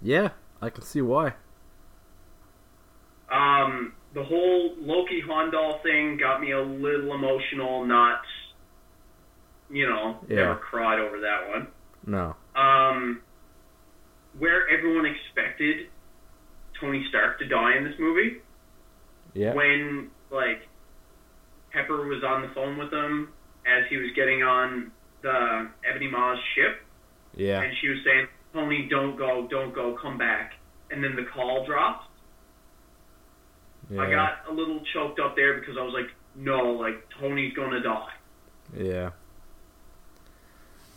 [0.00, 0.30] Yeah,
[0.62, 1.34] I can see why.
[3.30, 7.84] Um, the whole Loki Heimdall thing got me a little emotional.
[7.84, 8.20] Not,
[9.70, 10.36] you know, Yeah.
[10.36, 11.68] never cried over that one.
[12.06, 12.36] No.
[12.56, 13.20] Um,
[14.38, 15.88] where everyone expected
[16.80, 18.40] Tony Stark to die in this movie,
[19.34, 19.54] Yeah.
[19.54, 20.66] when like
[21.72, 23.32] Pepper was on the phone with him
[23.66, 24.90] as he was getting on
[25.22, 26.80] the Ebony Maw's ship,
[27.36, 27.60] Yeah.
[27.60, 30.54] and she was saying, "Tony, don't go, don't go, come back,"
[30.90, 32.06] and then the call dropped.
[33.90, 34.02] Yeah.
[34.02, 37.80] I got a little choked up there because I was like, "No, like Tony's gonna
[37.80, 38.12] die."
[38.76, 39.10] Yeah.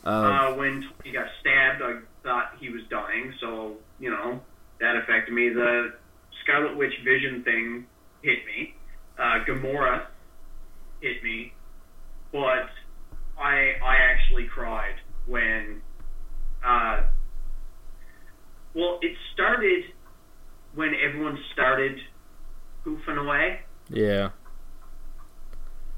[0.05, 4.41] Uh, Uh, when Tony got stabbed, I thought he was dying, so you know
[4.79, 5.49] that affected me.
[5.49, 5.93] The
[6.43, 7.87] Scarlet Witch Vision thing
[8.21, 8.75] hit me.
[9.17, 10.07] Uh, Gamora
[11.01, 11.53] hit me,
[12.31, 12.69] but
[13.39, 14.95] I I actually cried
[15.27, 15.81] when.
[16.65, 17.03] Uh,
[18.73, 19.83] well, it started
[20.73, 21.99] when everyone started
[22.85, 23.59] goofing away.
[23.89, 24.29] yeah.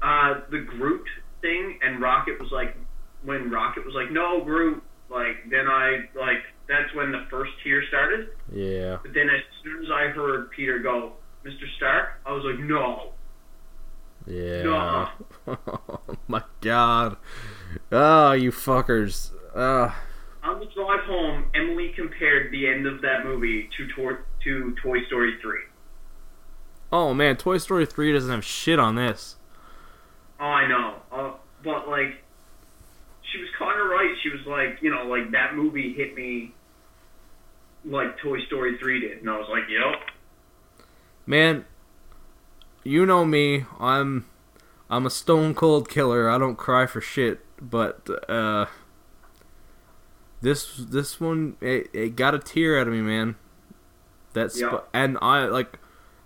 [0.02, 1.06] Uh, the Groot
[1.40, 2.76] thing, and Rocket was like,
[3.24, 7.82] when Rocket was like, no, Groot, like, then I, like, that's when the first tear
[7.88, 8.28] started.
[8.52, 8.98] Yeah.
[9.02, 11.14] But then as soon as I heard Peter go,
[11.46, 11.64] Mr.
[11.76, 13.12] Stark, I was like, no.
[14.26, 15.10] Yeah.
[15.46, 17.16] oh my god.
[17.92, 19.30] Oh, you fuckers.
[19.54, 19.92] Uh,
[20.42, 25.04] On the drive home, Emily compared the end of that movie to, tor- to Toy
[25.06, 25.58] Story 3.
[26.92, 29.36] oh man, Toy Story 3 doesn't have shit on this.
[30.40, 30.96] Oh, I know.
[31.12, 31.32] Uh,
[31.62, 32.22] but, like,
[33.32, 34.14] she was kind of right.
[34.22, 36.52] She was like, you know, like, that movie hit me
[37.84, 39.18] like Toy Story 3 did.
[39.18, 40.00] And I was like, yep.
[41.26, 41.64] Man,
[42.84, 43.64] you know me.
[43.80, 44.26] I'm
[44.88, 46.30] I'm a stone cold killer.
[46.30, 48.66] I don't cry for shit, but uh
[50.40, 53.36] this this one it, it got a tear out of me, man.
[54.32, 54.80] That's Yeah.
[54.92, 55.78] and I like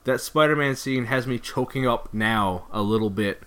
[0.04, 3.42] that Spider-Man scene has me choking up now a little bit.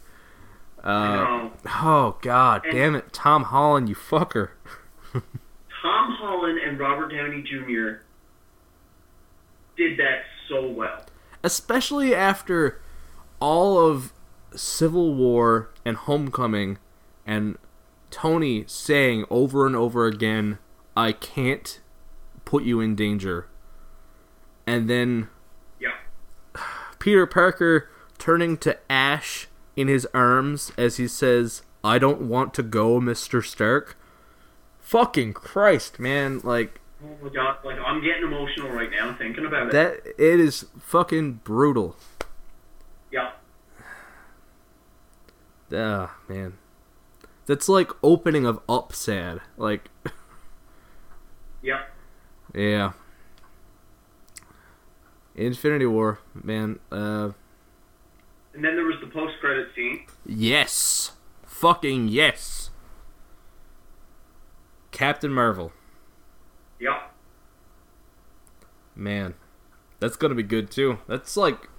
[0.84, 1.50] Uh,
[1.84, 4.50] oh god, And- damn it, Tom Holland, you fucker.
[5.14, 5.22] Tom
[5.82, 8.02] Holland and Robert Downey Jr.
[9.78, 11.03] did that so well.
[11.44, 12.82] Especially after
[13.40, 14.14] all of
[14.56, 16.78] Civil War and Homecoming
[17.26, 17.58] and
[18.12, 20.60] Tony saying over and over again,
[20.96, 21.80] I can't
[22.46, 23.48] put you in danger.
[24.66, 25.30] And then
[25.80, 25.96] Yeah.
[27.00, 32.64] Peter Parker turning to Ash in his arms as he says, I don't want to
[32.64, 33.44] go, Mr.
[33.44, 33.98] Stark.
[34.80, 36.40] Fucking Christ, man.
[36.44, 39.72] Like, Oh my god, like I'm getting emotional right now thinking about it.
[39.74, 41.98] that, it is fucking brutal.
[43.12, 43.32] yeah.
[45.76, 46.54] Ah, man.
[47.46, 49.42] That's like opening of Up sad.
[49.58, 49.90] Like,
[51.62, 51.82] Yeah.
[52.54, 52.92] yeah.
[55.36, 56.80] Infinity War, man.
[56.92, 57.32] Uh,
[58.54, 60.06] And then there was the post credit scene.
[60.26, 61.12] yes.
[61.46, 62.70] Fucking yes.
[64.92, 65.72] Captain Marvel.
[66.84, 67.00] Yeah.
[68.94, 69.36] Man.
[70.00, 70.98] That's gonna be good too.
[71.08, 71.70] That's like,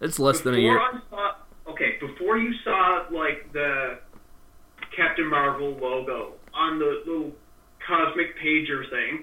[0.00, 0.80] it's less than a year.
[1.08, 1.34] Saw,
[1.68, 4.00] okay, before you saw like the
[4.96, 7.30] Captain Marvel logo on the little
[7.86, 9.22] cosmic pager thing,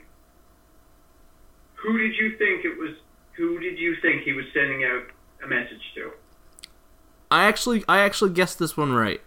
[1.76, 2.95] who did you think it was?
[3.36, 5.04] Who did you think he was sending out
[5.44, 6.12] a message to?
[7.30, 9.20] I actually, I actually guessed this one right.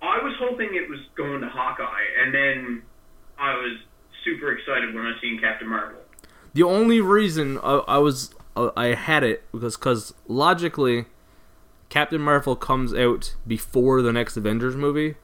[0.00, 2.82] I was hoping it was going to Hawkeye, and then
[3.36, 3.78] I was
[4.26, 6.00] super excited when I seen Captain Marvel.
[6.52, 11.06] The only reason I, I was uh, I had it was because logically,
[11.88, 15.14] Captain Marvel comes out before the next Avengers movie,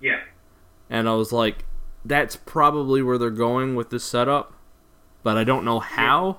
[0.00, 0.20] Yeah.
[0.90, 1.64] and I was like,
[2.04, 4.52] that's probably where they're going with this setup,
[5.22, 6.38] but I don't know how.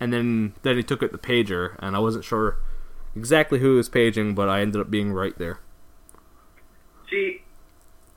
[0.00, 2.58] And then then he took out the pager, and I wasn't sure
[3.16, 5.58] exactly who was paging, but I ended up being right there.
[7.10, 7.42] See,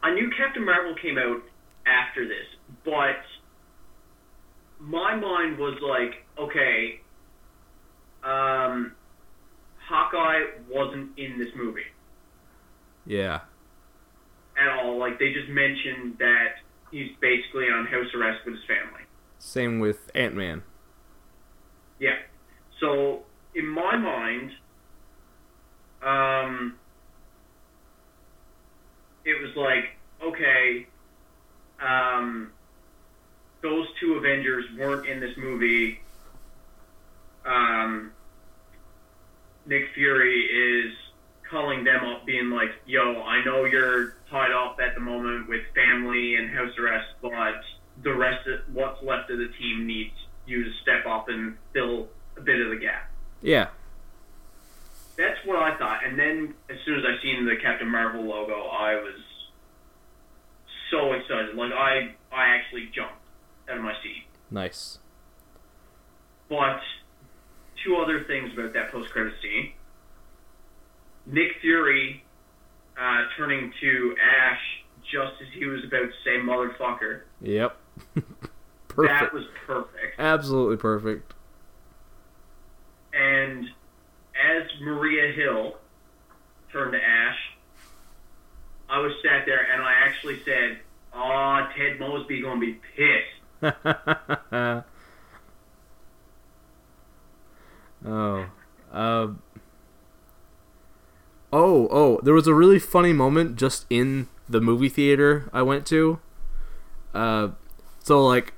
[0.03, 1.41] I knew Captain Marvel came out
[1.88, 2.45] after this,
[2.86, 3.22] but
[4.80, 7.02] my mind was like, okay,
[8.24, 8.94] um,
[9.88, 11.82] Hawkeye wasn't in this movie.
[13.06, 13.41] Yeah.
[14.58, 14.99] At all.
[14.99, 16.56] Like, they just mentioned that
[16.91, 19.02] he's basically on house arrest with his family.
[19.40, 20.64] Same with Ant Man.
[21.99, 22.18] Yeah.
[22.80, 23.24] So,
[23.56, 24.52] in my mind,
[26.03, 26.76] um,
[29.26, 29.86] it was like,
[30.24, 30.88] okay,
[31.82, 32.52] um,
[33.62, 36.02] those two Avengers weren't in this movie,
[37.46, 38.12] um,
[39.66, 40.94] Nick Fury is
[41.50, 45.62] calling them up, being like, "Yo, I know you're tied off at the moment with
[45.76, 47.62] family and house arrest, but
[48.02, 50.16] the rest of what's left of the team needs
[50.46, 53.10] you to step up and fill a bit of the gap."
[53.42, 53.68] Yeah.
[55.18, 58.68] That's what I thought, and then as soon as I seen the Captain Marvel logo,
[58.68, 59.22] I was
[60.90, 61.56] so excited.
[61.56, 63.20] Like I, I actually jumped
[63.72, 64.26] out of my seat.
[64.49, 64.99] Nice.
[66.49, 66.81] But
[67.84, 69.72] two other things about that post-credit scene.
[71.26, 72.23] Nick Fury
[72.99, 74.60] uh, turning to Ash
[75.11, 77.77] just as he was about to say "motherfucker." Yep.
[78.88, 79.19] perfect.
[79.19, 80.19] That was perfect.
[80.19, 81.34] Absolutely perfect.
[83.14, 83.65] And
[84.35, 85.77] as Maria Hill
[86.72, 87.38] turned to Ash,
[88.89, 90.80] I was sat there and I actually said,
[91.14, 93.40] "Oh, Ted Mosby gonna be pissed."
[98.06, 98.46] oh.
[98.92, 99.42] Um.
[101.54, 105.86] Oh, oh, there was a really funny moment just in the movie theater I went
[105.88, 106.20] to.
[107.14, 107.50] Uh,
[108.04, 108.54] so like,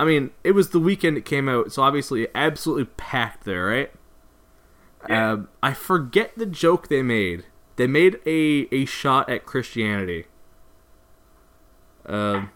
[0.00, 3.90] I mean, it was the weekend it came out, so obviously absolutely packed there, right?
[5.08, 5.32] Yeah.
[5.32, 7.44] Um, I forget the joke they made.
[7.76, 10.24] They made a a shot at Christianity.
[12.06, 12.50] Um,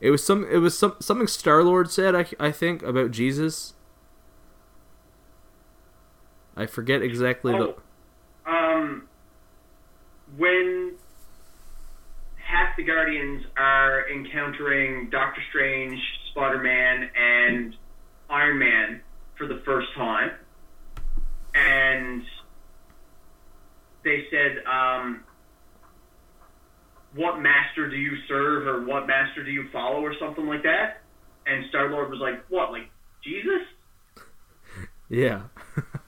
[0.00, 0.46] it was some.
[0.50, 2.14] It was some something Star Lord said.
[2.14, 3.74] I I think about Jesus.
[6.56, 7.74] I forget exactly the.
[8.46, 9.08] Oh, um,
[10.36, 10.94] when
[12.36, 15.98] half the Guardians are encountering Doctor Strange,
[16.30, 17.76] Spider Man, and
[18.30, 19.00] Iron Man
[19.36, 20.30] for the first time,
[21.54, 22.22] and
[24.04, 25.24] they said, um,
[27.14, 31.02] "What master do you serve, or what master do you follow, or something like that?"
[31.46, 32.90] And Star Lord was like, "What, like
[33.22, 33.62] Jesus?"
[35.08, 35.42] Yeah.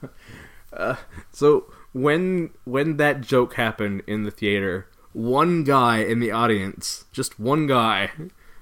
[0.73, 0.95] uh,
[1.31, 7.39] so when when that joke happened in the theater, one guy in the audience, just
[7.39, 8.11] one guy,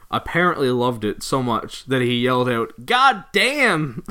[0.09, 4.03] apparently loved it so much that he yelled out, "God damn!"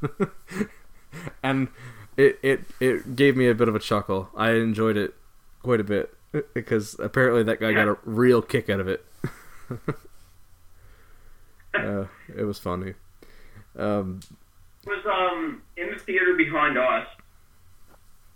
[1.42, 1.68] and
[2.16, 4.30] it it it gave me a bit of a chuckle.
[4.36, 5.14] I enjoyed it
[5.62, 6.15] quite a bit
[6.54, 9.04] because apparently that guy got a real kick out of it.
[11.74, 12.94] uh, it was funny.
[13.78, 14.20] Um,
[14.84, 17.06] it was um in the theater behind us.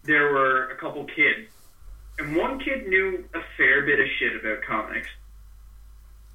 [0.04, 1.50] There were a couple kids,
[2.18, 5.08] and one kid knew a fair bit of shit about comics,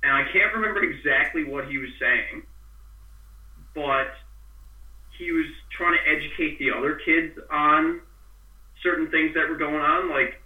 [0.03, 2.43] and I can't remember exactly what he was saying,
[3.73, 4.13] but
[5.17, 8.01] he was trying to educate the other kids on
[8.83, 10.09] certain things that were going on.
[10.11, 10.41] Like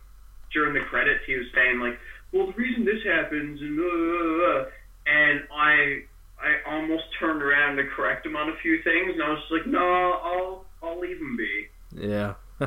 [0.53, 1.99] during the credits, he was saying like,
[2.31, 4.65] "Well, the reason this happens," and blah,
[5.07, 6.03] and I
[6.41, 9.65] I almost turned around to correct him on a few things, and I was like,
[9.67, 9.79] "No,
[10.23, 12.33] I'll I'll leave him be." yeah.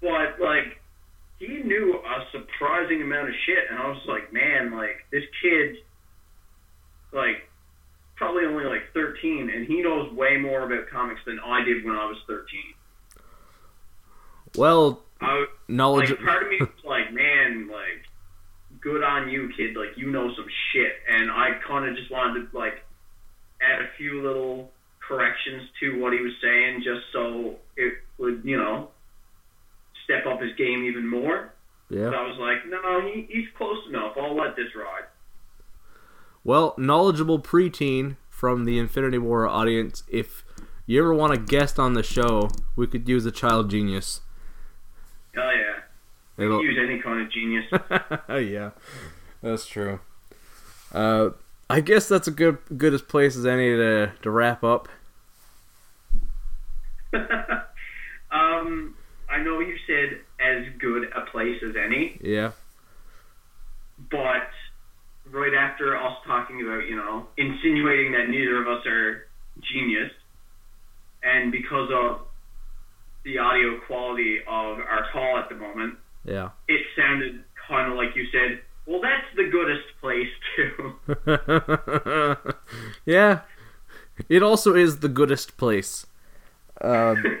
[0.00, 0.80] But like,
[1.38, 5.76] he knew a surprising amount of shit, and I was like, "Man, like this kid,
[7.12, 7.48] like."
[8.16, 11.96] Probably only like 13, and he knows way more about comics than I did when
[11.96, 12.46] I was 13.
[14.56, 16.10] well, I, knowledge.
[16.10, 18.04] like part of me was like, man, like
[18.80, 19.76] good on you, kid.
[19.76, 22.84] Like you know some shit, and I kind of just wanted to like
[23.60, 24.70] add a few little
[25.06, 28.88] corrections to what he was saying, just so it would, you know,
[30.04, 31.52] step up his game even more.
[31.90, 32.10] yeah.
[32.10, 34.16] So I was like, no, he, he's close enough.
[34.16, 35.04] I'll let this ride.
[36.42, 40.02] Well, knowledgeable preteen from the Infinity War audience.
[40.08, 40.44] If
[40.86, 44.20] you ever want a guest on the show, we could use a child genius.
[46.36, 47.64] It'll, Use any kind of genius.
[48.50, 48.70] yeah,
[49.42, 50.00] that's true.
[50.92, 51.30] Uh,
[51.70, 54.88] I guess that's a good good as place as any to to wrap up.
[57.14, 58.96] um,
[59.30, 62.18] I know you said as good a place as any.
[62.20, 62.52] Yeah,
[64.10, 64.50] but
[65.30, 69.26] right after us talking about, you know, insinuating that neither of us are
[69.60, 70.10] genius,
[71.22, 72.26] and because of
[73.24, 75.94] the audio quality of our call at the moment,
[76.24, 76.50] yeah.
[76.68, 80.94] it sounded kind of like you said, well, that's the goodest place, too.
[83.06, 83.40] yeah.
[84.28, 86.06] It also is the goodest place.
[86.80, 87.22] Um,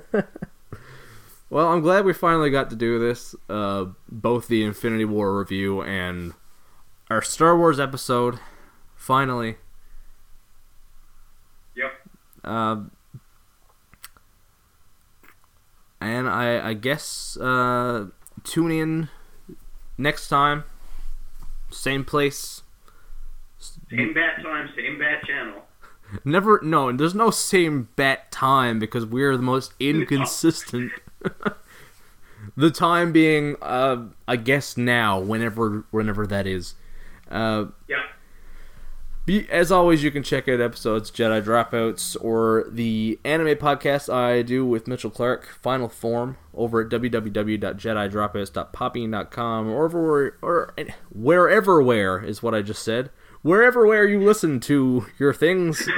[1.50, 3.34] well, I'm glad we finally got to do this.
[3.48, 6.34] Uh, both the Infinity War review and
[7.10, 8.38] our Star Wars episode.
[8.94, 9.56] Finally.
[11.74, 11.92] yep.
[12.44, 12.90] Um,
[16.00, 18.06] and I, I guess uh,
[18.44, 19.08] tune in
[19.98, 20.64] next time.
[21.70, 22.62] Same place.
[23.58, 25.62] Same bat time, same bat channel.
[26.24, 30.92] Never, no, there's no same bet time because we're the most inconsistent.
[32.56, 36.74] the time being, uh, I guess now, whenever, whenever that is.
[37.30, 38.02] Uh, Yeah.
[39.26, 44.42] Be, as always, you can check out episodes Jedi Dropouts or the anime podcast I
[44.42, 50.72] do with Mitchell Clark, Final Form, over at www.jedidropouts.podbean.com or over or
[51.10, 53.10] wherever where is what I just said.
[53.42, 55.88] Wherever where you listen to your things.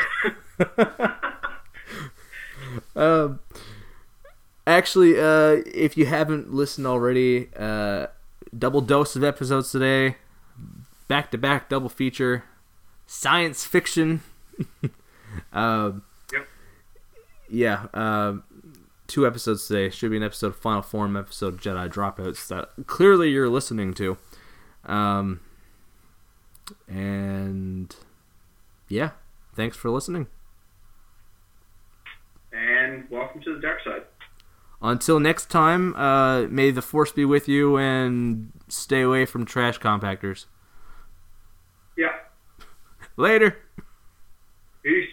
[2.97, 3.41] um,
[4.67, 8.07] actually, uh, if you haven't listened already, uh,
[8.57, 10.17] double dose of episodes today,
[11.09, 12.45] back to back double feature
[13.09, 14.21] science fiction.
[15.53, 16.03] um,
[16.33, 16.47] Yep.
[17.51, 18.45] Yeah, um,
[19.07, 19.89] two episodes today.
[19.89, 24.19] Should be an episode of Final Form, episode Jedi Dropouts that clearly you're listening to.
[24.85, 25.41] Um,
[26.87, 27.97] and
[28.89, 29.13] yeah,
[29.55, 30.27] thanks for listening.
[32.53, 34.03] And welcome to the dark side.
[34.83, 39.79] Until next time, uh, may the force be with you and stay away from trash
[39.81, 40.45] compactors.
[41.97, 42.13] Yeah.
[43.19, 43.57] Later.
[44.85, 45.09] Peace.